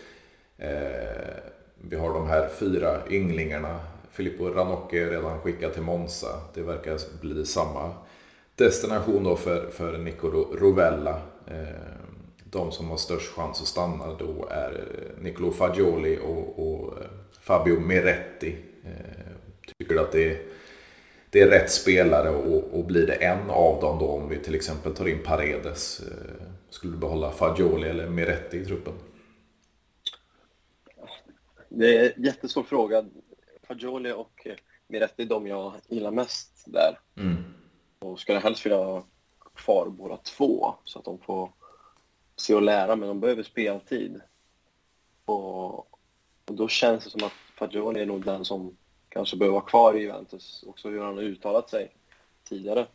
eh, 0.57 1.58
vi 1.81 1.97
har 1.97 2.15
de 2.15 2.27
här 2.27 2.49
fyra 2.49 3.01
ynglingarna. 3.11 3.81
Filippo 4.11 4.49
Ranocchi 4.49 4.99
är 4.99 5.11
redan 5.11 5.41
skickad 5.41 5.73
till 5.73 5.83
Monza. 5.83 6.41
Det 6.55 6.63
verkar 6.63 6.99
bli 7.21 7.47
samma 7.47 7.93
destination 8.55 9.25
då 9.25 9.37
för, 9.37 9.71
för 9.71 9.99
Nico 9.99 10.29
Rovella. 10.59 11.21
Eh, 11.47 11.69
de 12.51 12.73
som 12.73 12.91
har 12.91 12.97
störst 12.97 13.29
chans 13.29 13.61
att 13.61 13.67
stanna 13.67 14.15
då 14.19 14.49
är 14.51 14.73
eh, 14.73 15.23
Nicolo 15.23 15.53
Fagioli 15.53 16.19
och, 16.19 16.59
och 16.59 16.99
eh, 16.99 17.07
Fabio 17.41 17.81
Miretti. 17.81 18.57
Tycker 19.79 19.95
du 19.95 20.01
att 20.01 20.13
det 20.13 20.31
är, 20.31 20.39
det 21.31 21.41
är 21.41 21.49
rätt 21.49 21.71
spelare 21.71 22.31
och, 22.31 22.79
och 22.79 22.85
blir 22.85 23.07
det 23.07 23.13
en 23.13 23.51
av 23.51 23.81
dem 23.81 23.99
då 23.99 24.07
om 24.07 24.29
vi 24.29 24.39
till 24.39 24.55
exempel 24.55 24.95
tar 24.95 25.09
in 25.09 25.19
Paredes? 25.25 26.01
Skulle 26.71 26.93
du 26.93 26.99
behålla 26.99 27.31
Fagioli 27.31 27.89
eller 27.89 28.09
Miretti 28.09 28.57
i 28.57 28.65
truppen? 28.65 28.93
Det 31.69 31.97
är 31.97 32.13
en 32.17 32.25
jättesvår 32.25 32.63
fråga. 32.63 33.05
Fagioli 33.63 34.13
och 34.13 34.47
Miretti 34.89 35.23
är 35.23 35.27
de 35.27 35.47
jag 35.47 35.73
gillar 35.89 36.11
mest 36.11 36.65
där. 36.67 36.99
Mm. 37.17 37.37
Och 37.99 38.21
skulle 38.21 38.39
helst 38.39 38.67
vilja 38.67 38.79
ha 38.79 39.05
kvar 39.55 39.89
båda 39.89 40.17
två 40.17 40.75
så 40.85 40.99
att 40.99 41.05
de 41.05 41.19
får 41.19 41.53
se 42.37 42.55
och 42.55 42.63
lära, 42.63 42.97
men 42.97 43.09
de 43.09 43.21
behöver 43.21 43.43
speltid. 43.43 44.21
Och, 45.25 45.79
och 46.45 46.55
då 46.55 46.69
känns 46.69 47.05
det 47.05 47.11
som 47.11 47.25
att 47.25 47.33
Fagioli 47.59 48.01
är 48.01 48.07
nog 48.07 48.25
den 48.25 48.45
som 48.45 48.77
kanske 49.09 49.37
behöver 49.37 49.55
vara 49.55 49.65
kvar 49.65 49.95
i 49.95 50.01
Juventus. 50.01 50.65
Också 50.67 50.89
hur 50.89 51.01
han 51.01 51.17
har 51.17 51.23
uttalat 51.23 51.71
sig 51.71 51.95
tidigare. 52.45 52.87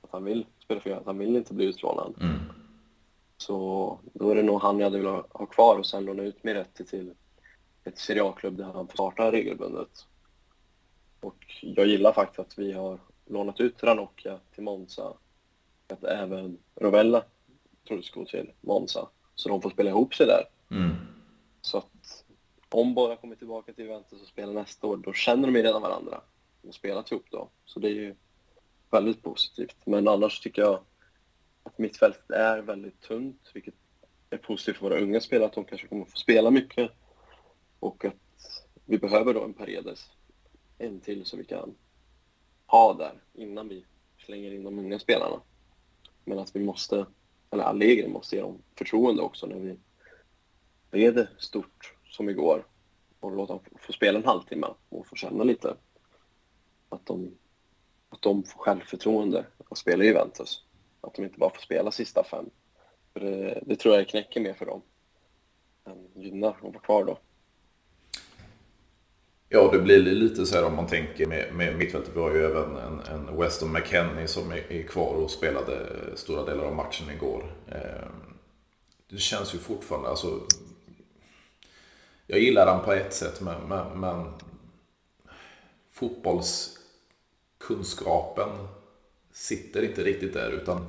Att 0.00 0.10
han 0.10 0.24
vill 0.24 0.46
spela 0.58 0.80
för 0.80 0.90
Juventus, 0.90 1.06
han 1.06 1.18
vill 1.18 1.36
inte 1.36 1.54
bli 1.54 1.66
utlånad. 1.66 2.14
Mm. 2.20 2.38
Så 3.36 3.98
då 4.12 4.30
är 4.30 4.34
det 4.34 4.42
nog 4.42 4.62
han 4.62 4.78
jag 4.78 4.86
hade 4.86 4.98
velat 4.98 5.32
ha 5.32 5.46
kvar 5.46 5.78
och 5.78 5.86
sen 5.86 6.04
låna 6.04 6.22
ut 6.22 6.44
mig 6.44 6.54
rätt 6.54 6.74
till 6.74 7.14
ett 7.86 7.98
Serie 7.98 8.24
A-klubb 8.24 8.56
där 8.56 8.64
han 8.64 8.86
får 8.86 8.94
starta 8.94 9.32
regelbundet. 9.32 10.06
Och 11.20 11.44
jag 11.60 11.86
gillar 11.86 12.12
faktiskt 12.12 12.38
att 12.38 12.58
vi 12.58 12.72
har 12.72 12.98
lånat 13.26 13.60
ut 13.60 13.82
Ranocchia 13.82 14.40
till 14.54 14.62
Monza. 14.62 15.12
Att 15.88 16.04
även 16.04 16.58
Rovella 16.74 17.24
troligtvis 17.88 18.14
gå 18.14 18.24
till 18.24 18.52
Monza. 18.60 19.08
Så 19.34 19.48
de 19.48 19.62
får 19.62 19.70
spela 19.70 19.90
ihop 19.90 20.14
sig 20.14 20.26
där. 20.26 20.44
Mm. 20.70 20.96
Så 21.60 21.78
att 21.78 22.24
om 22.68 22.94
båda 22.94 23.16
kommer 23.16 23.36
tillbaka 23.36 23.72
till 23.72 23.84
Juventus 23.84 24.22
och 24.22 24.28
spelar 24.28 24.52
nästa 24.52 24.86
år, 24.86 24.96
då 24.96 25.12
känner 25.12 25.46
de 25.46 25.56
ju 25.56 25.62
redan 25.62 25.82
varandra. 25.82 26.20
De 26.62 26.68
har 26.68 26.72
spelat 26.72 27.12
ihop 27.12 27.26
då. 27.30 27.48
Så 27.64 27.80
det 27.80 27.88
är 27.88 27.94
ju 27.94 28.14
väldigt 28.90 29.22
positivt. 29.22 29.76
Men 29.84 30.08
annars 30.08 30.40
tycker 30.40 30.62
jag 30.62 30.80
att 31.62 31.78
mittfältet 31.78 32.30
är 32.30 32.58
väldigt 32.58 33.00
tunt, 33.00 33.50
vilket 33.54 33.74
är 34.30 34.36
positivt 34.36 34.76
för 34.76 34.88
våra 34.88 35.00
unga 35.00 35.20
spelare, 35.20 35.46
att 35.46 35.54
de 35.54 35.64
kanske 35.64 35.86
kommer 35.86 36.04
få 36.04 36.16
spela 36.16 36.50
mycket. 36.50 36.90
Och 37.86 38.04
att 38.04 38.64
vi 38.84 38.98
behöver 38.98 39.34
då 39.34 39.44
en 39.44 39.54
Paredes, 39.54 40.10
en 40.78 41.00
till 41.00 41.24
som 41.24 41.38
vi 41.38 41.44
kan 41.44 41.74
ha 42.66 42.94
där 42.94 43.22
innan 43.34 43.68
vi 43.68 43.84
slänger 44.18 44.52
in 44.52 44.64
de 44.64 44.78
unga 44.78 44.98
spelarna. 44.98 45.42
Men 46.24 46.38
att 46.38 46.56
vi 46.56 46.60
måste, 46.60 47.06
eller 47.50 47.64
Allegri 47.64 48.08
måste 48.08 48.36
ge 48.36 48.42
dem 48.42 48.62
förtroende 48.74 49.22
också 49.22 49.46
när 49.46 49.56
vi 49.56 49.78
leder 50.98 51.30
stort 51.38 51.94
som 52.04 52.28
igår 52.28 52.66
och 53.20 53.36
låta 53.36 53.52
dem 53.52 53.62
få 53.80 53.92
spela 53.92 54.18
en 54.18 54.24
halvtimme 54.24 54.66
och 54.88 55.06
få 55.06 55.16
känna 55.16 55.44
lite 55.44 55.76
att 56.88 57.06
de, 57.06 57.38
att 58.08 58.22
de 58.22 58.44
får 58.44 58.58
självförtroende 58.58 59.46
att 59.70 59.78
spela 59.78 60.04
i 60.04 60.06
Juventus. 60.06 60.64
Att 61.00 61.14
de 61.14 61.24
inte 61.24 61.38
bara 61.38 61.50
får 61.50 61.62
spela 61.62 61.90
sista 61.90 62.24
fem. 62.24 62.50
För 63.12 63.20
det, 63.20 63.62
det 63.66 63.76
tror 63.76 63.94
jag 63.94 64.08
knäcker 64.08 64.40
mer 64.40 64.54
för 64.54 64.66
dem 64.66 64.82
än 65.84 66.08
gynnar 66.14 66.50
att 66.50 66.62
vara 66.62 66.78
kvar 66.78 67.04
då. 67.04 67.18
Ja, 69.48 69.68
det 69.72 69.78
blir 69.78 69.98
lite 69.98 70.46
så 70.46 70.56
här 70.56 70.64
om 70.64 70.76
man 70.76 70.86
tänker 70.86 71.26
med, 71.26 71.54
med 71.54 71.76
mittfältet. 71.76 72.16
Vi 72.16 72.20
har 72.20 72.34
ju 72.34 72.44
även 72.44 72.76
en, 72.76 73.00
en 73.00 73.36
Weston 73.36 73.72
McKennie 73.72 74.26
som 74.26 74.52
är, 74.52 74.72
är, 74.72 74.82
kvar 74.82 75.14
och 75.14 75.30
spelade 75.30 75.86
stora 76.14 76.44
delar 76.44 76.64
av 76.64 76.74
matchen 76.74 77.10
igår. 77.10 77.54
Eh, 77.68 78.08
det 79.10 79.18
känns 79.18 79.54
ju 79.54 79.58
fortfarande, 79.58 80.08
alltså. 80.08 80.40
Jag 82.26 82.38
gillar 82.38 82.66
han 82.66 82.84
på 82.84 82.92
ett 82.92 83.14
sätt, 83.14 83.40
men, 83.40 83.68
men, 83.68 84.00
men 84.00 84.32
fotbollskunskapen 85.92 88.48
sitter 89.32 89.82
inte 89.82 90.04
riktigt 90.04 90.34
där. 90.34 90.50
Utan 90.50 90.86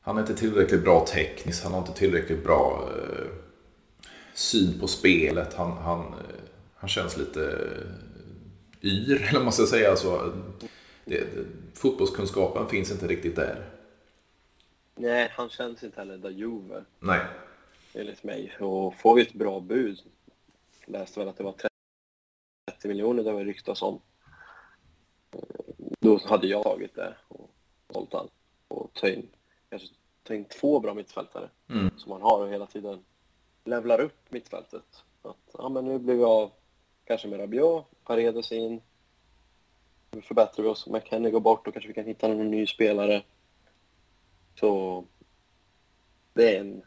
han 0.00 0.16
är 0.16 0.20
inte 0.20 0.34
tillräckligt 0.34 0.84
bra 0.84 1.06
tekniskt, 1.06 1.64
han 1.64 1.72
har 1.72 1.80
inte 1.80 1.92
tillräckligt 1.92 2.44
bra 2.44 2.88
eh, 2.96 3.26
syn 4.34 4.80
på 4.80 4.86
spelet. 4.86 5.54
Han, 5.54 5.72
han 5.72 6.00
eh, 6.00 6.35
han 6.86 6.90
känns 6.90 7.16
lite 7.16 7.40
yr, 8.82 9.28
eller 9.28 9.40
man 9.40 9.52
ska 9.52 9.66
säga. 9.66 9.90
Alltså, 9.90 10.32
det, 11.04 11.18
det, 11.18 11.46
fotbollskunskapen 11.74 12.68
finns 12.68 12.90
inte 12.90 13.06
riktigt 13.06 13.36
där. 13.36 13.70
Nej, 14.94 15.32
han 15.32 15.48
känns 15.48 15.82
inte 15.82 16.00
heller 16.00 16.18
da 16.18 16.30
Juve. 16.30 16.84
Nej. 16.98 17.20
Enligt 17.94 18.24
mig. 18.24 18.56
Och 18.60 18.94
får 18.94 19.14
vi 19.14 19.22
ett 19.22 19.34
bra 19.34 19.60
bud, 19.60 19.98
läste 20.84 21.20
väl 21.20 21.28
att 21.28 21.36
det 21.36 21.44
var 21.44 21.52
30 21.52 22.88
miljoner 22.88 23.24
det 23.24 23.32
var 23.32 23.44
ryktas 23.44 23.82
om. 23.82 24.00
Då 26.00 26.20
hade 26.24 26.46
jag 26.46 26.62
tagit 26.62 26.94
det 26.94 27.16
och 27.28 27.50
sålt 27.92 28.12
han. 28.12 28.28
Och 28.68 28.90
ta 28.94 29.08
in, 29.08 29.28
kanske 29.70 29.88
ta 30.22 30.34
in 30.34 30.44
två 30.44 30.80
bra 30.80 30.94
mittfältare 30.94 31.50
mm. 31.68 31.90
som 31.96 32.10
man 32.10 32.22
har 32.22 32.40
och 32.40 32.48
hela 32.48 32.66
tiden 32.66 33.04
levlar 33.64 34.00
upp 34.00 34.18
mittfältet. 34.28 35.04
Att, 35.22 35.50
ja 35.52 35.68
men 35.68 35.84
nu 35.84 35.98
blir 35.98 36.14
vi 36.14 36.24
av 36.24 36.52
Kanske 37.06 37.28
med 37.28 37.40
Rabiot, 37.40 37.86
Paredes 38.04 38.52
in. 38.52 38.82
Nu 40.10 40.22
förbättrar 40.22 40.62
vi 40.62 40.68
oss. 40.68 40.86
McKennie 40.86 41.30
går 41.30 41.40
bort 41.40 41.66
och 41.66 41.74
kanske 41.74 41.88
vi 41.88 41.94
kan 41.94 42.04
hitta 42.04 42.28
någon 42.28 42.50
ny 42.50 42.66
spelare. 42.66 43.22
Så 44.54 45.04
det 46.32 46.56
är 46.56 46.60
en 46.60 46.82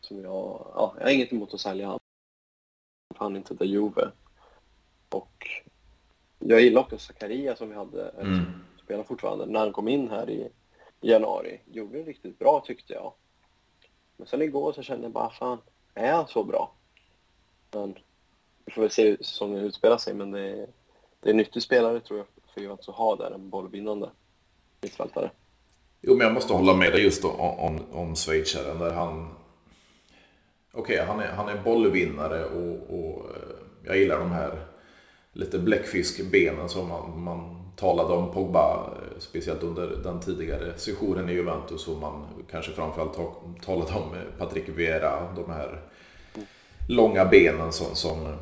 som 0.00 0.22
jag... 0.22 0.72
Ja, 0.74 0.94
jag 0.98 1.04
har 1.04 1.10
inget 1.10 1.32
emot 1.32 1.54
att 1.54 1.60
sälja 1.60 1.88
han. 1.88 1.98
Han 3.16 3.36
inte 3.36 3.54
där 3.54 3.66
Juve. 3.66 4.10
Och 5.08 5.46
jag 6.38 6.60
gillar 6.60 6.80
också 6.80 6.98
Zakaria 6.98 7.56
som 7.56 7.68
vi 7.68 7.74
hade, 7.74 8.08
mm. 8.08 8.44
spelar 8.84 9.04
fortfarande, 9.04 9.46
när 9.46 9.60
han 9.60 9.72
kom 9.72 9.88
in 9.88 10.10
här 10.10 10.30
i 10.30 10.48
januari. 11.00 11.60
Gjorde 11.72 11.98
det 11.98 12.04
riktigt 12.04 12.38
bra 12.38 12.62
tyckte 12.66 12.92
jag. 12.92 13.12
Men 14.16 14.26
sen 14.26 14.42
igår 14.42 14.72
så 14.72 14.82
kände 14.82 15.04
jag 15.04 15.12
bara, 15.12 15.30
fan, 15.30 15.58
är 15.94 16.12
han 16.12 16.28
så 16.28 16.44
bra? 16.44 16.72
Men 17.70 17.98
vi 18.70 18.74
får 18.74 18.82
väl 18.82 18.90
se 18.90 19.08
hur 19.08 19.16
säsongen 19.16 19.64
utspelar 19.64 19.98
sig, 19.98 20.14
men 20.14 20.30
det 20.30 20.40
är, 20.40 20.66
det 21.20 21.28
är 21.28 21.30
en 21.30 21.36
nyttig 21.36 21.62
spelare 21.62 22.00
tror 22.00 22.18
jag 22.18 22.26
för 22.54 22.60
Juventus 22.60 22.88
att 22.88 22.94
ha 22.94 23.16
där, 23.16 23.30
en 23.30 23.50
bollvinnande 23.50 24.10
mittfältare. 24.80 25.30
Jo, 26.00 26.16
men 26.16 26.26
jag 26.26 26.34
måste 26.34 26.52
hålla 26.52 26.74
med 26.74 26.92
dig 26.92 27.02
just 27.02 27.24
om, 27.24 27.40
om, 27.40 27.78
om 27.92 28.14
schweizaren 28.14 28.78
där 28.78 28.90
han... 28.90 29.28
Okej, 30.72 30.94
okay, 30.94 31.06
han, 31.06 31.20
är, 31.20 31.26
han 31.26 31.48
är 31.48 31.62
bollvinnare 31.62 32.44
och, 32.44 32.98
och 32.98 33.36
eh, 33.36 33.42
jag 33.86 33.98
gillar 33.98 34.18
de 34.18 34.30
här 34.30 34.58
lite 35.32 35.58
bläckfiskbenen 35.58 36.68
som 36.68 36.88
man, 36.88 37.22
man 37.22 37.72
talade 37.76 38.14
om 38.14 38.32
Pogba, 38.32 38.90
eh, 38.96 39.18
speciellt 39.18 39.62
under 39.62 39.86
den 39.86 40.20
tidigare 40.20 40.78
sessionen 40.78 41.28
i 41.28 41.32
Juventus 41.32 41.88
och 41.88 41.96
man 41.96 42.26
kanske 42.50 42.72
framförallt 42.72 43.18
talade 43.64 43.92
om 43.92 44.14
eh, 44.14 44.38
Patrick 44.38 44.68
Vieira, 44.68 45.32
de 45.36 45.50
här 45.50 45.80
långa 46.88 47.24
benen 47.24 47.72
som, 47.72 47.94
som 47.94 48.36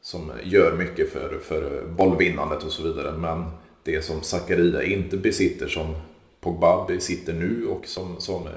som 0.00 0.32
gör 0.44 0.76
mycket 0.76 1.12
för, 1.12 1.38
för 1.38 1.86
bollvinnandet 1.86 2.64
och 2.64 2.72
så 2.72 2.82
vidare. 2.82 3.12
Men 3.12 3.50
det 3.82 4.02
som 4.02 4.22
Zakaria 4.22 4.82
inte 4.82 5.16
besitter 5.16 5.68
som 5.68 5.94
Pogba 6.40 6.86
besitter 6.86 7.32
nu 7.32 7.66
och 7.66 7.86
som, 7.86 8.20
som 8.20 8.46
eh, 8.46 8.52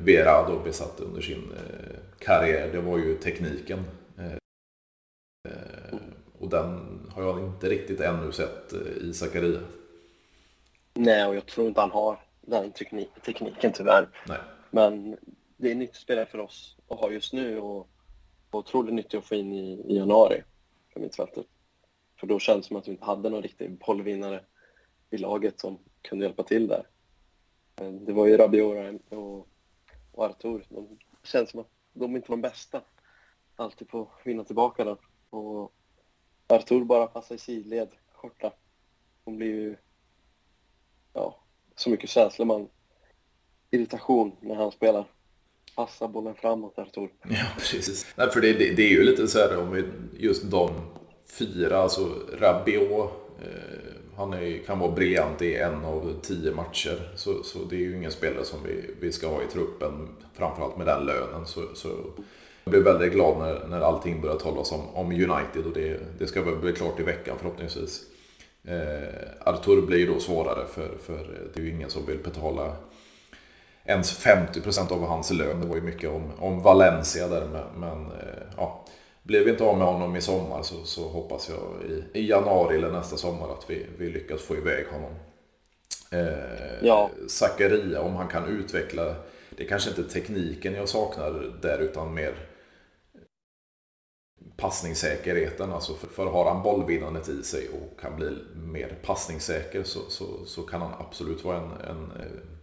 Vera 0.00 0.48
då 0.48 0.58
besatt 0.58 1.00
under 1.00 1.20
sin 1.20 1.52
eh, 1.52 1.96
karriär, 2.18 2.72
det 2.72 2.80
var 2.80 2.98
ju 2.98 3.16
tekniken. 3.16 3.84
Eh, 4.18 4.38
och 6.38 6.48
den 6.48 7.00
har 7.14 7.22
jag 7.22 7.40
inte 7.40 7.68
riktigt 7.68 8.00
ännu 8.00 8.32
sett 8.32 8.72
i 9.02 9.12
Zakaria. 9.12 9.60
Nej, 10.94 11.26
och 11.26 11.36
jag 11.36 11.46
tror 11.46 11.68
inte 11.68 11.80
han 11.80 11.90
har 11.90 12.20
den 12.40 12.72
teknik 12.72 13.08
tekniken 13.24 13.72
tyvärr. 13.72 14.08
Nej. 14.28 14.38
Men 14.70 15.16
det 15.56 15.70
är 15.70 15.74
nytt 15.74 15.96
spelare 15.96 16.26
för 16.26 16.38
oss 16.38 16.76
att 16.88 16.98
ha 16.98 17.10
just 17.10 17.32
nu 17.32 17.58
och, 17.58 17.88
och 18.50 18.58
otroligt 18.58 18.94
nyttigt 18.94 19.14
att 19.14 19.24
få 19.24 19.34
in 19.34 19.52
i, 19.52 19.84
i 19.88 19.96
januari 19.96 20.42
för 20.96 21.00
mittfältet. 21.00 21.34
Typ. 21.34 21.46
För 22.20 22.26
då 22.26 22.38
kändes 22.38 22.66
det 22.66 22.68
som 22.68 22.76
att 22.76 22.88
vi 22.88 22.92
inte 22.92 23.04
hade 23.04 23.30
någon 23.30 23.42
riktig 23.42 23.78
bollvinnare 23.78 24.44
i 25.10 25.18
laget 25.18 25.60
som 25.60 25.78
kunde 26.02 26.24
hjälpa 26.24 26.42
till 26.42 26.68
där. 26.68 26.86
Det 27.74 28.12
var 28.12 28.26
ju 28.26 28.36
Rabiot 28.36 29.00
och, 29.08 29.48
och 30.12 30.24
Artur. 30.24 30.66
De 30.68 30.98
känns 31.22 31.50
som 31.50 31.60
att 31.60 31.70
de 31.92 32.16
inte 32.16 32.30
var 32.30 32.36
de 32.36 32.42
bästa 32.42 32.82
alltid 33.56 33.88
på 33.88 34.02
att 34.02 34.26
vinna 34.26 34.44
tillbaka 34.44 34.84
den. 34.84 34.96
Och 35.30 35.72
Artur 36.46 36.84
bara 36.84 37.06
passar 37.06 37.34
i 37.34 37.38
sidled, 37.38 37.88
korta. 38.12 38.52
Hon 39.24 39.36
blir 39.36 39.54
ju... 39.54 39.76
Ja, 41.12 41.36
så 41.74 41.90
mycket 41.90 42.10
känslor 42.10 42.46
man... 42.46 42.68
Irritation 43.70 44.36
när 44.40 44.54
han 44.54 44.72
spelar. 44.72 45.04
Passa 45.76 46.08
bollen 46.08 46.34
framåt 46.34 46.78
Artur. 46.78 47.08
Ja, 47.22 47.44
precis. 47.58 48.06
Nej, 48.16 48.30
för 48.30 48.40
det, 48.40 48.52
det, 48.52 48.70
det, 48.70 48.82
är 48.82 48.90
ju 48.90 49.02
lite 49.02 49.28
så 49.28 49.38
här 49.38 49.58
om 49.58 49.72
vi, 49.72 49.84
just 50.18 50.50
de 50.50 50.70
fyra, 51.38 51.78
alltså 51.78 52.10
Rabiot, 52.38 53.10
eh, 53.42 53.46
han 54.16 54.32
är, 54.32 54.58
kan 54.58 54.78
vara 54.78 54.90
briljant 54.90 55.42
i 55.42 55.56
en 55.56 55.84
av 55.84 56.14
tio 56.22 56.52
matcher. 56.52 57.12
Så, 57.14 57.42
så 57.42 57.58
det 57.58 57.76
är 57.76 57.80
ju 57.80 57.96
ingen 57.96 58.10
spelare 58.10 58.44
som 58.44 58.58
vi, 58.64 58.90
vi 59.00 59.12
ska 59.12 59.28
ha 59.28 59.42
i 59.42 59.46
truppen, 59.52 60.08
framförallt 60.34 60.76
med 60.76 60.86
den 60.86 61.06
lönen. 61.06 61.46
Så, 61.46 61.62
så 61.74 61.88
jag 62.64 62.70
blir 62.70 62.80
väldigt 62.80 63.12
glad 63.12 63.38
när, 63.38 63.66
när 63.68 63.80
allting 63.80 64.20
börjar 64.20 64.36
talas 64.36 64.72
om, 64.72 64.88
om 64.94 65.06
United 65.06 65.66
och 65.66 65.72
det, 65.74 66.00
det 66.18 66.26
ska 66.26 66.42
väl 66.42 66.56
bli 66.56 66.72
klart 66.72 67.00
i 67.00 67.02
veckan 67.02 67.36
förhoppningsvis. 67.38 68.02
Eh, 68.64 69.48
Artur 69.52 69.86
blir 69.86 69.98
ju 69.98 70.06
då 70.06 70.20
svårare 70.20 70.66
för, 70.66 70.88
för 71.06 71.48
det 71.54 71.60
är 71.60 71.64
ju 71.64 71.70
ingen 71.70 71.90
som 71.90 72.06
vill 72.06 72.18
betala 72.18 72.76
ens 73.86 74.26
50% 74.26 74.92
av 74.92 75.06
hans 75.06 75.30
lön. 75.30 75.60
Det 75.60 75.66
var 75.66 75.76
ju 75.76 75.82
mycket 75.82 76.10
om, 76.10 76.32
om 76.38 76.62
Valencia 76.62 77.28
där 77.28 77.46
men, 77.52 77.80
men 77.80 78.06
eh, 78.06 78.42
ja. 78.56 78.84
Blir 79.22 79.44
vi 79.44 79.50
inte 79.50 79.64
av 79.64 79.78
med 79.78 79.86
honom 79.86 80.16
i 80.16 80.20
sommar 80.20 80.62
så, 80.62 80.84
så 80.84 81.08
hoppas 81.08 81.48
jag 81.48 81.90
i, 81.90 82.18
i, 82.18 82.28
januari 82.28 82.76
eller 82.76 82.90
nästa 82.90 83.16
sommar 83.16 83.52
att 83.52 83.70
vi, 83.70 83.86
vi 83.98 84.10
lyckas 84.10 84.42
få 84.42 84.56
iväg 84.56 84.86
honom. 84.86 85.12
Eh, 86.10 86.82
ja. 86.82 87.10
Zakaria, 87.28 88.00
om 88.00 88.16
han 88.16 88.28
kan 88.28 88.44
utveckla, 88.48 89.14
det 89.50 89.64
är 89.64 89.68
kanske 89.68 89.90
inte 89.90 90.02
tekniken 90.02 90.74
jag 90.74 90.88
saknar 90.88 91.52
där 91.62 91.78
utan 91.78 92.14
mer 92.14 92.34
passningssäkerheten. 94.56 95.72
Alltså 95.72 95.94
för, 95.94 96.06
för 96.06 96.26
har 96.26 96.50
han 96.50 96.62
bollvinnandet 96.62 97.28
i 97.28 97.42
sig 97.42 97.68
och 97.68 98.00
kan 98.00 98.16
bli 98.16 98.36
mer 98.54 98.98
passningssäker 99.02 99.82
så, 99.82 100.00
så, 100.08 100.44
så 100.44 100.62
kan 100.62 100.80
han 100.80 100.92
absolut 100.98 101.44
vara 101.44 101.56
en, 101.56 101.70
en 101.70 102.12
ja, 102.12 102.55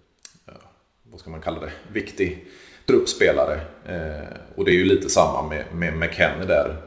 vad 1.13 1.19
ska 1.19 1.29
man 1.29 1.41
kalla 1.41 1.59
det, 1.59 1.71
viktig 1.91 2.45
truppspelare. 2.87 3.61
Eh, 3.85 4.37
och 4.55 4.65
det 4.65 4.71
är 4.71 4.75
ju 4.75 4.85
lite 4.85 5.09
samma 5.09 5.49
med, 5.49 5.65
med 5.73 5.97
McKennie 5.97 6.47
där. 6.47 6.77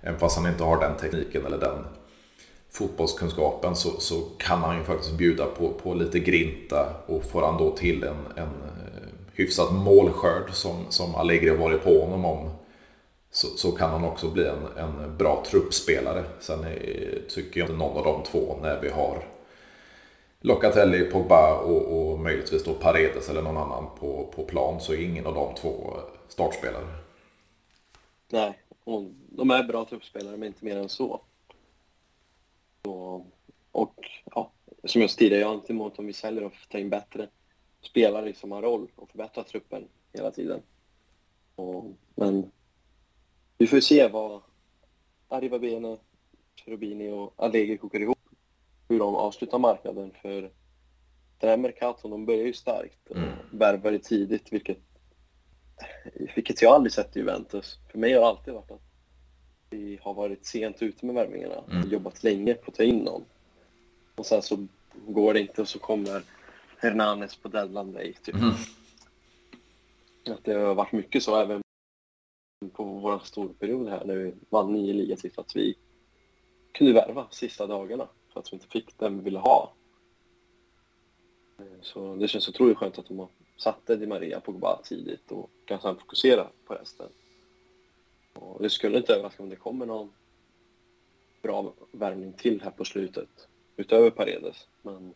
Även 0.00 0.18
fast 0.18 0.38
han 0.38 0.52
inte 0.52 0.64
har 0.64 0.80
den 0.80 0.96
tekniken 0.96 1.46
eller 1.46 1.58
den 1.58 1.84
fotbollskunskapen 2.70 3.76
så, 3.76 3.90
så 4.00 4.20
kan 4.38 4.58
han 4.58 4.78
ju 4.78 4.84
faktiskt 4.84 5.12
bjuda 5.12 5.46
på, 5.46 5.72
på 5.72 5.94
lite 5.94 6.18
grinta 6.18 6.94
och 7.06 7.24
får 7.24 7.42
han 7.42 7.58
då 7.58 7.76
till 7.76 8.04
en, 8.04 8.26
en 8.36 8.42
eh, 8.42 9.08
hyfsad 9.32 9.74
målskörd 9.74 10.50
som, 10.52 10.84
som 10.88 11.14
Allegri 11.14 11.48
har 11.48 11.56
varit 11.56 11.84
på 11.84 12.00
honom 12.00 12.24
om 12.24 12.50
så, 13.30 13.46
så 13.46 13.72
kan 13.72 13.90
han 13.90 14.04
också 14.04 14.30
bli 14.30 14.46
en, 14.46 14.66
en 14.76 15.16
bra 15.16 15.44
truppspelare. 15.50 16.24
Sen 16.40 16.64
är, 16.64 17.18
tycker 17.28 17.60
jag 17.60 17.66
inte 17.66 17.78
någon 17.78 17.96
av 17.96 18.04
de 18.04 18.22
två 18.22 18.58
när 18.62 18.80
vi 18.80 18.88
har 18.88 19.24
Locatelli, 20.44 21.04
Pogba 21.10 21.60
och, 21.60 22.10
och 22.12 22.18
möjligtvis 22.18 22.64
då 22.64 22.74
Paredes 22.74 23.28
eller 23.28 23.42
någon 23.42 23.56
annan 23.56 23.86
på, 23.98 24.32
på 24.34 24.44
plan 24.44 24.80
så 24.80 24.92
är 24.92 25.04
ingen 25.04 25.26
av 25.26 25.34
de 25.34 25.54
två 25.54 25.96
startspelare. 26.28 26.86
Nej, 28.28 28.58
och 28.84 29.04
de 29.28 29.50
är 29.50 29.64
bra 29.64 29.84
truppspelare 29.84 30.36
men 30.36 30.46
inte 30.46 30.64
mer 30.64 30.76
än 30.76 30.88
så. 30.88 31.20
Och, 32.82 33.26
och 33.72 33.94
ja, 34.24 34.52
som 34.84 35.00
jag 35.00 35.10
sa 35.10 35.18
tidigare, 35.18 35.40
jag 35.40 35.50
är 35.50 35.54
inte 35.54 35.72
emot 35.72 35.98
om 35.98 36.06
vi 36.06 36.12
säljer 36.12 36.44
och 36.44 36.52
tar 36.68 36.78
in 36.78 36.90
bättre 36.90 37.28
spelare 37.80 38.34
som 38.34 38.52
har 38.52 38.62
roll 38.62 38.88
och 38.96 39.10
förbättrar 39.10 39.44
truppen 39.44 39.88
hela 40.12 40.30
tiden. 40.30 40.62
Och, 41.54 41.84
men 42.14 42.50
vi 43.58 43.66
får 43.66 43.80
se 43.80 44.08
vad 44.08 44.42
Arriva 45.28 45.58
Bene, 45.58 45.96
Cherubini 46.56 47.10
och 47.10 47.34
Allegri 47.36 47.78
kokar 47.78 48.00
ihop 48.00 48.21
hur 48.92 48.98
de 48.98 49.14
avslutar 49.14 49.58
marknaden. 49.58 50.12
För 50.22 50.50
den 51.38 51.50
här 51.50 51.56
Mercaton, 51.56 52.10
de 52.10 52.26
börjar 52.26 52.44
ju 52.44 52.52
starkt 52.52 53.10
och 53.10 53.16
mm. 53.16 53.30
värvar 53.50 53.98
tidigt, 53.98 54.52
vilket, 54.52 54.78
vilket 56.34 56.62
jag 56.62 56.72
aldrig 56.74 56.92
sett 56.92 57.16
i 57.16 57.18
Juventus. 57.18 57.78
För 57.90 57.98
mig 57.98 58.12
har 58.12 58.20
det 58.20 58.26
alltid 58.26 58.54
varit 58.54 58.70
att 58.70 58.82
vi 59.70 59.98
har 60.02 60.14
varit 60.14 60.46
sent 60.46 60.82
ute 60.82 61.06
med 61.06 61.14
värvningarna 61.14 61.64
mm. 61.70 61.88
jobbat 61.88 62.24
länge 62.24 62.54
på 62.54 62.70
att 62.70 62.76
ta 62.76 62.82
in 62.82 62.98
någon. 62.98 63.24
Och 64.14 64.26
sen 64.26 64.42
så 64.42 64.66
går 65.06 65.34
det 65.34 65.40
inte 65.40 65.60
och 65.60 65.68
så 65.68 65.78
kommer 65.78 66.22
Hernanes 66.78 67.36
på 67.36 67.48
deadline 67.48 67.92
day. 67.92 68.14
Typ. 68.22 68.34
Mm. 68.34 68.50
Att 70.30 70.44
det 70.44 70.52
har 70.52 70.74
varit 70.74 70.92
mycket 70.92 71.22
så 71.22 71.40
även 71.40 71.62
på 72.72 72.84
vår 72.84 73.18
storperiod 73.24 73.88
här 73.88 74.04
när 74.04 74.16
vi 74.16 74.34
vann 74.50 74.72
nio 74.72 74.92
ligatitlar 74.92 75.44
att 75.44 75.56
vi 75.56 75.74
kunde 76.72 76.92
värva 76.92 77.26
sista 77.30 77.66
dagarna 77.66 78.08
för 78.32 78.40
att 78.40 78.52
vi 78.52 78.54
inte 78.54 78.66
fick 78.66 78.98
den 78.98 79.18
vi 79.18 79.24
ville 79.24 79.38
ha. 79.38 79.72
Så 81.80 82.16
det 82.16 82.28
känns 82.28 82.48
otroligt 82.48 82.78
skönt 82.78 82.98
att 82.98 83.08
de 83.08 83.28
satte 83.56 83.96
Di 83.96 84.06
Maria 84.06 84.40
på 84.40 84.52
Pogba 84.52 84.80
tidigt 84.84 85.32
och 85.32 85.50
kan 85.64 85.80
sedan 85.80 85.98
fokusera 85.98 86.46
på 86.66 86.74
resten. 86.74 87.08
Och 88.32 88.62
det 88.62 88.70
skulle 88.70 88.98
inte 88.98 89.14
överraska 89.14 89.42
om 89.42 89.48
det 89.48 89.56
kommer 89.56 89.86
någon 89.86 90.12
bra 91.42 91.72
värvning 91.92 92.32
till 92.32 92.62
här 92.62 92.70
på 92.70 92.84
slutet 92.84 93.48
utöver 93.76 94.10
Paredes. 94.10 94.66
Men 94.82 95.14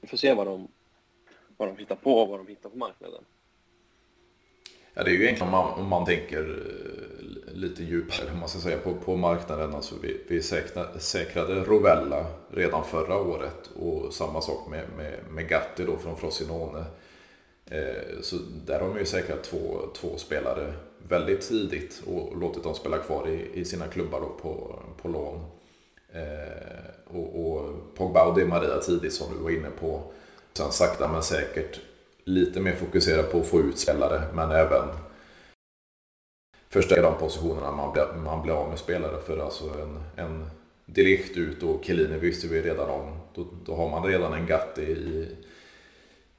vi 0.00 0.08
får 0.08 0.16
se 0.16 0.34
vad 0.34 0.46
de, 0.46 0.68
vad 1.56 1.68
de 1.68 1.76
hittar 1.76 1.96
på 1.96 2.18
och 2.18 2.28
vad 2.28 2.40
de 2.40 2.46
hittar 2.46 2.68
på 2.68 2.76
marknaden. 2.76 3.24
Ja, 4.94 5.04
det 5.04 5.10
är 5.10 5.14
ju 5.14 5.22
egentligen 5.22 5.54
om 5.54 5.64
man, 5.64 5.80
om 5.80 5.88
man 5.88 6.04
tänker 6.04 6.40
eh, 6.40 6.93
lite 7.54 7.82
djupare 7.82 8.34
man 8.40 8.48
ska 8.48 8.58
säga, 8.58 8.78
på, 8.78 8.94
på 8.94 9.16
marknaden. 9.16 9.74
Alltså 9.74 9.94
vi, 10.02 10.20
vi 10.28 10.42
säkrade, 10.42 11.00
säkrade 11.00 11.54
Rovella 11.54 12.26
redan 12.50 12.84
förra 12.84 13.18
året 13.18 13.70
och 13.76 14.14
samma 14.14 14.40
sak 14.40 14.68
med, 14.70 14.84
med, 14.96 15.18
med 15.30 15.48
Gatti 15.48 15.84
då 15.84 15.96
från 15.96 16.16
Frosinone. 16.16 16.84
Eh, 17.66 18.20
så 18.22 18.36
där 18.66 18.80
har 18.80 18.88
man 18.88 18.98
ju 18.98 19.06
säkrat 19.06 19.42
två, 19.42 19.80
två 19.94 20.16
spelare 20.16 20.72
väldigt 21.08 21.48
tidigt 21.48 22.02
och 22.06 22.40
låtit 22.40 22.62
dem 22.62 22.74
spela 22.74 22.98
kvar 22.98 23.28
i, 23.28 23.60
i 23.60 23.64
sina 23.64 23.86
klubbar 23.86 24.20
då 24.20 24.28
på, 24.28 24.78
på 25.02 25.08
lån. 25.08 25.40
Eh, 26.12 27.16
och, 27.16 27.46
och 27.46 27.94
Pogba 27.94 28.24
och 28.24 28.34
Di 28.34 28.44
Maria 28.44 28.78
tidigt 28.78 29.12
som 29.12 29.32
du 29.32 29.42
var 29.42 29.50
inne 29.50 29.70
på. 29.80 30.02
Sen 30.52 30.72
sakta 30.72 31.12
men 31.12 31.22
säkert 31.22 31.80
lite 32.24 32.60
mer 32.60 32.74
fokusera 32.74 33.22
på 33.22 33.40
att 33.40 33.46
få 33.46 33.60
ut 33.60 33.78
spelare 33.78 34.22
men 34.34 34.50
även 34.50 34.88
första 36.74 37.02
de 37.02 37.18
positionerna 37.18 37.72
man 37.72 37.92
blir, 37.92 38.06
man 38.24 38.42
blir 38.42 38.52
av 38.52 38.68
med 38.68 38.78
spelare. 38.78 39.20
För 39.26 39.38
alltså 39.38 39.64
en, 39.64 40.24
en 40.24 40.46
Delicht 40.86 41.36
ut 41.36 41.62
och 41.62 41.84
Kelini 41.84 42.18
visste 42.18 42.48
vi 42.48 42.62
redan 42.62 42.90
om. 42.90 43.16
Då, 43.34 43.46
då 43.64 43.74
har 43.74 43.90
man 43.90 44.04
redan 44.04 44.32
en 44.32 44.46
Gatti 44.46 44.82
i, 44.82 45.28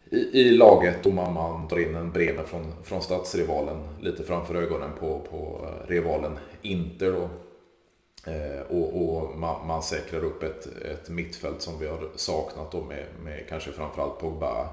i, 0.10 0.42
i 0.42 0.52
laget 0.52 1.06
och 1.06 1.14
man, 1.14 1.34
man 1.34 1.68
drar 1.68 1.80
in 1.80 1.96
en 1.96 2.12
Bremer 2.12 2.44
från, 2.44 2.74
från 2.84 3.02
stadsrivalen 3.02 3.78
lite 4.02 4.24
framför 4.24 4.56
ögonen 4.56 4.90
på, 5.00 5.20
på 5.20 5.68
eh, 5.68 5.90
rivalen 5.90 6.40
Inter. 6.62 7.12
Då. 7.12 7.30
Eh, 8.32 8.62
och, 8.70 9.02
och 9.02 9.38
man, 9.38 9.68
man, 9.68 9.84
säkrar 9.84 10.24
upp 10.24 10.44
ett, 10.44 10.68
ett 10.82 11.10
mittfält 11.10 11.62
som 11.62 11.80
vi 11.80 11.88
har 11.88 12.10
saknat 12.16 12.72
då 12.72 12.82
med, 12.82 13.06
med 13.24 13.46
kanske 13.50 13.72
framförallt 13.72 14.20
Pogba 14.20 14.70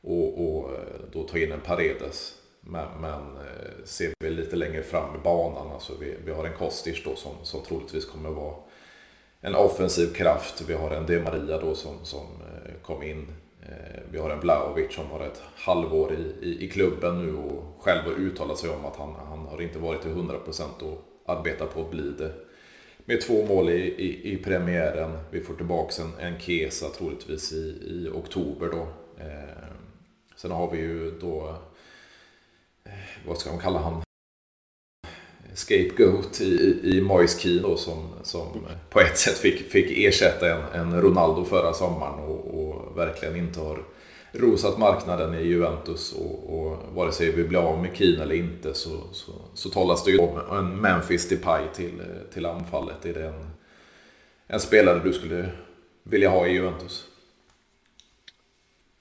och, 0.00 0.46
och 0.46 0.70
eh, 0.70 1.00
då 1.12 1.22
ta 1.22 1.38
in 1.38 1.52
en 1.52 1.60
Paredes. 1.60 2.41
Men, 2.64 2.88
men 3.00 3.36
eh, 3.36 3.84
ser 3.84 4.12
vi 4.18 4.30
lite 4.30 4.56
längre 4.56 4.82
fram 4.82 5.16
i 5.16 5.18
banan, 5.18 5.72
alltså 5.72 5.92
vi, 6.00 6.14
vi 6.24 6.32
har 6.32 6.44
en 6.44 6.56
Kostic 6.56 7.04
då 7.04 7.16
som, 7.16 7.32
som 7.42 7.62
troligtvis 7.62 8.04
kommer 8.04 8.30
vara 8.30 8.54
en 9.40 9.54
offensiv 9.54 10.12
kraft. 10.12 10.62
Vi 10.68 10.74
har 10.74 10.90
en 10.90 11.06
De 11.06 11.20
Maria 11.20 11.58
då 11.58 11.74
som, 11.74 12.04
som 12.04 12.26
eh, 12.26 12.72
kom 12.82 13.02
in. 13.02 13.26
Eh, 13.62 14.00
vi 14.10 14.18
har 14.18 14.30
en 14.30 14.40
Vlahovic 14.40 14.94
som 14.94 15.06
har 15.06 15.20
ett 15.20 15.42
halvår 15.54 16.12
i, 16.12 16.46
i, 16.46 16.64
i 16.64 16.68
klubben 16.68 17.26
nu 17.26 17.34
och 17.34 17.64
själv 17.80 18.02
har 18.04 18.12
uttalat 18.12 18.58
sig 18.58 18.70
om 18.70 18.84
att 18.84 18.96
han, 18.96 19.14
han 19.28 19.38
har 19.38 19.62
inte 19.62 19.78
varit 19.78 20.02
till 20.02 20.10
100% 20.10 20.82
och 20.82 21.04
arbetar 21.26 21.66
på 21.66 21.80
att 21.80 21.90
bli 21.90 22.10
det. 22.10 22.32
Med 23.04 23.20
två 23.20 23.46
mål 23.46 23.70
i, 23.70 23.80
i, 23.82 24.32
i 24.32 24.36
premiären. 24.36 25.18
Vi 25.30 25.40
får 25.40 25.54
tillbaka 25.54 26.02
en, 26.02 26.26
en 26.26 26.40
Kesa 26.40 26.88
troligtvis 26.88 27.52
i, 27.52 27.78
i 27.86 28.08
oktober 28.14 28.68
då. 28.72 28.86
Sen 30.36 30.50
har 30.50 30.70
vi 30.70 30.78
ju 30.78 31.10
då, 31.20 31.56
vad 33.26 33.38
ska 33.38 33.50
man 33.50 33.60
kalla 33.60 33.78
han? 33.78 34.02
Scapegoat 35.54 36.40
i, 36.40 36.80
i 36.82 37.00
Moise 37.00 37.40
Keane 37.40 37.76
som, 37.76 38.08
som 38.22 38.66
på 38.90 39.00
ett 39.00 39.18
sätt 39.18 39.38
fick, 39.38 39.70
fick 39.70 39.98
ersätta 39.98 40.54
en, 40.54 40.62
en 40.80 41.02
Ronaldo 41.02 41.44
förra 41.44 41.72
sommaren 41.72 42.18
och, 42.18 42.58
och 42.58 42.98
verkligen 42.98 43.36
inte 43.36 43.60
har 43.60 43.84
rosat 44.32 44.78
marknaden 44.78 45.34
i 45.34 45.42
Juventus 45.42 46.12
och, 46.12 46.58
och 46.58 46.78
vare 46.94 47.12
sig 47.12 47.32
vi 47.32 47.44
blir 47.44 47.58
av 47.58 47.82
med 47.82 47.96
Keane 47.96 48.22
eller 48.22 48.34
inte 48.34 48.74
så, 48.74 49.00
så, 49.12 49.32
så 49.54 49.70
talas 49.70 50.04
det 50.04 50.10
ju 50.10 50.18
om 50.18 50.56
en 50.58 50.76
Memphis 50.76 51.28
Depay 51.28 51.62
till, 51.74 52.02
till 52.32 52.46
anfallet. 52.46 53.06
Är 53.06 53.14
det 53.14 53.26
en, 53.26 53.50
en 54.46 54.60
spelare 54.60 55.00
du 55.04 55.12
skulle 55.12 55.50
vilja 56.02 56.30
ha 56.30 56.46
i 56.46 56.52
Juventus? 56.52 57.04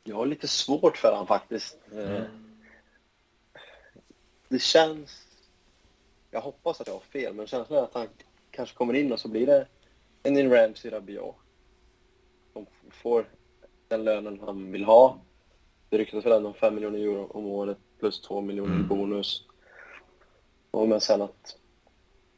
Jag 0.03 0.15
har 0.15 0.25
lite 0.25 0.47
svårt 0.47 0.97
för 0.97 1.11
honom 1.11 1.27
faktiskt. 1.27 1.77
Mm. 1.91 2.23
Det 4.51 4.59
känns... 4.59 5.27
Jag 6.31 6.41
hoppas 6.41 6.81
att 6.81 6.87
jag 6.87 6.93
har 6.93 6.99
fel, 6.99 7.33
men 7.33 7.47
känslan 7.47 7.79
är 7.79 7.83
att 7.83 7.93
han 7.93 8.07
kanske 8.51 8.75
kommer 8.75 8.93
in 8.93 9.11
och 9.11 9.19
så 9.19 9.27
blir 9.27 9.45
det 9.45 9.67
en 10.23 10.51
Ramsey 10.51 10.91
Rabiot. 10.91 11.35
de 12.53 12.65
får 12.89 13.29
den 13.87 14.03
lönen 14.03 14.39
han 14.39 14.71
vill 14.71 14.83
ha. 14.83 15.19
Det 15.89 15.97
ryktas 15.97 16.25
väl 16.25 16.31
ändå 16.31 16.49
om 16.49 16.53
5 16.53 16.75
miljoner 16.75 16.99
euro 16.99 17.27
om 17.33 17.45
året 17.45 17.77
plus 17.99 18.21
2 18.21 18.41
miljoner 18.41 18.75
mm. 18.75 18.87
bonus. 18.87 19.45
Och 20.71 20.87
men 20.87 21.01
sen 21.01 21.21
att 21.21 21.57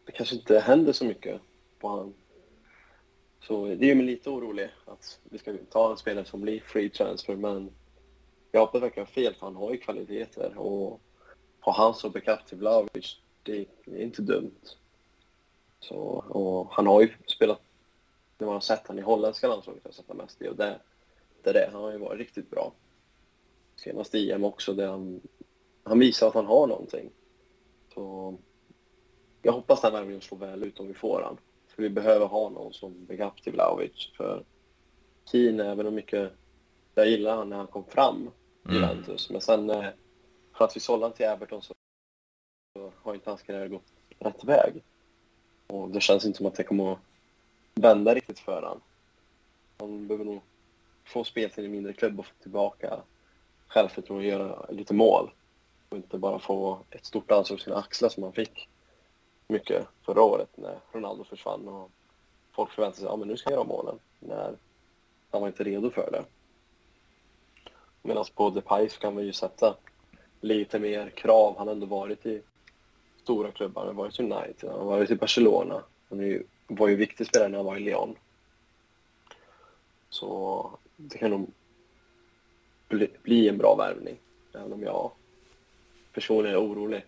det 0.05 0.11
kanske 0.11 0.35
inte 0.35 0.59
händer 0.59 0.93
så 0.93 1.05
mycket 1.05 1.41
på 1.79 1.87
han. 1.87 2.13
Så 3.39 3.65
det 3.65 3.85
gör 3.85 3.95
mig 3.95 4.05
lite 4.05 4.29
orolig 4.29 4.69
att 4.85 5.19
vi 5.23 5.37
ska 5.37 5.53
ta 5.71 5.91
en 5.91 5.97
spelare 5.97 6.25
som 6.25 6.41
blir 6.41 6.59
free 6.59 6.89
transfer 6.89 7.35
men 7.35 7.71
jag 8.51 8.59
hoppas 8.59 8.81
verkligen 8.81 9.07
fel 9.07 9.33
för 9.33 9.45
han 9.45 9.55
har 9.55 9.71
ju 9.71 9.77
kvaliteter 9.77 10.57
och 10.57 11.01
ha 11.63 11.71
han 11.71 11.93
som 11.93 12.11
till 12.11 12.57
Vlahovic, 12.57 13.19
det 13.43 13.65
är 13.85 14.01
inte 14.01 14.21
dumt. 14.21 14.59
Så, 15.79 15.95
och 16.29 16.67
han 16.71 16.87
har 16.87 17.01
ju 17.01 17.09
spelat, 17.25 17.61
när 18.37 18.47
man 18.47 18.53
har 18.53 18.61
sett 18.61 18.87
han 18.87 18.99
i 18.99 19.01
holländska 19.01 19.47
landslaget, 19.47 19.83
har 19.83 19.91
sett 19.91 20.05
han 20.07 20.17
mest 20.17 20.41
i 20.41 20.47
och 20.47 20.55
det, 20.55 20.79
det 21.43 21.49
är 21.49 21.53
det, 21.53 21.69
han 21.73 21.81
har 21.81 21.91
ju 21.91 21.97
varit 21.97 22.19
riktigt 22.19 22.49
bra. 22.49 22.73
Senast 23.75 24.15
i 24.15 24.31
EM 24.31 24.43
också, 24.43 24.73
där 24.73 24.87
han, 24.87 25.21
han 25.83 25.99
visar 25.99 26.27
att 26.27 26.33
han 26.33 26.45
har 26.45 26.67
någonting. 26.67 27.09
Så 27.93 28.35
jag 29.41 29.53
hoppas 29.53 29.81
den 29.81 29.93
värvningen 29.93 30.21
slår 30.21 30.37
väl 30.37 30.63
ut 30.63 30.79
om 30.79 30.87
vi 30.87 30.93
får 30.93 31.21
han. 31.21 31.37
För 31.67 31.83
vi 31.83 31.89
behöver 31.89 32.25
ha 32.25 32.49
någon 32.49 32.73
som 32.73 33.05
backup 33.05 33.43
till 33.43 33.53
Vlahovic. 33.53 34.11
För 34.17 34.43
Keane, 35.31 35.71
även 35.71 35.87
om 35.87 35.95
mycket... 35.95 36.31
Jag 36.95 37.09
gillar 37.09 37.35
han 37.35 37.49
när 37.49 37.57
han 37.57 37.67
kom 37.67 37.85
fram 37.85 38.29
i 38.65 38.69
mm. 38.69 38.81
Juventus, 38.81 39.29
men 39.29 39.41
sen 39.41 39.69
eh, 39.69 39.85
för 40.53 40.65
att 40.65 40.75
vi 40.75 40.79
sålde 40.79 41.05
han 41.05 41.13
till 41.13 41.25
Everton 41.25 41.61
så 41.61 41.73
har 43.01 43.13
inte 43.13 43.29
hans 43.29 43.41
karriär 43.41 43.67
gått 43.67 43.93
rätt 44.19 44.43
väg. 44.43 44.83
Och 45.67 45.89
det 45.89 46.01
känns 46.01 46.25
inte 46.25 46.37
som 46.37 46.45
att 46.45 46.55
det 46.55 46.63
kommer 46.63 46.91
att 46.91 46.99
vända 47.75 48.15
riktigt 48.15 48.39
för 48.39 48.61
honom. 48.61 48.81
Han 49.77 50.07
behöver 50.07 50.25
nog 50.25 50.41
få 51.03 51.23
spel 51.23 51.49
till 51.49 51.65
en 51.65 51.71
mindre 51.71 51.93
klubb 51.93 52.19
och 52.19 52.25
få 52.25 52.33
tillbaka 52.41 52.99
självförtroende 53.67 54.25
och 54.25 54.39
göra 54.39 54.65
lite 54.69 54.93
mål. 54.93 55.31
Och 55.89 55.97
inte 55.97 56.17
bara 56.17 56.39
få 56.39 56.79
ett 56.89 57.05
stort 57.05 57.31
ansvar 57.31 57.57
på 57.57 57.63
sina 57.63 57.77
axlar 57.77 58.09
som 58.09 58.23
han 58.23 58.33
fick 58.33 58.69
mycket 59.47 59.87
förra 60.05 60.21
året 60.21 60.49
när 60.55 60.79
Ronaldo 60.91 61.23
försvann 61.23 61.67
och 61.67 61.91
folk 62.51 62.71
förväntade 62.71 62.99
sig 62.99 63.07
att 63.07 63.19
ja, 63.19 63.25
nu 63.25 63.37
ska 63.37 63.49
jag 63.49 63.57
göra 63.57 63.67
målen. 63.67 63.99
När 64.19 64.55
han 65.31 65.41
var 65.41 65.47
inte 65.47 65.63
redo 65.63 65.89
för 65.89 66.11
det. 66.11 66.23
Medan 68.01 68.25
på 68.35 68.49
Depay 68.49 68.89
så 68.89 68.99
kan 68.99 69.15
man 69.15 69.25
ju 69.25 69.33
sätta 69.33 69.75
lite 70.43 70.79
mer 70.79 71.09
krav. 71.09 71.57
Han 71.57 71.67
har 71.67 71.73
ändå 71.73 71.85
varit 71.85 72.25
i 72.25 72.41
stora 73.21 73.51
klubbar. 73.51 73.81
Han 73.81 73.95
har 73.95 74.03
varit 74.03 74.19
i 74.19 74.23
United, 74.23 74.69
han 74.69 74.79
har 74.79 74.85
varit 74.85 75.11
i 75.11 75.15
Barcelona. 75.15 75.83
Han 76.09 76.19
ju, 76.19 76.43
var 76.67 76.87
ju 76.87 76.95
viktig 76.95 77.27
spelare 77.27 77.49
när 77.49 77.57
han 77.57 77.65
var 77.65 77.77
i 77.77 77.79
Lyon. 77.79 78.15
Så 80.09 80.69
det 80.95 81.17
kan 81.17 81.31
nog 81.31 81.51
bli, 82.87 83.07
bli 83.23 83.49
en 83.49 83.57
bra 83.57 83.75
värvning. 83.75 84.17
Även 84.53 84.73
om 84.73 84.83
jag 84.83 85.11
personligen 86.13 86.55
är 86.55 86.61
orolig. 86.61 87.05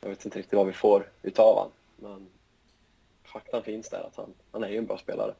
Jag 0.00 0.08
vet 0.08 0.24
inte 0.24 0.38
riktigt 0.38 0.56
vad 0.56 0.66
vi 0.66 0.72
får 0.72 1.08
utav 1.22 1.54
honom. 1.54 1.72
Men 1.96 2.26
faktan 3.24 3.62
finns 3.62 3.88
där 3.88 4.06
att 4.06 4.16
han, 4.16 4.34
han 4.50 4.64
är 4.64 4.68
ju 4.68 4.78
en 4.78 4.86
bra 4.86 4.98
spelare. 4.98 5.34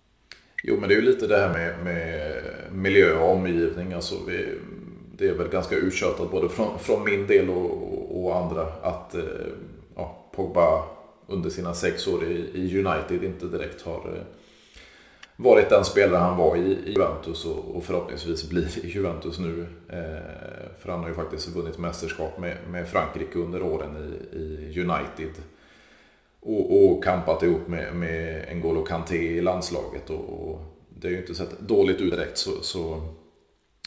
Jo, 0.62 0.76
men 0.80 0.88
det 0.88 0.94
är 0.94 1.00
ju 1.00 1.06
lite 1.06 1.26
det 1.26 1.38
här 1.38 1.52
med, 1.52 1.84
med 1.84 2.42
miljö 2.72 3.18
och 3.18 3.30
omgivning. 3.30 3.92
Alltså 3.92 4.24
vi, 4.24 4.58
det 5.22 5.28
är 5.28 5.34
väl 5.34 5.48
ganska 5.48 5.76
uttjatat 5.76 6.30
både 6.30 6.48
från, 6.48 6.78
från 6.78 7.04
min 7.04 7.26
del 7.26 7.50
och, 7.50 8.24
och 8.24 8.36
andra 8.36 8.62
att 8.82 9.14
eh, 9.14 9.22
ja, 9.96 10.28
Pogba 10.34 10.84
under 11.26 11.50
sina 11.50 11.74
sex 11.74 12.08
år 12.08 12.24
i, 12.24 12.50
i 12.54 12.84
United 12.84 13.24
inte 13.24 13.46
direkt 13.46 13.82
har 13.82 14.12
eh, 14.16 14.22
varit 15.36 15.68
den 15.68 15.84
spelare 15.84 16.18
han 16.18 16.36
var 16.36 16.56
i, 16.56 16.60
i 16.60 16.92
Juventus 16.92 17.44
och, 17.44 17.76
och, 17.76 17.84
förhoppningsvis 17.84 18.50
blir 18.50 18.84
i 18.84 18.88
Juventus 18.88 19.38
nu. 19.38 19.66
Eh, 19.88 20.78
för 20.78 20.90
han 20.90 21.00
har 21.00 21.08
ju 21.08 21.14
faktiskt 21.14 21.48
vunnit 21.48 21.78
mästerskap 21.78 22.38
med, 22.38 22.56
med 22.70 22.88
Frankrike 22.88 23.38
under 23.38 23.62
åren 23.62 23.96
i, 24.32 24.36
i 24.36 24.80
United. 24.80 25.42
Och, 26.40 26.84
och 26.84 27.04
kampat 27.04 27.42
ihop 27.42 27.68
med, 27.68 27.96
med 27.96 28.48
N'Golo 28.48 28.86
Kanté 28.86 29.16
i 29.16 29.40
landslaget. 29.40 30.10
Och, 30.10 30.50
och 30.50 30.60
det 30.88 31.08
har 31.08 31.12
ju 31.12 31.20
inte 31.20 31.34
sett 31.34 31.60
dåligt 31.60 32.00
ut 32.00 32.10
direkt. 32.10 32.38
Så, 32.38 32.50
så 32.62 33.00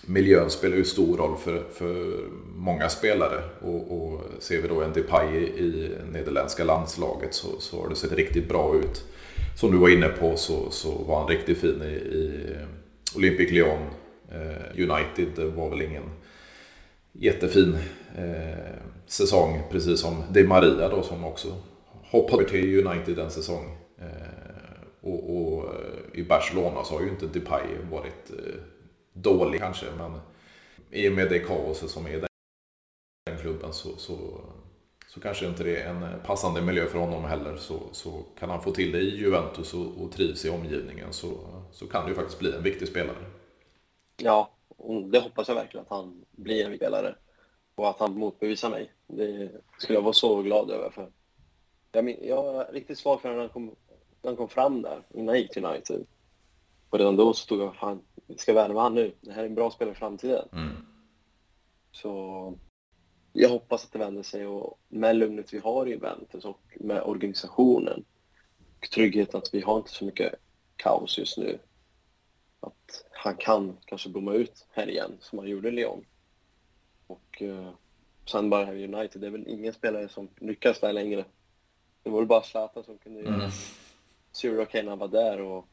miljön 0.05 0.49
spelar 0.49 0.77
ju 0.77 0.83
stor 0.83 1.17
roll 1.17 1.37
för, 1.37 1.63
för 1.73 2.17
många 2.55 2.89
spelare. 2.89 3.43
Och, 3.61 3.91
och 3.91 4.21
ser 4.39 4.61
vi 4.61 4.67
då 4.67 4.81
en 4.81 4.93
Depay 4.93 5.37
i 5.37 5.95
nederländska 6.11 6.63
landslaget 6.63 7.33
så, 7.33 7.59
så 7.59 7.81
har 7.81 7.89
det 7.89 7.95
sett 7.95 8.11
riktigt 8.11 8.49
bra 8.49 8.75
ut. 8.75 9.03
Som 9.55 9.71
du 9.71 9.77
var 9.77 9.89
inne 9.89 10.07
på 10.07 10.37
så, 10.37 10.71
så 10.71 10.91
var 10.91 11.19
han 11.19 11.27
riktigt 11.27 11.57
fin 11.57 11.81
i, 11.81 11.95
i 11.95 12.55
Olympic 13.15 13.51
Lyon. 13.51 13.79
Eh, 14.31 14.89
United 14.91 15.53
var 15.55 15.69
väl 15.69 15.81
ingen 15.81 16.03
jättefin 17.11 17.77
eh, 18.17 18.75
säsong, 19.07 19.61
precis 19.71 19.99
som 19.99 20.23
Di 20.31 20.43
Maria 20.43 20.89
då 20.89 21.03
som 21.03 21.23
också 21.23 21.47
hoppade 22.11 22.49
till 22.49 22.87
United 22.87 23.15
den 23.15 23.31
säsong. 23.31 23.77
Eh, 23.99 24.45
och, 25.01 25.37
och, 25.37 25.63
eh, 25.63 26.19
i 26.19 26.23
Barcelona 26.23 26.83
så 26.83 26.93
har 26.93 27.01
ju 27.01 27.09
inte 27.09 27.27
Depay 27.27 27.63
varit 27.91 28.29
eh, 28.29 28.55
dålig 29.15 29.59
kanske, 29.59 29.85
men 29.97 30.19
i 30.91 31.09
och 31.09 31.13
med 31.13 31.29
det 31.29 31.39
kaoset 31.39 31.89
som 31.89 32.05
är 32.05 32.09
i 32.09 32.23
den 33.25 33.37
klubben 33.41 33.73
så, 33.73 33.97
så, 33.97 34.41
så 35.07 35.19
kanske 35.19 35.47
inte 35.47 35.63
det 35.63 35.81
är 35.81 35.89
en 35.89 36.19
passande 36.25 36.61
miljö 36.61 36.85
för 36.85 36.99
honom 36.99 37.23
heller. 37.23 37.55
Så, 37.57 37.79
så 37.91 38.23
kan 38.39 38.49
han 38.49 38.61
få 38.61 38.71
till 38.71 38.91
det 38.91 38.99
i 38.99 39.17
Juventus 39.17 39.73
och, 39.73 40.03
och 40.03 40.11
trivs 40.11 40.45
i 40.45 40.49
omgivningen 40.49 41.13
så, 41.13 41.37
så 41.71 41.87
kan 41.87 42.03
det 42.03 42.09
ju 42.09 42.15
faktiskt 42.15 42.39
bli 42.39 42.55
en 42.55 42.63
viktig 42.63 42.87
spelare. 42.87 43.25
Ja, 44.17 44.51
det 45.11 45.19
hoppas 45.19 45.47
jag 45.47 45.55
verkligen 45.55 45.85
att 45.85 45.97
han 45.97 46.25
blir 46.31 46.65
en 46.65 46.71
viktig 46.71 46.87
spelare 46.87 47.15
och 47.75 47.89
att 47.89 47.99
han 47.99 48.17
motbevisar 48.17 48.69
mig. 48.69 48.91
Det 49.07 49.51
skulle 49.77 49.97
jag 49.97 50.03
vara 50.03 50.13
så 50.13 50.41
glad 50.41 50.71
över. 50.71 50.89
För 50.89 51.11
jag, 51.91 52.25
jag 52.25 52.43
var 52.43 52.65
riktigt 52.71 52.99
svag 52.99 53.21
för 53.21 53.29
när 53.29 53.39
han 53.39 53.49
kom, 53.49 53.65
när 54.21 54.29
han 54.31 54.37
kom 54.37 54.49
fram 54.49 54.81
där 54.81 55.01
innan 55.13 55.35
jag 55.35 55.41
gick 55.41 55.51
till 55.51 55.65
United. 55.65 56.05
Och 56.89 56.97
redan 56.99 57.15
då 57.15 57.33
så 57.33 57.47
tog 57.47 57.61
jag, 57.61 57.75
fan, 57.75 58.01
ska 58.37 58.53
värva 58.53 58.81
han 58.81 58.95
nu. 58.95 59.13
Det 59.21 59.31
här 59.31 59.41
är 59.41 59.47
en 59.47 59.55
bra 59.55 59.71
spelare 59.71 59.95
i 59.95 59.97
framtiden. 59.97 60.47
Mm. 60.51 60.75
Så 61.91 62.53
jag 63.33 63.49
hoppas 63.49 63.85
att 63.85 63.91
det 63.91 63.99
vänder 63.99 64.23
sig 64.23 64.47
och 64.47 64.79
med 64.87 65.15
lugnet 65.15 65.53
vi 65.53 65.57
har 65.57 65.87
i 65.87 65.89
Juventus 65.89 66.45
och 66.45 66.61
med 66.75 67.01
organisationen 67.03 68.05
och 68.77 68.89
tryggheten 68.89 69.37
att 69.37 69.53
vi 69.53 69.61
har 69.61 69.77
inte 69.77 69.91
så 69.91 70.05
mycket 70.05 70.35
kaos 70.75 71.17
just 71.17 71.37
nu. 71.37 71.59
Att 72.59 73.05
han 73.11 73.35
kan 73.35 73.77
kanske 73.85 74.09
blomma 74.09 74.33
ut 74.33 74.67
här 74.71 74.89
igen 74.89 75.17
som 75.19 75.39
han 75.39 75.47
gjorde 75.47 75.67
i 75.67 75.71
Lyon. 75.71 76.05
Och 77.07 77.41
eh, 77.41 77.69
sen 78.25 78.49
bara 78.49 78.65
här 78.65 78.73
i 78.73 78.93
United, 78.93 79.21
det 79.21 79.27
är 79.27 79.31
väl 79.31 79.47
ingen 79.47 79.73
spelare 79.73 80.09
som 80.09 80.29
lyckas 80.35 80.79
där 80.79 80.93
längre. 80.93 81.25
Det 82.03 82.09
var 82.09 82.19
väl 82.19 82.27
bara 82.27 82.43
Zlatan 82.43 82.83
som 82.83 82.97
kunde 82.97 83.21
göra 83.21 83.35
mm. 83.35 83.51
Zero 84.31 84.65
Kane 84.65 84.89
han 84.89 84.99
var 84.99 85.07
där 85.07 85.41
och 85.41 85.67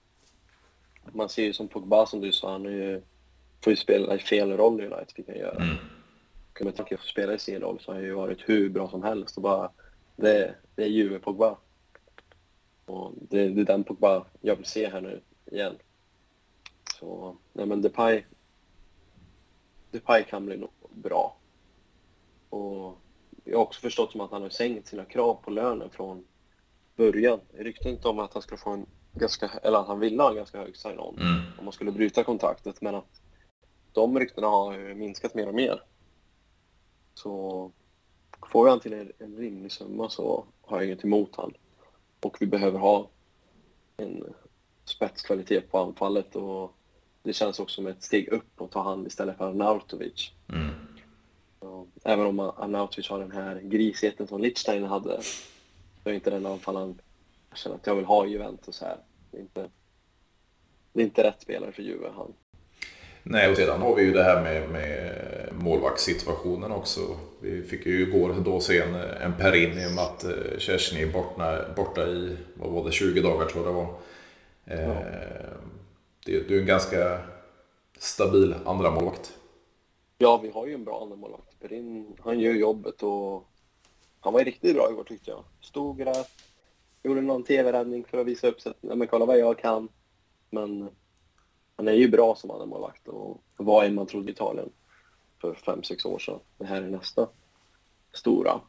man 1.13 1.29
ser 1.29 1.43
ju 1.43 1.53
som 1.53 1.69
Pogba 1.69 2.07
som 2.07 2.21
du 2.21 2.33
sa, 2.33 2.53
han 2.53 2.65
ju, 2.65 3.03
får 3.65 3.71
ju 3.71 3.77
spela 3.77 4.15
i 4.15 4.19
fel 4.19 4.57
roll 4.57 4.81
i 4.81 4.87
United, 4.87 5.13
fick 5.17 5.29
han 5.29 5.39
göra. 5.39 5.57
Mm. 5.57 5.77
Med 6.61 6.77
tanke 6.77 6.97
på 6.97 7.03
att 7.03 7.09
spela 7.09 7.35
i 7.35 7.39
sin 7.39 7.61
roll 7.61 7.81
så 7.81 7.91
har 7.91 7.95
han 7.95 8.05
ju 8.05 8.15
varit 8.15 8.49
hur 8.49 8.69
bra 8.69 8.91
som 8.91 9.03
helst 9.03 9.37
och 9.37 9.43
bara, 9.43 9.71
det, 10.17 10.55
det 10.75 10.83
är 10.83 10.89
Juve 10.89 11.19
Pogba. 11.19 11.57
Och 12.85 13.13
det, 13.15 13.49
det 13.49 13.61
är 13.61 13.65
den 13.65 13.85
Pogba 13.85 14.27
jag 14.41 14.57
vill 14.57 14.65
se 14.65 14.89
här 14.89 15.01
nu 15.01 15.21
igen. 15.47 15.75
Så, 16.99 17.37
nej 17.53 17.67
men 17.67 17.83
Depay, 17.83 18.25
Depay 19.91 20.25
kan 20.25 20.47
bli 20.47 20.57
nog 20.57 20.71
bra. 20.91 21.37
Och 22.49 22.99
jag 23.45 23.59
har 23.59 23.65
också 23.65 23.81
förstått 23.81 24.13
som 24.13 24.21
att 24.21 24.31
han 24.31 24.43
har 24.43 24.49
sänkt 24.49 24.89
sina 24.89 25.05
krav 25.05 25.35
på 25.35 25.51
lönen 25.51 25.91
från 25.91 26.25
början. 26.97 27.41
Inte 27.85 28.09
om 28.09 28.19
att 28.19 28.33
han 28.33 28.43
skulle 28.43 28.59
få 28.59 28.71
en 28.71 28.87
ganska, 29.15 29.49
eller 29.63 29.79
att 29.79 29.87
han 29.87 30.01
ville 30.01 30.23
ha 30.23 30.31
en 30.31 30.37
ganska 30.37 30.59
hög 30.59 30.77
sign-on 30.77 31.19
mm. 31.21 31.41
om 31.59 31.65
man 31.65 31.73
skulle 31.73 31.93
bryta 31.93 32.25
kontraktet. 32.25 32.81
Men 32.81 32.95
att 32.95 33.21
de 33.93 34.19
ryktena 34.19 34.47
har 34.47 34.95
minskat 34.95 35.35
mer 35.35 35.49
och 35.49 35.55
mer. 35.55 35.83
Så 37.15 37.71
får 38.53 38.65
vi 38.65 38.71
han 38.71 38.81
till 38.81 38.93
en, 38.93 39.13
en 39.19 39.37
rimlig 39.37 39.73
summa 39.73 40.09
så 40.09 40.45
har 40.61 40.77
jag 40.77 40.87
inget 40.87 41.05
emot 41.05 41.37
han. 41.37 41.55
Och 42.21 42.37
vi 42.41 42.47
behöver 42.47 42.79
ha 42.79 43.09
en 43.97 44.35
spetskvalitet 44.85 45.71
på 45.71 45.79
anfallet 45.79 46.37
och 46.37 46.75
det 47.23 47.33
känns 47.33 47.61
också 47.61 47.75
som 47.75 47.87
ett 47.87 48.03
steg 48.03 48.29
upp 48.29 48.61
att 48.61 48.71
ta 48.71 48.83
hand 48.83 49.07
istället 49.07 49.37
för 49.37 49.49
Arnautovic. 49.49 50.33
Mm. 50.49 50.71
även 52.05 52.27
om 52.27 52.41
Arnautovic 52.41 53.09
har 53.09 53.19
den 53.19 53.33
här 53.33 53.61
grisheten 53.61 54.27
som 54.27 54.41
Lichstein 54.41 54.85
hade 54.85 55.21
så 56.03 56.09
är 56.09 56.13
inte 56.13 56.31
den 56.31 56.47
anfallaren 56.47 57.01
jag 57.53 57.59
känner 57.59 57.77
att 57.77 57.87
jag 57.87 57.95
vill 57.95 58.05
ha 58.05 58.27
Juventus 58.27 58.81
här. 58.81 58.97
Det 59.31 59.37
är 59.37 59.41
inte, 59.41 59.69
det 60.93 61.01
är 61.01 61.05
inte 61.05 61.25
rätt 61.25 61.43
spelare 61.43 61.73
för 61.73 61.83
Juve, 61.83 62.09
han. 62.17 62.35
Nej, 63.23 63.51
och 63.51 63.57
sedan 63.57 63.81
har 63.81 63.95
vi 63.95 64.03
ju 64.03 64.13
det 64.13 64.23
här 64.23 64.43
med, 64.43 64.71
med 64.71 65.49
målvaktssituationen 65.53 66.73
också. 66.73 67.01
Vi 67.41 67.63
fick 67.63 67.87
ju 67.87 68.03
igår 68.03 68.35
då 68.45 68.61
se 68.61 68.81
en, 68.81 68.95
en 68.95 69.37
Perin 69.37 69.79
i 69.79 69.87
och 69.87 69.93
med 69.93 70.05
att 70.05 70.25
eh, 70.25 70.59
Kerstin 70.59 71.09
är 71.09 71.13
borta, 71.13 71.73
borta 71.77 72.07
i, 72.07 72.37
vad 72.55 72.71
var 72.71 72.85
det, 72.85 72.93
20 72.93 73.21
dagar 73.21 73.47
tror 73.47 73.65
jag 73.65 73.75
det 73.75 73.77
var. 73.77 73.95
Eh, 74.65 74.97
du 76.25 76.57
är 76.57 76.61
en 76.61 76.67
ganska 76.67 77.19
stabil 77.99 78.55
andra 78.65 78.91
målvakt. 78.91 79.33
Ja, 80.19 80.41
vi 80.43 80.51
har 80.51 80.67
ju 80.67 80.75
en 80.75 80.85
bra 80.85 81.03
andra 81.03 81.17
målvakt. 81.17 81.61
Perin, 81.61 82.17
han 82.21 82.41
gör 82.41 82.53
jobbet 82.53 83.03
och 83.03 83.49
han 84.21 84.33
var 84.33 84.45
riktigt 84.45 84.75
bra 84.75 84.91
igår 84.91 85.05
tyckte 85.05 85.31
jag. 85.31 85.45
Stod 85.61 85.99
där, 85.99 86.27
gjorde 87.03 87.21
någon 87.21 87.45
tv-räddning 87.45 88.05
för 88.05 88.19
att 88.19 88.27
visa 88.27 88.49
upp 88.49 88.61
sig. 88.61 88.73
Ja, 88.81 88.95
men 88.95 89.09
kolla 89.09 89.27
vad 89.27 89.39
jag 89.39 89.59
kan. 89.59 89.89
Men 90.51 90.91
han 91.77 91.89
är 91.89 91.93
ju 91.93 92.09
bra 92.09 92.35
som 92.35 92.51
andra 92.51 92.67
målvakt 92.67 93.09
och 93.09 93.43
var 93.57 93.85
en 93.85 93.95
man 93.95 94.07
trodde 94.07 94.29
i 94.29 94.33
Italien 94.33 94.71
för 95.41 95.55
fem 95.55 95.83
sex 95.83 96.05
år 96.05 96.19
sedan. 96.19 96.39
Det 96.59 96.65
här 96.65 96.83
är 96.83 96.89
nästa 96.89 97.29
stora. 98.13 98.61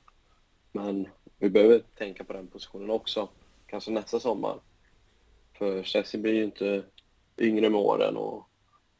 Men 0.71 1.07
vi 1.37 1.49
behöver 1.49 1.79
tänka 1.79 2.23
på 2.23 2.33
den 2.33 2.47
positionen 2.47 2.89
också. 2.89 3.29
Kanske 3.67 3.91
nästa 3.91 4.19
sommar. 4.19 4.59
För 5.53 5.83
Chelsea 5.83 6.21
blir 6.21 6.33
ju 6.33 6.43
inte 6.43 6.83
yngre 7.37 7.69
med 7.69 7.81
åren 7.81 8.17
och 8.17 8.47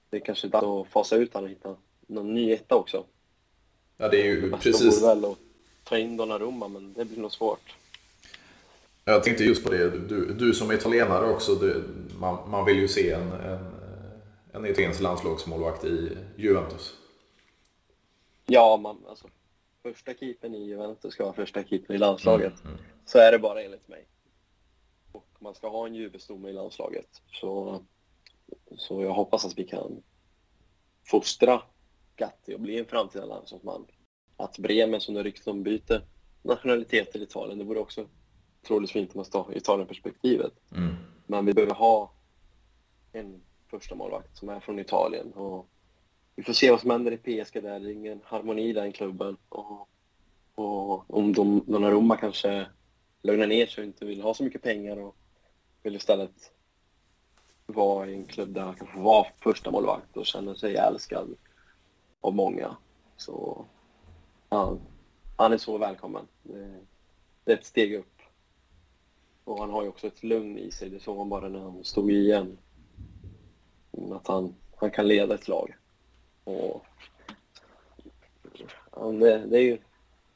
det 0.10 0.18
är 0.18 0.22
kanske 0.22 0.48
dags 0.48 0.66
att 0.66 0.88
fasa 0.88 1.16
ut 1.16 1.34
honom 1.34 1.46
och 1.46 1.52
hitta 1.52 1.76
någon 2.08 2.34
ny 2.34 2.52
etta 2.52 2.76
också. 2.76 3.06
Ja, 3.98 4.10
det 4.10 4.22
är 4.22 4.26
ju 4.26 4.50
det 4.50 4.58
precis... 4.58 5.02
vore 5.02 5.16
väl 5.16 5.26
att 5.26 5.38
ta 5.84 5.98
in 5.98 6.18
Donnarumma, 6.18 6.68
men 6.68 6.94
det 6.94 7.06
blir 7.06 7.20
nog 7.20 7.32
svårt. 7.32 7.76
Jag 9.06 9.24
tänkte 9.24 9.44
just 9.44 9.64
på 9.64 9.70
det, 9.70 9.90
du, 9.90 10.34
du 10.34 10.54
som 10.54 10.72
italienare 10.72 11.30
också, 11.30 11.56
du, 11.56 11.84
man, 12.20 12.50
man 12.50 12.66
vill 12.66 12.78
ju 12.78 12.88
se 12.88 13.12
en, 13.12 13.32
en, 13.32 13.60
en 14.52 14.66
italiensk 14.66 15.02
landslagsmålvakt 15.02 15.84
i 15.84 16.18
Juventus. 16.36 16.94
Ja, 18.46 18.78
man, 18.78 19.06
alltså, 19.10 19.28
första 19.82 20.14
keepern 20.14 20.56
i 20.56 20.66
Juventus 20.66 21.14
ska 21.14 21.24
vara 21.24 21.34
första 21.34 21.64
keepern 21.64 21.96
i 21.96 22.00
landslaget. 22.00 22.54
Mm, 22.64 22.74
mm. 22.74 22.86
Så 23.06 23.18
är 23.20 23.32
det 23.32 23.40
bara 23.40 23.62
enligt 23.62 23.88
mig. 23.88 24.08
Och 25.12 25.28
man 25.40 25.56
ska 25.56 25.70
ha 25.70 25.88
en 25.88 25.96
Juve-stomme 25.96 26.50
i 26.50 26.54
landslaget. 26.54 27.22
Så, 27.32 27.82
så 28.78 29.02
jag 29.04 29.14
hoppas 29.14 29.46
att 29.46 29.58
vi 29.58 29.64
kan 29.64 30.04
fostra 31.06 31.62
Gatti 32.16 32.56
och 32.56 32.60
bli 32.60 32.80
en 32.80 32.86
framtida 32.86 33.26
landslagsman. 33.26 33.86
Att 34.38 34.58
Bremen, 34.58 35.02
som 35.02 35.16
det 35.16 35.24
ryktas 35.24 35.48
om, 35.48 35.64
byter 35.64 36.06
nationalitet 36.42 37.12
till 37.12 37.24
Italien, 37.24 37.58
det 37.58 37.66
vore 37.66 37.80
också 37.80 38.08
otroligt 38.64 38.92
fint 38.92 39.16
om 39.16 39.54
i 39.54 39.58
Italien-perspektivet. 39.58 40.54
Mm. 40.72 40.96
Men 41.28 41.46
vi 41.46 41.54
behöver 41.54 41.74
ha 41.74 42.12
en 43.12 43.42
första 43.68 43.96
målvakt 43.96 44.38
som 44.38 44.50
är 44.50 44.60
från 44.60 44.80
Italien. 44.80 45.34
Och 45.34 45.68
vi 46.36 46.44
får 46.44 46.54
se 46.54 46.72
vad 46.72 46.82
som 46.82 46.90
händer 46.90 47.12
i 47.12 47.18
PSG 47.18 47.64
där. 47.64 47.80
Det 47.80 47.90
är 47.90 47.94
ingen 47.94 48.22
harmoni 48.24 48.70
i 48.70 48.74
den 48.74 48.92
klubben. 48.92 49.38
Och, 49.50 49.90
och 50.56 51.18
om 51.18 51.34
de, 51.34 51.64
Donnarumma 51.68 52.18
kanske 52.18 52.66
lugnar 53.22 53.48
ner 53.48 53.66
sig 53.66 53.82
och 53.82 53.88
inte 53.88 54.06
vill 54.06 54.22
ha 54.22 54.34
så 54.34 54.44
mycket 54.44 54.62
pengar 54.62 54.98
och 54.98 55.16
vill 55.84 55.96
istället 55.96 56.52
vara 57.66 58.10
i 58.10 58.14
en 58.14 58.26
klubb 58.26 58.54
där 58.54 58.62
han 58.62 58.76
kan 58.76 58.88
få 58.88 59.00
vara 59.00 59.28
första 59.40 59.72
målvakt 59.72 60.18
och 60.18 60.26
känna 60.26 60.56
sig 60.56 60.76
älskad 60.76 61.36
av 62.22 62.36
många. 62.36 62.78
Så 63.18 63.66
ja, 64.50 64.78
han 65.38 65.54
är 65.54 65.58
så 65.58 65.78
välkommen. 65.78 66.28
Det, 66.44 66.80
det, 67.44 67.52
är 67.52 67.58
ett 67.58 67.66
steg 67.66 67.94
upp. 67.94 68.13
Och 69.44 69.60
han 69.60 69.70
har 69.70 69.84
ju 69.84 69.90
också 69.90 70.08
ett 70.08 70.24
lugn 70.24 70.58
i 70.58 70.72
sig. 70.72 70.90
Det 70.90 71.00
såg 71.00 71.18
man 71.18 71.30
bara 71.30 71.50
när 71.50 71.60
han 71.60 71.84
stod 71.84 72.12
igen. 72.12 72.58
Att 74.12 74.28
han, 74.28 74.56
han 74.76 74.92
kan 74.92 75.08
leda 75.08 75.36
ett 75.36 75.48
lag. 75.48 75.76
Och, 76.44 76.86
det, 79.20 79.38
det, 79.38 79.58
är 79.58 79.62
ju, 79.62 79.78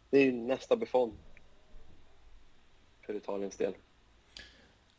det 0.09 0.17
är 0.17 0.23
ju 0.23 0.31
nästa 0.31 0.75
Buffon 0.75 1.13
för 3.05 3.13
Italiens 3.13 3.57
del. 3.57 3.73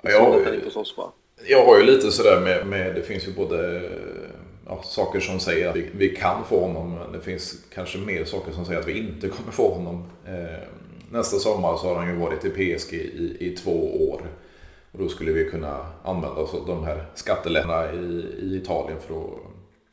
Ja, 0.02 0.10
jag, 0.10 0.60
jag 1.46 1.66
har 1.66 1.78
ju 1.78 1.84
lite 1.84 2.10
sådär 2.10 2.40
med, 2.40 2.66
med, 2.66 2.94
det 2.94 3.02
finns 3.02 3.28
ju 3.28 3.32
både 3.32 3.90
ja, 4.66 4.82
saker 4.82 5.20
som 5.20 5.40
säger 5.40 5.68
att 5.68 5.76
vi, 5.76 5.90
vi, 5.94 6.08
kan 6.08 6.44
få 6.44 6.60
honom, 6.60 6.94
men 6.94 7.12
det 7.12 7.20
finns 7.20 7.64
kanske 7.74 7.98
mer 7.98 8.24
saker 8.24 8.52
som 8.52 8.64
säger 8.64 8.80
att 8.80 8.88
vi 8.88 8.98
inte 8.98 9.28
kommer 9.28 9.52
få 9.52 9.74
honom. 9.74 10.10
Eh, 10.26 10.68
nästa 11.10 11.38
sommar 11.38 11.76
så 11.76 11.88
har 11.88 11.94
han 11.94 12.08
ju 12.08 12.16
varit 12.16 12.44
i 12.44 12.50
PSG 12.50 12.94
i, 12.94 13.36
i 13.40 13.56
två 13.56 14.08
år. 14.10 14.22
Och 14.92 14.98
då 14.98 15.08
skulle 15.08 15.32
vi 15.32 15.50
kunna 15.50 15.86
använda 16.02 16.40
oss 16.40 16.54
av 16.54 16.66
de 16.66 16.84
här 16.84 17.06
skattelättnaderna 17.14 17.92
i, 17.92 18.06
i 18.40 18.56
Italien 18.56 19.00
för 19.00 19.14
att 19.14 19.30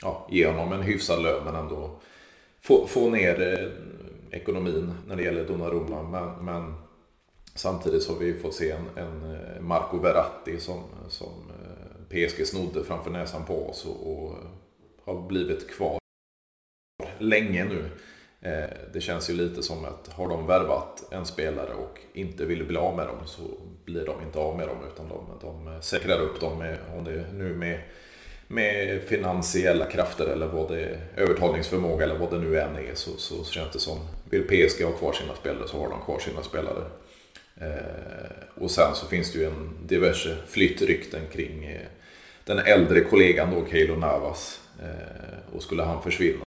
ja, 0.01 0.27
ge 0.31 0.47
honom 0.47 0.71
en 0.71 0.81
hyfsad 0.81 1.23
lön 1.23 1.43
men 1.45 1.55
ändå 1.55 1.99
få, 2.61 2.87
få 2.87 3.09
ner 3.09 3.41
eh, 3.41 4.39
ekonomin 4.39 4.93
när 5.07 5.15
det 5.15 5.23
gäller 5.23 5.47
Donnarumma. 5.47 6.03
Men, 6.03 6.45
men 6.45 6.73
samtidigt 7.55 8.03
så 8.03 8.13
har 8.13 8.19
vi 8.19 8.33
fått 8.33 8.53
se 8.53 8.71
en, 8.71 8.87
en 8.95 9.35
eh, 9.35 9.61
Marco 9.61 9.97
Verratti 9.97 10.59
som, 10.59 10.83
som 11.09 11.51
eh, 11.63 12.05
PSG 12.09 12.47
snodde 12.47 12.83
framför 12.83 13.11
näsan 13.11 13.45
på 13.45 13.69
oss 13.69 13.85
och, 13.85 14.11
och 14.11 14.35
har 15.05 15.27
blivit 15.27 15.69
kvar 15.69 15.99
länge 17.17 17.65
nu. 17.65 17.89
Eh, 18.45 18.69
det 18.93 19.01
känns 19.01 19.29
ju 19.29 19.33
lite 19.33 19.63
som 19.63 19.85
att 19.85 20.07
har 20.07 20.29
de 20.29 20.47
värvat 20.47 21.03
en 21.11 21.25
spelare 21.25 21.73
och 21.73 21.99
inte 22.13 22.45
vill 22.45 22.63
bli 22.63 22.77
av 22.77 22.95
med 22.95 23.07
dem 23.07 23.17
så 23.25 23.41
blir 23.85 24.05
de 24.05 24.21
inte 24.21 24.39
av 24.39 24.57
med 24.57 24.67
dem 24.67 24.77
utan 24.93 25.09
de, 25.09 25.25
de 25.41 25.67
eh, 25.67 25.79
säkrar 25.79 26.19
upp 26.19 26.39
dem 26.41 26.57
med, 26.57 26.77
om 26.97 27.03
det 27.03 27.25
nu 27.33 27.53
med 27.53 27.79
med 28.47 29.01
finansiella 29.01 29.85
krafter 29.85 30.27
eller 30.27 30.47
vad 30.47 30.71
det 30.71 30.81
är, 30.81 30.99
övertalningsförmåga 31.17 32.03
eller 32.03 32.17
vad 32.17 32.31
det 32.31 32.39
nu 32.39 32.59
än 32.59 32.75
är 32.75 32.95
så, 32.95 33.11
så 33.17 33.43
känns 33.43 33.73
det 33.73 33.79
som, 33.79 33.99
vill 34.29 34.43
PSG 34.43 34.83
ha 34.83 34.91
kvar 34.91 35.13
sina 35.13 35.35
spelare 35.35 35.67
så 35.67 35.77
har 35.77 35.89
de 35.89 36.01
kvar 36.05 36.19
sina 36.19 36.43
spelare. 36.43 36.83
Eh, 37.61 38.63
och 38.63 38.71
sen 38.71 38.95
så 38.95 39.07
finns 39.07 39.33
det 39.33 39.39
ju 39.39 39.45
en 39.45 39.69
diverse 39.87 40.37
flyttrykten 40.47 41.21
kring 41.33 41.65
eh, 41.65 41.87
den 42.43 42.59
äldre 42.59 43.01
kollegan 43.01 43.51
då, 43.51 43.65
Keilo 43.71 43.95
Navas. 43.95 44.59
Eh, 44.83 45.55
och 45.55 45.63
skulle 45.63 45.83
han 45.83 46.03
försvinna 46.03 46.44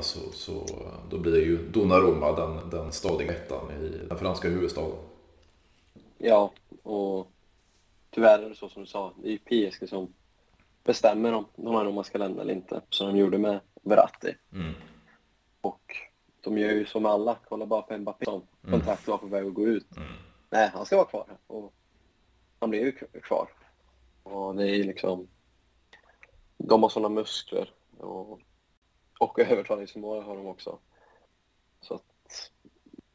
så, 0.00 0.32
så 0.32 0.66
då 1.10 1.18
blir 1.18 1.44
ju 1.44 1.68
Donnarumma 1.68 2.32
den, 2.32 2.70
den 2.70 2.92
stadiga 2.92 3.32
ettan 3.32 3.70
i 3.70 4.06
den 4.08 4.18
franska 4.18 4.48
huvudstaden. 4.48 4.96
Ja, 6.18 6.52
och 6.82 7.30
tyvärr 8.10 8.38
är 8.38 8.48
det 8.48 8.54
så 8.54 8.68
som 8.68 8.82
du 8.82 8.88
sa, 8.88 9.12
det 9.22 9.28
är 9.28 9.32
ju 9.32 9.70
PSG 9.70 9.88
som 9.88 10.14
bestämmer 10.84 11.32
om 11.32 11.94
man 11.94 12.04
ska 12.04 12.18
lämna 12.18 12.42
eller 12.42 12.54
inte, 12.54 12.80
som 12.90 13.06
de 13.06 13.16
gjorde 13.16 13.38
med 13.38 13.60
Verratti. 13.82 14.34
Mm. 14.52 14.74
Och 15.60 15.96
de 16.40 16.58
gör 16.58 16.72
ju 16.72 16.86
som 16.86 17.06
alla, 17.06 17.36
kolla 17.48 17.66
bara 17.66 17.82
på 17.82 17.98
Mbappé 17.98 18.24
som 18.24 18.34
mm. 18.34 18.72
kontraktet 18.72 19.08
var 19.08 19.18
på 19.18 19.26
väg 19.26 19.46
att 19.46 19.54
gå 19.54 19.66
ut. 19.66 19.96
Mm. 19.96 20.08
Nej, 20.50 20.70
han 20.74 20.86
ska 20.86 20.96
vara 20.96 21.06
kvar. 21.06 21.26
Och 21.46 21.72
han 22.60 22.70
blev 22.70 22.82
ju 22.82 22.92
kvar. 23.22 23.48
Och 24.22 24.54
det 24.54 24.64
är 24.64 24.74
ju 24.74 24.82
liksom... 24.82 25.28
De 26.58 26.82
har 26.82 26.90
sådana 26.90 27.08
muskler. 27.08 27.70
Och, 27.98 28.40
och 29.22 29.38
övertalningsförmåga 29.38 30.22
har 30.22 30.36
de 30.36 30.46
också. 30.46 30.78
Så 31.80 31.94
att 31.94 32.50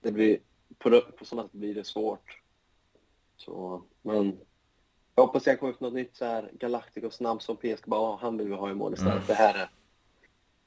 det 0.01 0.11
blir... 0.11 0.39
På, 0.77 1.01
på 1.01 1.25
sådana 1.25 1.47
sätt 1.47 1.53
blir 1.53 1.75
det 1.75 1.83
svårt. 1.83 2.41
Så, 3.37 3.81
men 4.01 4.39
jag 5.15 5.25
hoppas 5.25 5.47
jag 5.47 5.59
kommer 5.59 5.73
upp 5.73 5.79
något 5.79 5.93
nytt 5.93 6.15
så 6.15 6.25
här 6.25 6.51
Galacticos 6.53 7.19
namn 7.19 7.39
som 7.39 7.57
PSG 7.57 7.85
bara, 7.85 8.17
han 8.17 8.37
vill 8.37 8.49
vi 8.49 8.55
ha 8.55 8.71
i 8.71 8.73
mål 8.73 8.93
istället. 8.93 9.13
Mm. 9.13 9.27
Det 9.27 9.33
här 9.33 9.55
är 9.55 9.69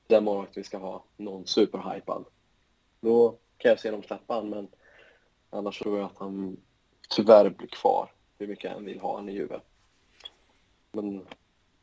den 0.07 0.25
målvakt 0.25 0.57
vi 0.57 0.65
ska 0.65 0.79
ha. 0.79 1.05
Någon 1.17 1.47
superhypad. 1.47 2.25
Då 3.01 3.37
kan 3.57 3.69
jag 3.69 3.81
se 3.81 3.91
dem 3.91 4.03
släppa 4.03 4.35
han, 4.35 4.51
men 4.51 4.69
annars 5.51 5.79
tror 5.79 5.99
jag 5.99 6.07
att 6.07 6.19
han 6.19 6.57
tyvärr 7.09 7.51
blir 7.51 7.69
kvar. 7.69 8.13
Hur 8.39 8.47
mycket 8.47 8.73
han 8.73 8.85
vill 8.85 9.01
ha 9.01 9.17
han 9.17 9.29
i 9.29 9.33
Juve. 9.33 9.61
Men 10.93 11.27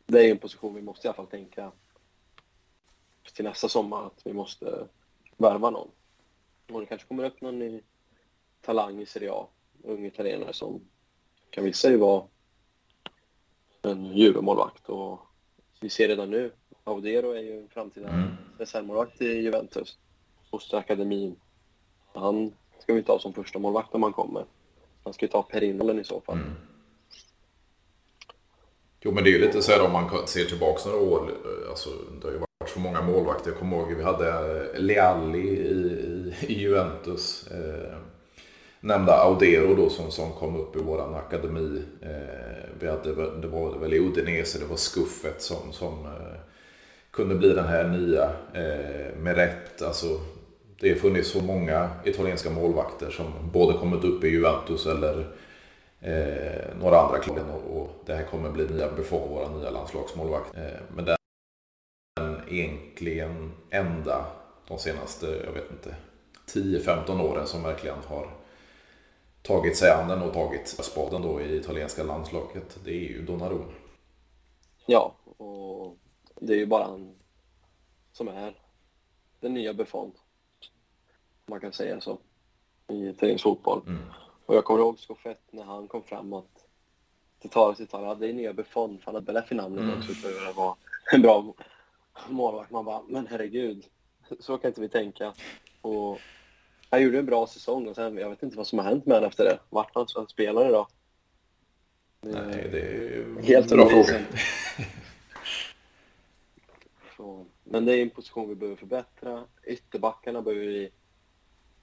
det 0.05 0.28
är 0.28 0.32
en 0.32 0.38
position 0.38 0.76
vi 0.76 0.82
måste 0.82 1.08
i 1.08 1.10
alla 1.10 1.16
fall 1.16 1.28
tänka 1.28 1.72
till 3.34 3.45
nästa 3.45 3.69
sommar 3.69 4.05
att 4.05 4.21
vi 4.23 4.34
måste 4.34 4.88
värva 5.38 5.69
någon. 5.69 5.88
Och 6.71 6.80
det 6.80 6.86
kanske 6.86 7.07
kommer 7.07 7.25
upp 7.25 7.41
någon 7.41 7.59
ny 7.59 7.82
talang 8.61 9.01
i 9.01 9.05
Serie 9.05 9.32
A, 9.32 9.47
ung 9.84 10.05
italienare 10.05 10.53
som 10.53 10.82
kan 11.49 11.63
visa 11.63 11.88
sig 11.88 11.97
vara 11.97 12.23
en 13.82 14.05
Juve-målvakt 14.05 14.89
och 14.89 15.19
vi 15.80 15.89
ser 15.89 16.07
redan 16.07 16.32
nu, 16.32 16.51
Audero 16.84 17.32
är 17.32 17.41
ju 17.41 17.59
en 17.59 17.69
framtida 17.69 18.09
mm. 18.09 18.28
reservmålvakt 18.57 19.21
i 19.21 19.25
Juventus. 19.25 19.97
Fosterakademin. 20.51 21.36
Han 22.13 22.53
ska 22.80 22.93
vi 22.93 23.03
ta 23.03 23.19
som 23.19 23.34
första 23.34 23.59
målvakt 23.59 23.95
om 23.95 24.03
han 24.03 24.13
kommer. 24.13 24.45
Han 25.03 25.13
ska 25.13 25.25
ju 25.25 25.32
ta 25.32 25.43
Perinollen 25.43 25.99
i 25.99 26.03
så 26.03 26.21
fall. 26.21 26.36
Mm. 26.36 26.53
Jo 28.99 29.11
men 29.11 29.23
det 29.23 29.30
är 29.30 29.32
ju 29.32 29.45
lite 29.45 29.61
så 29.61 29.71
här 29.71 29.86
om 29.86 29.91
man 29.91 30.28
ser 30.28 30.45
tillbaka 30.45 30.89
några 30.89 31.03
år. 31.03 31.34
Alltså, 31.69 31.89
det 32.21 32.28
har 32.28 32.34
ju 32.34 32.47
så 32.78 32.84
många 32.84 33.01
målvakter. 33.01 33.49
Jag 33.49 33.59
kommer 33.59 33.78
ihåg 33.78 33.93
vi 33.93 34.03
hade 34.03 34.30
eh, 34.30 34.82
Lealli 34.82 35.39
i, 35.39 36.34
i, 36.47 36.53
Juventus. 36.53 37.47
Eh, 37.51 37.97
nämnda 38.80 39.13
Audero 39.13 39.75
då 39.75 39.89
som, 39.89 40.11
som 40.11 40.32
kom 40.32 40.55
upp 40.55 40.75
i 40.75 40.80
våran 40.80 41.15
akademi. 41.15 41.84
Eh, 42.01 42.69
vi 42.80 42.88
hade, 42.88 43.39
det 43.41 43.47
var 43.47 43.80
väl 43.80 43.93
i 43.93 43.99
Udinese, 43.99 44.59
det 44.59 44.65
var 44.65 44.78
Skuffet 44.78 45.41
som, 45.41 45.71
som 45.71 46.05
eh, 46.05 46.39
kunde 47.11 47.36
bli 47.36 47.49
den 47.49 47.65
här 47.65 47.88
nya 47.88 48.23
eh, 48.53 49.15
med 49.17 49.36
rätt. 49.36 49.82
Alltså, 49.82 50.07
det 50.80 50.89
har 50.89 50.95
funnits 50.95 51.32
så 51.32 51.41
många 51.41 51.89
italienska 52.03 52.49
målvakter 52.49 53.09
som 53.09 53.25
både 53.53 53.78
kommit 53.78 54.03
upp 54.03 54.23
i 54.23 54.28
Juventus 54.28 54.86
eller 54.86 55.28
eh, 56.01 56.80
några 56.82 56.99
andra 56.99 57.19
klubbar 57.19 57.43
och, 57.53 57.82
och, 57.82 57.89
det 58.05 58.15
här 58.15 58.23
kommer 58.23 58.49
bli 58.49 58.67
nya 58.67 58.88
Buffon, 58.91 59.30
våra 59.30 59.49
nya 59.49 59.69
landslagsmålvakt. 59.69 60.57
Eh, 60.57 60.82
men 60.95 61.05
det 61.05 61.16
egentligen 62.50 63.52
enda 63.70 64.26
de 64.68 64.80
senaste, 64.80 65.26
jag 65.26 65.52
vet 65.52 65.72
inte, 65.72 65.95
10-15 66.54 67.22
åren 67.22 67.48
som 67.48 67.64
verkligen 67.64 68.04
har 68.08 68.30
tagit 69.41 69.78
sig 69.78 69.91
an 69.91 70.08
den 70.08 70.22
och 70.22 70.34
tagit 70.34 70.68
spaden 70.68 71.22
då 71.22 71.41
i 71.41 71.58
italienska 71.58 72.04
landslaget, 72.04 72.80
det 72.84 72.91
är 72.91 73.10
ju 73.10 73.26
Donnarumma. 73.26 73.72
Ja, 74.86 75.16
och 75.38 75.98
det 76.36 76.54
är 76.54 76.58
ju 76.58 76.66
bara 76.66 76.84
han 76.84 77.16
som 78.12 78.28
är 78.28 78.54
den 79.39 79.54
nya 79.54 79.74
Buffon. 79.74 80.12
Man 81.45 81.60
kan 81.60 81.74
säga 81.74 82.02
så. 82.02 82.18
I 82.88 83.08
italiensk 83.08 83.43
fotboll. 83.43 83.82
Mm. 83.88 84.02
Och 84.45 84.56
jag 84.56 84.66
kommer 84.66 84.80
ihåg 84.80 85.00
så 85.00 85.16
fett 85.16 85.41
när 85.52 85.64
han 85.64 85.88
kom 85.88 86.04
fram 86.04 86.34
att 86.34 86.66
till 87.39 87.50
talet 87.50 87.78
till 87.78 87.88
talet, 87.88 88.20
det 88.20 88.30
är 88.30 88.34
nya 88.34 88.54
Buffon, 88.54 88.98
för 88.98 89.06
han 89.06 89.16
hade 89.16 89.26
Belef 89.26 89.52
i 89.52 89.56
namnet 89.56 89.84
mm. 89.84 89.98
också 89.98 90.14
för 90.14 90.50
att 90.50 90.56
vara 90.56 90.76
en 91.14 91.22
bra 91.22 91.54
målvakt. 92.30 92.72
Man 92.72 92.86
bara, 92.86 93.01
men 93.07 93.28
herregud, 93.28 93.86
så 94.39 94.57
kan 94.57 94.70
inte 94.70 94.82
vi 94.82 94.89
tänka. 94.89 95.34
Och 95.82 96.20
han 96.89 97.01
gjorde 97.01 97.20
en 97.20 97.26
bra 97.26 97.47
säsong 97.47 97.88
och 97.88 97.95
sen, 97.95 98.18
jag 98.18 98.30
vet 98.30 98.43
inte 98.43 98.57
vad 98.57 98.68
som 98.68 98.80
har 98.80 98.86
hänt 98.86 99.05
med 99.05 99.15
honom 99.15 99.30
efter 99.30 99.43
det. 99.43 99.59
Vart 99.70 99.95
han 99.95 100.07
som 100.07 100.28
spelare 100.28 100.70
då? 100.70 100.88
Nej, 102.22 102.70
det 102.72 102.82
är 102.82 103.41
helt 103.41 103.70
bra 103.70 103.89
fråga. 103.89 104.26
Så, 107.18 107.45
men 107.63 107.86
det 107.86 107.95
är 107.95 108.01
en 108.01 108.09
position 108.09 108.49
vi 108.49 108.55
behöver 108.55 108.78
förbättra. 108.78 109.43
Ytterbackarna 109.63 110.41
behöver 110.41 110.65
vi 110.65 110.91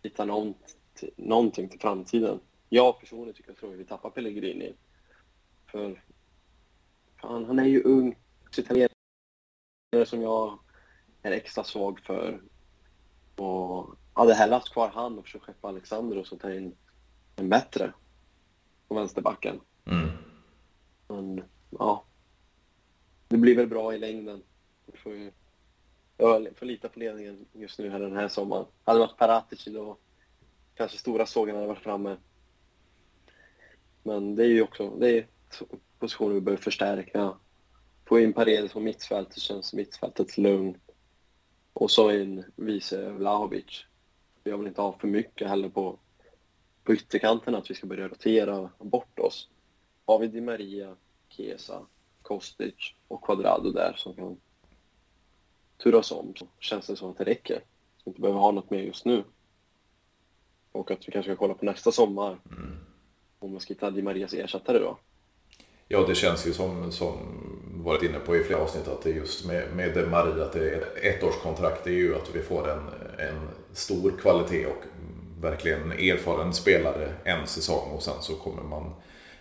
hitta 0.02 0.24
något, 0.24 0.74
någonting 1.16 1.68
till 1.68 1.80
framtiden. 1.80 2.40
Jag 2.68 3.00
personligen 3.00 3.34
tycker 3.34 3.50
jag 3.50 3.56
tror 3.56 3.72
att 3.72 3.78
vi 3.78 3.84
tappar 3.84 4.10
Pellegrini. 4.10 4.74
För 5.66 6.02
fan, 7.20 7.44
han 7.44 7.58
är 7.58 7.64
ju 7.64 7.82
ung. 7.82 8.16
Italienare 8.58 8.93
som 10.04 10.22
jag 10.22 10.58
är 11.22 11.32
extra 11.32 11.64
svag 11.64 12.00
för. 12.00 12.40
Och 13.36 13.96
hade 14.12 14.34
hellre 14.34 14.54
haft 14.54 14.72
kvar 14.72 14.88
han 14.88 15.18
och 15.18 15.24
försökt 15.24 15.44
skeppa 15.44 15.68
Alexander 15.68 16.18
och 16.18 16.26
så 16.26 16.36
ta 16.36 16.52
in 16.52 16.76
en 17.36 17.48
bättre 17.48 17.92
på 18.88 18.94
vänsterbacken. 18.94 19.60
Mm. 19.84 20.08
Men 21.08 21.44
ja, 21.70 22.04
det 23.28 23.36
blir 23.36 23.56
väl 23.56 23.66
bra 23.66 23.94
i 23.94 23.98
längden. 23.98 24.42
Vi 24.86 24.98
får 24.98 25.12
ju, 25.12 25.32
jag 26.16 26.48
får 26.56 26.66
lita 26.66 26.88
på 26.88 26.98
ledningen 26.98 27.46
just 27.52 27.78
nu 27.78 27.90
här 27.90 28.00
den 28.00 28.16
här 28.16 28.28
sommaren. 28.28 28.66
Hade 28.84 28.98
det 28.98 29.06
varit 29.06 29.18
Paratici 29.18 29.70
då 29.70 29.96
kanske 30.74 30.98
stora 30.98 31.26
sågen 31.26 31.54
hade 31.54 31.66
varit 31.66 31.82
framme. 31.82 32.16
Men 34.02 34.36
det 34.36 34.44
är 34.44 34.48
ju 34.48 34.62
också 34.62 34.90
det 34.90 35.18
är 35.18 35.26
positioner 35.98 36.34
vi 36.34 36.40
behöver 36.40 36.62
förstärka. 36.62 37.34
Få 38.04 38.20
in 38.20 38.32
Paredes 38.32 38.72
på 38.72 38.80
mittfältet 38.80 39.38
känns 39.38 39.72
mittfältet 39.72 40.38
lugnt. 40.38 40.82
Och 41.72 41.90
så 41.90 42.10
in 42.10 42.44
vice 42.56 43.10
Vlahovic. 43.10 43.84
Jag 44.44 44.58
vill 44.58 44.66
inte 44.66 44.82
ha 44.82 44.98
för 44.98 45.08
mycket 45.08 45.48
heller 45.48 45.68
på, 45.68 45.98
på 46.84 46.94
ytterkanten 46.94 47.54
att 47.54 47.70
vi 47.70 47.74
ska 47.74 47.86
börja 47.86 48.08
rotera 48.08 48.70
bort 48.78 49.18
oss. 49.18 49.48
Har 50.06 50.18
vi 50.18 50.26
Di 50.26 50.40
Maria, 50.40 50.96
Chiesa, 51.28 51.86
Kostic 52.22 52.74
och 53.08 53.22
Quadrado 53.22 53.70
där 53.70 53.94
som 53.96 54.14
kan 54.14 54.36
turas 55.76 56.12
om 56.12 56.32
så 56.36 56.46
känns 56.58 56.86
det 56.86 56.96
som 56.96 57.10
att 57.10 57.18
det 57.18 57.24
räcker. 57.24 57.58
Så 57.96 58.02
vi 58.04 58.08
inte 58.10 58.20
behöver 58.20 58.40
ha 58.40 58.50
något 58.50 58.70
mer 58.70 58.80
just 58.80 59.04
nu. 59.04 59.24
Och 60.72 60.90
att 60.90 61.08
vi 61.08 61.12
kanske 61.12 61.32
ska 61.32 61.38
kolla 61.38 61.54
på 61.54 61.64
nästa 61.64 61.92
sommar. 61.92 62.38
Mm. 62.50 62.76
Om 63.38 63.54
vi 63.54 63.60
ska 63.60 63.74
hitta 63.74 63.90
Di 63.90 64.02
Marias 64.02 64.34
ersättare 64.34 64.78
då. 64.78 64.98
Ja, 65.88 66.06
det 66.06 66.14
känns 66.14 66.46
ju 66.46 66.52
som, 66.52 66.92
som 66.92 67.18
varit 67.84 68.02
inne 68.02 68.18
på 68.18 68.36
i 68.36 68.44
flera 68.44 68.60
avsnitt 68.60 68.88
att 68.88 69.02
det 69.02 69.10
är 69.10 69.14
just 69.14 69.46
med, 69.46 69.76
med 69.76 69.94
det 69.94 70.06
Marie, 70.06 70.44
att 70.44 70.52
det 70.52 70.70
är 70.70 70.82
ett 71.02 71.22
årskontrakt. 71.22 71.84
Det 71.84 71.90
är 71.90 71.94
ju 71.94 72.16
att 72.16 72.34
vi 72.34 72.42
får 72.42 72.70
en, 72.70 72.88
en 73.18 73.48
stor 73.72 74.12
kvalitet 74.20 74.66
och 74.66 74.84
verkligen 75.40 75.92
erfaren 75.92 76.52
spelare 76.52 77.14
en 77.24 77.46
säsong 77.46 77.90
och 77.90 78.02
sen 78.02 78.22
så 78.22 78.34
kommer 78.34 78.62
man 78.62 78.92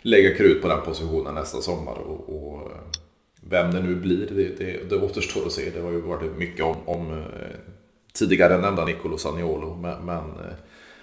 lägga 0.01 0.35
krut 0.35 0.61
på 0.61 0.67
den 0.67 0.81
positionen 0.81 1.35
nästa 1.35 1.61
sommar. 1.61 1.97
Och, 1.97 2.29
och 2.29 2.71
vem 3.41 3.71
det 3.71 3.79
nu 3.79 3.95
blir, 3.95 4.27
det, 4.27 4.57
det, 4.57 4.89
det 4.89 4.95
återstår 4.95 5.45
att 5.45 5.51
se. 5.51 5.69
Det 5.69 5.81
har 5.81 5.91
ju 5.91 6.01
varit 6.01 6.37
mycket 6.37 6.65
om, 6.65 6.75
om 6.85 7.11
eh, 7.11 7.27
tidigare 8.13 8.57
nämnda 8.57 8.85
Nicolo 8.85 9.17
Saniolo. 9.17 9.75
Men, 9.75 10.05
men 10.05 10.39
eh, 10.39 10.55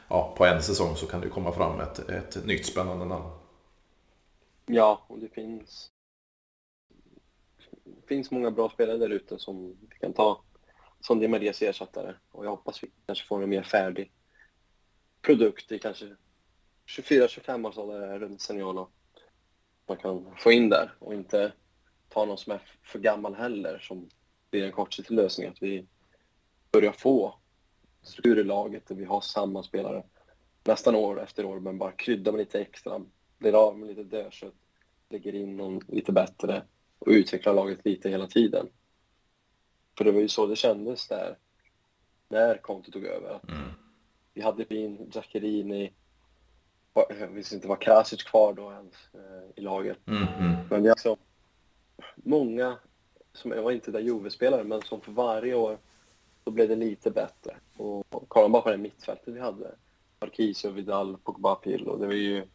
ja, 0.08 0.34
på 0.36 0.44
en 0.44 0.62
säsong 0.62 0.96
så 0.96 1.06
kan 1.06 1.20
det 1.20 1.28
komma 1.28 1.52
fram 1.52 1.80
ett, 1.80 1.98
ett 2.08 2.46
nytt 2.46 2.66
spännande 2.66 3.04
namn. 3.04 3.24
Ja, 4.66 5.04
och 5.06 5.18
det 5.18 5.28
finns, 5.28 5.90
finns 8.10 8.30
många 8.30 8.50
bra 8.50 8.70
spelare 8.70 8.98
där 8.98 9.10
ute 9.10 9.38
som 9.38 9.76
vi 9.90 9.98
kan 10.00 10.12
ta 10.12 10.42
som 11.00 11.20
Di 11.20 11.28
Marias 11.28 11.62
ersättare. 11.62 12.14
Och 12.30 12.44
jag 12.44 12.50
hoppas 12.50 12.82
vi 12.82 12.90
kanske 13.06 13.26
får 13.26 13.42
en 13.42 13.50
mer 13.50 13.62
färdig 13.62 14.12
produkt 15.22 15.72
i 15.72 15.78
kanske 15.78 16.16
24-25 16.86 17.68
års 17.68 17.78
ålder 17.78 18.18
runt 18.18 18.40
Seniolo. 18.40 18.88
Man 19.88 19.96
kan 19.96 20.36
få 20.36 20.52
in 20.52 20.68
där 20.68 20.92
och 20.98 21.14
inte 21.14 21.52
ta 22.08 22.24
någon 22.24 22.38
som 22.38 22.52
är 22.52 22.62
för 22.82 22.98
gammal 22.98 23.34
heller 23.34 23.78
som 23.78 24.08
blir 24.50 24.64
en 24.64 24.72
kortsiktig 24.72 25.14
lösning. 25.14 25.48
Att 25.48 25.62
vi 25.62 25.86
börjar 26.72 26.92
få 26.92 27.34
struktur 28.02 28.38
i 28.38 28.44
laget 28.44 28.86
där 28.86 28.94
vi 28.94 29.04
har 29.04 29.20
samma 29.20 29.62
spelare 29.62 30.04
nästan 30.64 30.94
år 30.94 31.22
efter 31.22 31.44
år 31.44 31.60
men 31.60 31.78
bara 31.78 31.92
krydda 31.92 32.32
med 32.32 32.38
lite 32.38 32.60
extra, 32.60 33.04
blir 33.38 33.66
av 33.66 33.78
med 33.78 33.88
lite 33.88 34.02
dödkött, 34.02 34.54
lägger 35.08 35.34
in 35.34 35.56
någon 35.56 35.80
lite 35.88 36.12
bättre 36.12 36.62
och 37.00 37.08
utvecklar 37.08 37.54
laget 37.54 37.84
lite 37.84 38.08
hela 38.08 38.26
tiden. 38.26 38.68
För 39.98 40.04
det 40.04 40.12
var 40.12 40.20
ju 40.20 40.28
så 40.28 40.46
det 40.46 40.56
kändes 40.56 41.08
där 41.08 41.38
när 42.28 42.56
Conte 42.56 42.90
tog 42.90 43.04
över. 43.04 43.40
Mm. 43.48 43.70
Vi 44.34 44.42
hade 44.42 44.64
Bin, 44.64 45.10
Zaccherini, 45.12 45.92
jag 46.94 47.28
visste 47.28 47.54
inte 47.54 47.68
var 47.68 47.76
Krasic 47.76 48.22
kvar 48.22 48.52
då 48.52 48.72
ens 48.72 48.94
eh, 49.14 49.50
i 49.56 49.60
laget. 49.60 49.98
Mm, 50.06 50.22
mm. 50.22 50.56
Men 50.70 50.90
också 50.90 51.16
många, 52.14 52.78
som 53.32 53.50
jag 53.50 53.62
var 53.62 53.70
inte 53.70 53.90
där 53.90 54.00
Juve-spelare, 54.00 54.64
men 54.64 54.82
som 54.82 55.00
för 55.00 55.12
varje 55.12 55.54
år 55.54 55.78
så 56.44 56.50
blev 56.50 56.68
det 56.68 56.76
lite 56.76 57.10
bättre. 57.10 57.56
Och 57.76 58.28
kollar 58.28 58.48
man 58.48 58.52
bara 58.52 58.62
på 58.62 58.70
det 58.70 58.76
mittfältet 58.76 59.34
vi 59.34 59.40
hade, 59.40 59.74
Marquisio, 60.20 60.70
Vidal, 60.70 61.16
Pogba, 61.16 61.54
Pirlo, 61.54 61.96
det 61.96 62.06
var 62.06 62.14
ju 62.14 62.46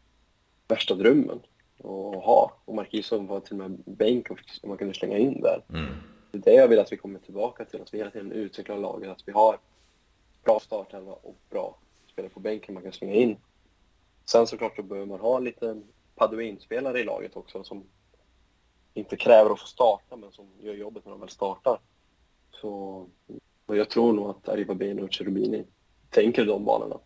värsta 0.67 0.95
drömmen 0.95 1.39
att 1.79 2.23
ha. 2.25 2.51
Och 2.65 2.75
Marquisio 2.75 3.27
var 3.27 3.39
till 3.39 3.61
och 3.61 3.71
med 3.71 3.79
bänk 3.85 4.29
och 4.29 4.39
man 4.63 4.77
kunde 4.77 4.93
slänga 4.93 5.17
in 5.17 5.41
där. 5.41 5.63
Mm. 5.69 5.93
Det 6.31 6.37
är 6.37 6.41
det 6.41 6.61
jag 6.61 6.67
vill 6.67 6.79
att 6.79 6.91
vi 6.91 6.97
kommer 6.97 7.19
tillbaka 7.19 7.65
till, 7.65 7.81
att 7.81 7.93
vi 7.93 7.97
hela 7.97 8.11
tiden 8.11 8.31
utvecklar 8.31 8.77
laget, 8.77 9.09
att 9.09 9.23
vi 9.25 9.31
har 9.31 9.59
bra 10.43 10.59
startelva 10.59 11.11
och 11.11 11.35
bra 11.49 11.77
spelare 12.07 12.29
på 12.29 12.39
bänken 12.39 12.73
man 12.73 12.83
kan 12.83 12.91
slänga 12.91 13.13
in. 13.13 13.37
Sen 14.25 14.47
såklart 14.47 14.75
så 14.75 14.83
behöver 14.83 15.07
man 15.07 15.19
ha 15.19 15.37
en 15.37 15.43
liten 15.43 15.83
Paduin-spelare 16.15 16.99
i 16.99 17.03
laget 17.03 17.35
också 17.35 17.63
som 17.63 17.83
inte 18.93 19.17
kräver 19.17 19.51
att 19.51 19.59
få 19.59 19.67
starta 19.67 20.15
men 20.15 20.31
som 20.31 20.47
gör 20.59 20.73
jobbet 20.73 21.05
när 21.05 21.11
de 21.11 21.19
väl 21.19 21.29
startar. 21.29 21.79
Så 22.51 23.05
och 23.65 23.77
jag 23.77 23.89
tror 23.89 24.13
nog 24.13 24.29
att 24.29 24.49
Arriva 24.49 24.75
Bene 24.75 25.01
och 25.01 25.13
Cherubini 25.13 25.65
tänker 26.09 26.45
de 26.45 26.65
banorna. 26.65 26.99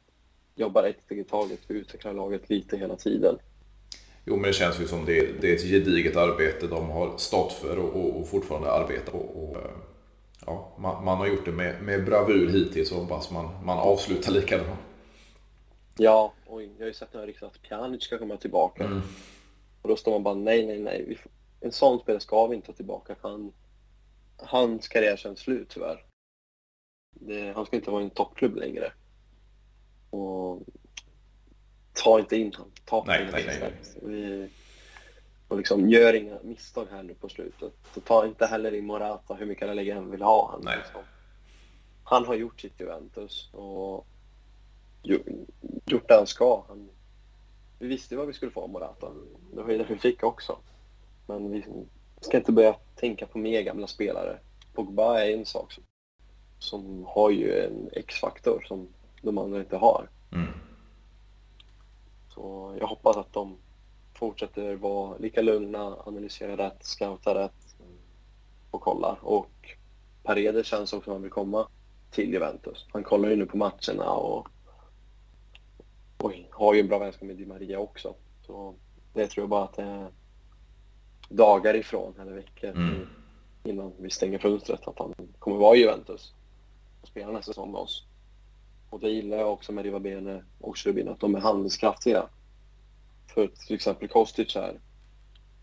Jobbar 0.56 0.84
ett 0.84 1.02
steg 1.04 1.20
i 1.20 1.24
taget, 1.24 1.60
vi 1.68 1.76
utvecklar 1.76 2.14
laget 2.14 2.50
lite 2.50 2.78
hela 2.78 2.96
tiden. 2.96 3.38
Jo, 4.30 4.36
men 4.36 4.44
det 4.44 4.54
känns 4.54 4.80
ju 4.82 4.88
som 4.88 5.06
det, 5.06 5.42
det 5.42 5.50
är 5.50 5.56
ett 5.56 5.64
gediget 5.64 6.16
arbete 6.16 6.68
de 6.68 6.90
har 6.90 7.18
stått 7.18 7.54
för 7.54 7.80
och, 7.80 7.96
och, 7.96 8.20
och 8.20 8.28
fortfarande 8.28 8.72
arbetar 8.72 9.12
på. 9.12 9.18
Och, 9.18 9.58
ja, 10.46 10.76
man, 10.78 11.06
man, 11.06 11.18
har 11.18 11.28
gjort 11.28 11.46
det 11.46 11.52
med, 11.52 11.82
med 11.82 12.06
bravur 12.06 12.50
hittills 12.50 12.92
och 12.92 12.98
hoppas 12.98 13.32
man, 13.32 13.66
man 13.66 13.78
avslutar 13.78 14.32
likadant. 14.32 14.80
Ja, 15.98 16.34
och 16.46 16.64
jag 16.64 16.70
har 16.80 16.86
ju 16.86 16.94
sett 16.94 17.14
några 17.14 17.28
rykten 17.28 17.48
att 17.48 17.62
Pjanic 17.62 18.04
ska 18.04 18.18
komma 18.18 18.38
tillbaka. 18.38 18.84
Mm. 18.84 19.02
Och 19.82 19.90
då 19.90 19.96
står 19.96 20.12
man 20.12 20.24
bara 20.24 20.36
nej, 20.36 20.66
nej, 20.66 20.80
nej. 20.80 21.18
en 21.62 21.72
sån 21.72 22.00
spelare 22.00 22.22
ska 22.22 22.48
vi 22.48 22.56
inte 22.56 22.68
ta 22.68 22.74
tillbaka. 22.74 23.16
Han, 23.22 23.54
hans 24.38 24.88
karriär 24.88 25.18
känns 25.18 25.40
slut 25.40 25.70
tyvärr. 25.70 26.06
Det, 27.12 27.54
han 27.56 27.66
ska 27.66 27.76
inte 27.76 27.92
vara 27.92 28.02
i 28.02 28.06
en 28.06 28.10
toppklubb 28.10 28.56
längre. 28.56 28.92
Och 30.10 30.62
ta 32.04 32.20
inte 32.20 32.38
in 32.38 32.54
honom. 32.54 32.72
Ta 32.86 33.04
nej, 33.08 33.28
nej, 33.32 33.46
nej, 33.62 33.74
nej. 34.02 34.50
och 35.48 35.58
liksom, 35.58 35.90
gör 35.90 36.14
inga 36.14 36.38
misstag 36.44 36.88
här 36.92 37.04
nu 37.04 37.14
på 37.14 37.30
slutet. 37.30 37.74
Så 37.94 38.02
ta 38.02 38.26
inte 38.26 38.46
heller 38.46 38.74
in 38.74 38.86
Morata 38.86 39.34
hur 39.34 39.46
mycket 39.46 39.76
lägga 39.76 39.96
än 39.96 40.12
vill 40.12 40.22
ha 40.22 40.52
honom. 40.52 40.74
Liksom. 40.78 41.02
Han 42.04 42.26
har 42.26 42.36
gjort 42.36 42.62
sitt 42.62 42.80
Juventus 42.80 43.50
och 43.54 44.08
gjort 45.86 46.08
det 46.08 46.14
han 46.14 46.28
ska. 46.28 46.64
Han, 46.68 46.90
vi 47.80 47.88
visste 47.88 48.16
vad 48.16 48.28
vi 48.28 48.34
skulle 48.34 48.52
få 48.52 48.62
av 48.62 48.70
Morata. 48.70 49.12
Det 49.54 49.62
var 49.62 49.72
ju 49.72 49.78
det 49.78 49.86
vi 49.90 49.98
fick 49.98 50.24
också. 50.24 50.58
Men 51.28 51.52
vi 51.52 51.66
ska 52.22 52.38
inte 52.38 52.52
börja 52.52 52.74
tänka 52.96 53.26
på 53.26 53.38
mer 53.38 53.62
gamla 53.62 53.88
spelare. 53.88 54.38
Pogba 54.74 55.20
är 55.20 55.34
en 55.34 55.46
sak 55.46 55.72
som, 55.72 55.84
som 56.60 57.06
har 57.08 57.30
ju 57.30 57.66
en 57.66 57.90
X-faktor 57.94 58.66
som 58.68 58.88
de 59.22 59.38
andra 59.38 59.60
inte 59.60 59.78
har. 59.78 60.10
Mm. 60.32 60.48
Så 62.40 62.76
jag 62.80 62.88
hoppas 62.88 63.18
att 63.18 63.34
de 63.34 63.58
fortsätter 64.14 64.76
vara 64.76 65.18
lika 65.18 65.42
lugna, 65.42 65.96
analysera 66.06 66.58
rätt, 66.58 66.78
scouta 66.86 67.36
rätt 67.36 67.76
och 68.72 68.82
kollar. 68.82 69.18
Och 69.22 69.76
Paredes 70.24 70.68
känns 70.68 70.94
också 70.94 71.04
som 71.04 71.14
han 71.14 71.22
vill 71.22 71.32
komma 71.32 71.68
till 72.12 72.34
Juventus. 72.34 72.86
Han 72.92 73.04
kollar 73.04 73.30
ju 73.30 73.36
nu 73.36 73.46
på 73.46 73.58
matcherna 73.58 74.12
och, 74.12 74.48
och 76.18 76.34
har 76.52 76.74
ju 76.74 76.80
en 76.80 76.88
bra 76.88 77.00
vänskap 77.00 77.24
med 77.24 77.36
Di 77.36 77.46
Maria 77.46 77.80
också. 77.80 78.16
Så 78.46 78.76
det 79.14 79.28
tror 79.28 79.44
jag 79.44 79.50
bara 79.50 79.64
att 79.64 79.76
det 79.76 79.84
är 79.84 80.12
dagar 81.30 81.76
ifrån, 81.76 82.14
eller 82.20 82.32
veckor, 82.32 82.70
mm. 82.70 83.08
innan 83.64 83.94
vi 83.98 84.10
stänger 84.10 84.40
fönstret, 84.40 84.88
att 84.88 85.00
han 85.00 85.14
kommer 85.40 85.58
vara 85.58 85.76
i 85.76 85.80
Juventus 85.80 86.34
och 87.02 87.08
spela 87.08 87.32
nästa 87.32 87.52
säsong 87.52 87.72
med 87.72 87.82
oss. 87.82 88.09
Och 88.90 89.00
det 89.00 89.10
gillar 89.10 89.38
jag 89.38 89.54
också 89.54 89.72
med 89.72 89.84
Rivabene 89.84 90.44
och 90.60 90.78
Cherubin, 90.78 91.08
att 91.08 91.20
de 91.20 91.36
är 91.36 91.40
handlingskraftiga. 91.40 92.26
För 93.28 93.48
till 93.48 93.76
exempel 93.76 94.08
Kostic 94.08 94.56
här. 94.56 94.80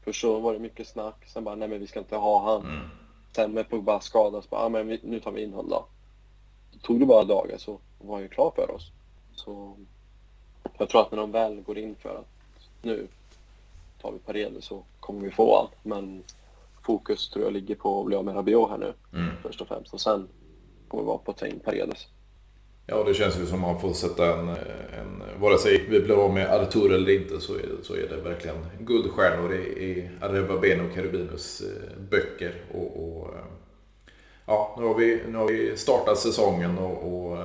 Först 0.05 0.21
så 0.21 0.41
var 0.41 0.53
det 0.53 0.59
mycket 0.59 0.89
snack, 0.89 1.25
sen 1.27 1.45
bara 1.45 1.55
nej 1.55 1.69
men 1.69 1.81
vi 1.81 1.87
ska 1.87 1.99
inte 1.99 2.17
ha 2.17 2.53
han. 2.53 2.61
Mm. 2.61 2.89
Sen 3.33 3.53
med 3.53 3.69
Pogba 3.71 4.01
skadas, 4.01 4.51
bara 4.51 4.61
ah, 4.61 4.69
men 4.69 4.87
vi, 4.87 5.01
nu 5.03 5.21
tar 5.21 5.31
vi 5.31 5.43
in 5.43 5.53
honom 5.53 5.71
då. 5.71 5.87
Då 6.73 6.79
tog 6.79 7.01
det 7.01 7.07
bara 7.07 7.25
dagar 7.25 7.59
så 7.59 7.79
var 7.99 8.15
han 8.15 8.23
ju 8.23 8.29
klar 8.29 8.53
för 8.57 8.71
oss. 8.71 8.91
Så 9.35 9.77
jag 10.79 10.89
tror 10.89 11.01
att 11.01 11.11
när 11.11 11.19
de 11.19 11.33
väl 11.33 11.61
går 11.61 11.79
in 11.79 11.95
för 11.95 12.09
att 12.09 12.29
nu 12.83 13.09
tar 14.03 14.13
vi 14.13 14.19
Paredes 14.19 14.65
så 14.65 14.83
kommer 15.01 15.21
vi 15.21 15.31
få 15.31 15.57
allt. 15.57 15.85
Men 15.85 16.23
fokus 16.83 17.31
tror 17.31 17.45
jag 17.45 17.53
ligger 17.53 17.75
på 17.75 18.01
att 18.01 18.07
bli 18.07 18.17
av 18.17 18.25
med 18.25 18.37
Rabiot 18.37 18.71
här 18.71 18.79
nu 18.79 18.95
mm. 19.13 19.37
först 19.43 19.61
och 19.61 19.69
främst. 19.69 19.95
Och 19.95 20.01
sen 20.01 20.29
kommer 20.89 21.03
vi 21.03 21.07
vara 21.07 21.19
på 21.19 21.31
att 21.31 21.37
ta 21.37 21.47
in 21.47 21.61
Paredes. 21.61 22.09
Ja, 22.89 23.05
det 23.05 23.15
känns 23.15 23.41
ju 23.41 23.47
som 23.47 23.65
att 23.65 23.73
man 23.73 23.81
får 23.81 23.93
sätta 23.93 24.39
en, 24.39 24.49
eh, 24.49 24.99
en 24.99 25.41
vare 25.41 25.59
sig 25.59 25.87
vi 25.89 26.01
blir 26.01 26.25
av 26.25 26.35
med 26.35 26.51
Artur 26.51 26.93
eller 26.93 27.21
inte 27.21 27.41
så 27.41 27.55
är, 27.55 27.69
så 27.83 27.95
är 27.95 28.09
det 28.09 28.17
verkligen 28.17 28.57
guldstjärnor 28.81 29.55
i, 29.55 29.85
i 29.85 30.11
Arrebabeno 30.21 30.89
och 30.89 30.95
Carabinus 30.95 31.61
eh, 31.61 32.01
böcker. 32.11 32.55
Och, 32.73 33.19
och, 33.19 33.35
eh, 33.35 33.45
ja, 34.47 34.77
nu 34.79 34.87
har, 34.87 34.95
vi, 34.95 35.21
nu 35.29 35.39
har 35.39 35.49
vi 35.49 35.77
startat 35.77 36.19
säsongen 36.19 36.79
och, 36.79 37.29
och 37.33 37.39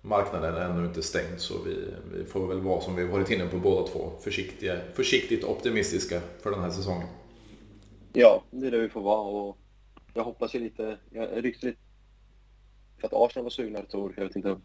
marknaden 0.00 0.54
är 0.54 0.60
ännu 0.60 0.86
inte 0.86 1.02
stängd 1.02 1.40
så 1.40 1.54
vi, 1.66 1.76
vi 2.14 2.24
får 2.24 2.46
väl 2.46 2.60
vara 2.60 2.80
som 2.80 2.96
vi 2.96 3.04
varit 3.04 3.30
inne 3.30 3.46
på 3.46 3.56
båda 3.56 3.86
två, 3.86 4.12
försiktiga, 4.20 4.76
försiktigt 4.94 5.44
optimistiska 5.44 6.20
för 6.42 6.50
den 6.50 6.60
här 6.60 6.70
säsongen. 6.70 7.08
Ja, 8.12 8.42
det 8.50 8.66
är 8.66 8.70
det 8.70 8.78
vi 8.78 8.88
får 8.88 9.00
vara 9.00 9.20
och 9.20 9.56
jag 10.14 10.24
hoppas 10.24 10.54
ju 10.54 10.60
lite, 10.60 10.98
jag 11.10 11.44
ryckte 11.44 11.66
lite 11.66 11.78
för 13.02 13.06
att 13.16 13.30
Arsenal 13.30 13.44
var 13.44 13.50
sugna 13.50 13.78
Artur, 13.78 14.12
jag 14.16 14.24
vet 14.24 14.36
inte 14.36 14.60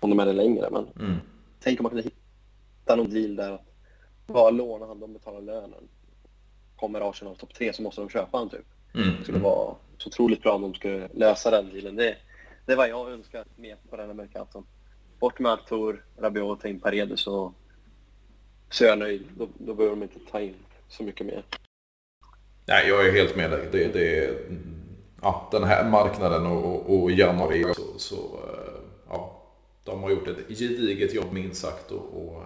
om 0.00 0.10
de 0.10 0.20
är 0.20 0.26
det 0.26 0.32
längre 0.32 0.68
men 0.70 0.88
mm. 1.00 1.16
tänk 1.60 1.80
om 1.80 1.84
man 1.84 1.90
kunde 1.90 2.02
hitta 2.02 2.96
någon 2.96 3.10
deal 3.10 3.36
där 3.36 3.52
att 3.52 3.66
bara 4.26 4.50
låna 4.50 4.86
han, 4.86 5.00
de 5.00 5.12
betalar 5.12 5.40
lönen. 5.40 5.88
Kommer 6.76 7.10
Arsenal 7.10 7.36
topp 7.36 7.54
tre 7.54 7.72
så 7.72 7.82
måste 7.82 8.00
de 8.00 8.10
köpa 8.10 8.38
han 8.38 8.50
typ. 8.50 8.66
Mm. 8.94 9.16
Det 9.16 9.22
skulle 9.22 9.38
vara 9.38 9.74
så 9.98 10.08
otroligt 10.08 10.42
bra 10.42 10.54
om 10.54 10.62
de 10.62 10.74
skulle 10.74 11.08
lösa 11.08 11.50
den 11.50 11.70
dealen. 11.72 11.96
Det, 11.96 12.16
det 12.66 12.72
är 12.72 12.76
vad 12.76 12.88
jag 12.88 13.10
önskar 13.10 13.44
mer 13.56 13.76
på 13.90 13.96
den 13.96 14.06
här 14.06 14.14
Mercaton. 14.14 14.66
Bort 15.18 15.38
med 15.38 15.52
Artur, 15.52 16.04
Rabiot, 16.16 16.60
ta 16.60 16.68
in 16.68 16.80
Paredes 16.80 17.26
och 17.26 17.52
så 18.70 18.84
är 18.84 18.88
jag 18.88 18.98
nöjd. 18.98 19.26
Då, 19.36 19.48
då 19.58 19.74
behöver 19.74 19.96
de 19.96 20.02
inte 20.02 20.30
ta 20.30 20.40
in 20.40 20.54
så 20.88 21.02
mycket 21.02 21.26
mer. 21.26 21.44
Nej, 22.66 22.88
jag 22.88 23.08
är 23.08 23.12
helt 23.12 23.36
med 23.36 23.50
dig. 23.50 23.68
Det, 23.72 23.92
det, 23.92 24.34
ja, 25.26 25.48
den 25.50 25.64
här 25.64 25.84
marknaden 25.84 26.46
och, 26.46 26.64
och, 26.64 27.02
och 27.02 27.10
januari 27.10 27.74
så, 27.74 27.98
så 27.98 28.16
eh, 28.16 28.80
ja, 29.08 29.42
de 29.84 30.02
har 30.02 30.10
gjort 30.10 30.28
ett 30.28 30.58
gediget 30.58 31.14
jobb 31.14 31.32
minst 31.32 31.60
sagt 31.60 31.90
och, 31.90 32.26
och, 32.26 32.42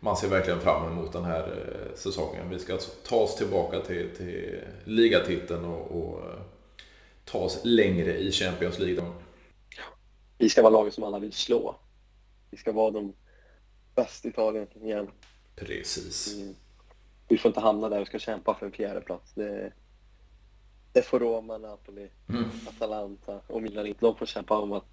man 0.00 0.16
ser 0.16 0.28
verkligen 0.28 0.60
fram 0.60 0.92
emot 0.92 1.12
den 1.12 1.24
här 1.24 1.42
eh, 1.42 1.96
säsongen. 1.96 2.50
Vi 2.50 2.58
ska 2.58 2.72
alltså 2.72 2.90
ta 2.90 3.16
oss 3.16 3.36
tillbaka 3.36 3.80
till, 3.80 4.16
till 4.16 4.60
ligatiteln 4.84 5.64
och, 5.64 5.90
och 5.90 6.20
eh, 6.20 6.40
ta 7.24 7.38
oss 7.38 7.60
längre 7.64 8.18
i 8.18 8.32
Champions 8.32 8.78
League. 8.78 9.04
Vi 10.38 10.48
ska 10.48 10.62
vara 10.62 10.72
laget 10.72 10.94
som 10.94 11.04
alla 11.04 11.18
vill 11.18 11.32
slå. 11.32 11.76
Vi 12.50 12.56
ska 12.56 12.72
vara 12.72 12.90
de 12.90 13.12
bästa 13.94 14.28
i 14.28 14.30
Italien 14.30 14.66
igen. 14.82 15.10
Precis. 15.56 16.34
Mm. 16.34 16.54
Vi 17.28 17.38
får 17.38 17.48
inte 17.48 17.60
hamna 17.60 17.88
där 17.88 18.00
och 18.00 18.06
ska 18.06 18.18
kämpa 18.18 18.54
för 18.54 18.66
en 18.66 18.72
fjärde 18.72 19.00
plats. 19.00 19.32
Det, 19.34 19.72
det 20.96 21.02
får 21.02 21.20
Roma, 21.20 21.58
Napoli, 21.58 22.08
mm. 22.28 22.44
Atalanta 22.68 23.40
och 23.46 23.62
Milan 23.62 23.86
inte. 23.86 24.00
De 24.00 24.16
får 24.16 24.26
kämpa 24.26 24.58
om 24.58 24.72
att 24.72 24.84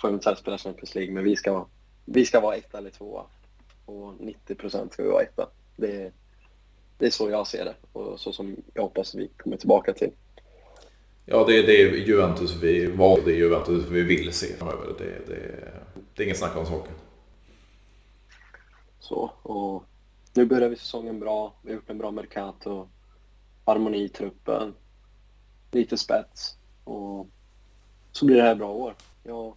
få 0.00 0.08
eventuellt 0.08 0.38
spela 0.38 0.58
Champions 0.58 0.94
League, 0.94 1.14
men 1.14 1.24
vi 1.24 1.36
ska, 1.36 1.66
vi 2.04 2.24
ska 2.24 2.40
vara 2.40 2.56
etta 2.56 2.78
eller 2.78 2.90
tvåa. 2.90 3.24
Och 3.86 4.14
90 4.20 4.54
procent 4.54 4.92
ska 4.92 5.02
vi 5.02 5.08
vara 5.08 5.22
etta. 5.22 5.48
Det, 5.76 6.12
det 6.98 7.06
är 7.06 7.10
så 7.10 7.30
jag 7.30 7.46
ser 7.46 7.64
det 7.64 7.74
och 7.92 8.20
så 8.20 8.32
som 8.32 8.56
jag 8.74 8.82
hoppas 8.82 9.14
vi 9.14 9.28
kommer 9.36 9.56
tillbaka 9.56 9.92
till. 9.92 10.10
Ja, 11.24 11.44
det, 11.44 11.62
det 11.62 11.82
är 11.82 11.94
Juventus 11.94 12.62
vi 12.62 12.86
var 12.86 13.20
det 13.24 13.32
är 13.32 13.36
Juventus 13.36 13.84
vi 13.90 14.02
vill 14.02 14.32
se 14.32 14.56
framöver. 14.56 14.94
Det, 14.98 15.34
det, 15.34 15.72
det 16.14 16.22
är 16.22 16.24
inget 16.24 16.38
snack 16.38 16.56
om 16.56 16.66
saken. 16.66 16.94
Så, 19.00 19.30
och 19.42 19.84
nu 20.34 20.46
börjar 20.46 20.68
vi 20.68 20.76
säsongen 20.76 21.20
bra. 21.20 21.54
Vi 21.62 21.70
har 21.70 21.74
gjort 21.74 21.90
en 21.90 21.98
bra 21.98 22.10
Mercato. 22.10 22.88
Harmoni 23.64 24.04
i 24.04 24.08
truppen 24.08 24.74
lite 25.72 25.96
spets. 25.96 26.56
Och 26.84 27.26
så 28.12 28.26
blir 28.26 28.36
det 28.36 28.42
här 28.42 28.54
bra 28.54 28.70
år. 28.70 28.94
Jag 29.22 29.54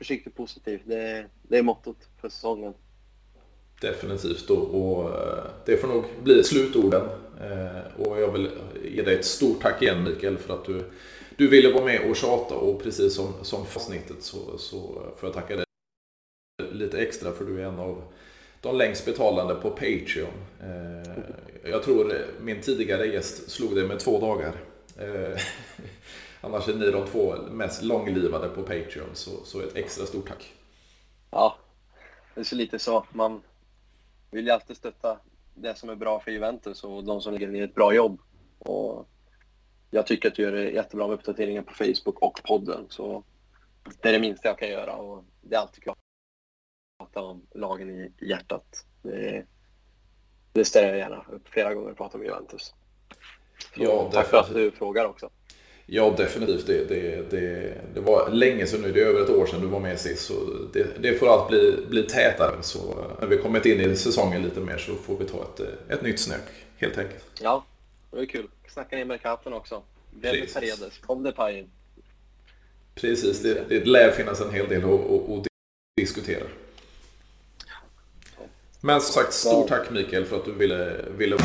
försiktigt 0.00 0.36
positiv. 0.36 0.80
Det, 0.84 1.26
det 1.42 1.58
är 1.58 1.62
mottot 1.62 1.96
för 2.20 2.28
säsongen. 2.28 2.74
Definitivt 3.80 4.50
och, 4.50 4.74
och 4.74 5.10
det 5.66 5.76
får 5.76 5.88
nog 5.88 6.04
bli 6.22 6.44
slutorden. 6.44 7.02
Eh, 7.40 8.00
och 8.02 8.20
jag 8.20 8.32
vill 8.32 8.50
ge 8.84 9.02
dig 9.02 9.14
ett 9.14 9.24
stort 9.24 9.62
tack 9.62 9.82
igen 9.82 10.04
Mikael 10.04 10.38
för 10.38 10.54
att 10.54 10.64
du, 10.64 10.90
du 11.36 11.48
ville 11.48 11.72
vara 11.72 11.84
med 11.84 12.10
och 12.10 12.16
tjata 12.16 12.54
och 12.54 12.82
precis 12.82 13.14
som, 13.14 13.34
som 13.42 13.60
avsnittet 13.60 14.22
så, 14.22 14.58
så 14.58 14.78
får 15.16 15.26
jag 15.28 15.34
tacka 15.34 15.56
dig 15.56 15.64
lite 16.72 16.98
extra 16.98 17.32
för 17.32 17.44
du 17.44 17.60
är 17.60 17.64
en 17.64 17.78
av 17.78 18.02
de 18.60 18.76
längst 18.76 19.04
betalande 19.04 19.54
på 19.54 19.70
Patreon. 19.70 20.32
Eh, 20.60 21.12
jag 21.70 21.82
tror 21.82 22.14
min 22.40 22.60
tidigare 22.60 23.06
gäst 23.06 23.50
slog 23.50 23.74
dig 23.74 23.84
med 23.88 23.98
två 23.98 24.20
dagar. 24.20 24.52
Eh, 25.00 25.38
annars 26.40 26.68
är 26.68 26.74
ni 26.74 26.90
de 26.90 27.06
två 27.06 27.36
mest 27.36 27.82
långlivade 27.82 28.48
på 28.48 28.62
Patreon, 28.62 29.14
så, 29.14 29.44
så 29.44 29.60
ett 29.60 29.76
extra 29.76 30.06
stort 30.06 30.28
tack. 30.28 30.54
Ja, 31.30 31.56
det 32.34 32.40
är 32.40 32.44
så 32.44 32.56
lite 32.56 32.78
så. 32.78 33.06
Man 33.12 33.42
vill 34.30 34.46
ju 34.46 34.50
alltid 34.50 34.76
stötta 34.76 35.18
det 35.54 35.74
som 35.74 35.88
är 35.88 35.94
bra 35.94 36.20
för 36.20 36.30
Juventus 36.30 36.84
och 36.84 37.04
de 37.04 37.20
som 37.20 37.32
lägger 37.32 37.48
ner 37.48 37.64
ett 37.64 37.74
bra 37.74 37.94
jobb. 37.94 38.20
Och 38.58 39.08
jag 39.90 40.06
tycker 40.06 40.28
att 40.28 40.34
du 40.34 40.42
gör 40.42 40.52
det 40.52 40.70
jättebra 40.70 41.06
med 41.06 41.14
uppdateringar 41.14 41.62
på 41.62 41.74
Facebook 41.74 42.22
och 42.22 42.40
podden. 42.44 42.86
Så 42.88 43.24
det 44.02 44.08
är 44.08 44.12
det 44.12 44.18
minsta 44.20 44.48
jag 44.48 44.58
kan 44.58 44.68
göra 44.68 44.94
och 44.96 45.24
det 45.40 45.56
är 45.56 45.60
alltid 45.60 45.84
kul 45.84 45.92
att 45.92 45.98
prata 46.98 47.22
om 47.22 47.46
lagen 47.54 47.90
i 47.90 48.12
hjärtat. 48.20 48.86
Det, 49.02 49.44
det 50.52 50.64
ställer 50.64 50.88
jag 50.88 50.98
gärna 50.98 51.24
upp 51.28 51.48
flera 51.48 51.74
gånger 51.74 51.90
och 51.90 51.96
pratar 51.96 52.18
om 52.18 52.24
Juventus. 52.24 52.74
Ja, 53.74 54.10
tack 54.12 54.26
för 54.26 54.36
att 54.36 54.54
du 54.54 54.70
frågar 54.70 55.04
också. 55.04 55.30
Ja, 55.92 56.14
definitivt. 56.16 56.66
Det, 56.66 56.84
det, 56.84 57.30
det, 57.30 57.74
det, 57.94 58.00
var 58.00 58.30
länge 58.30 58.66
sedan 58.66 58.80
nu. 58.82 58.92
Det 58.92 59.00
är 59.00 59.06
över 59.06 59.22
ett 59.22 59.30
år 59.30 59.46
sedan 59.46 59.60
du 59.60 59.66
var 59.66 59.80
med 59.80 60.00
sist. 60.00 60.26
Så 60.26 60.34
det, 60.72 60.86
det 61.00 61.14
får 61.14 61.32
allt 61.32 61.48
bli, 61.48 61.76
bli 61.88 62.02
tätare. 62.02 62.62
Så 62.62 63.04
när 63.20 63.26
vi 63.26 63.38
kommit 63.38 63.66
in 63.66 63.80
i 63.80 63.96
säsongen 63.96 64.42
lite 64.42 64.60
mer 64.60 64.78
så 64.78 64.94
får 64.94 65.16
vi 65.16 65.24
ta 65.24 65.42
ett, 65.42 65.60
ett 65.88 66.02
nytt 66.02 66.20
snök, 66.20 66.40
helt 66.76 66.98
enkelt. 66.98 67.24
Ja, 67.40 67.64
det 68.10 68.18
är 68.18 68.26
kul. 68.26 68.48
Snacka 68.68 68.96
ner 68.96 69.04
med 69.04 69.22
katten 69.22 69.52
också. 69.52 69.82
Väldigt 70.10 70.54
Paredes. 70.54 70.98
Kom 70.98 71.22
det 71.22 71.32
Pajen. 71.32 71.70
Precis, 72.94 73.42
det, 73.42 73.68
det 73.68 73.84
lär 73.84 74.10
finnas 74.10 74.40
en 74.40 74.50
hel 74.50 74.68
del 74.68 74.84
att, 74.84 75.30
att 75.30 75.46
diskutera. 75.96 76.44
Men 78.80 79.00
som 79.00 79.22
sagt, 79.22 79.32
stort 79.32 79.68
tack 79.68 79.90
Mikael 79.90 80.24
för 80.24 80.36
att 80.36 80.44
du 80.44 80.52
ville, 80.52 81.04
ville 81.16 81.36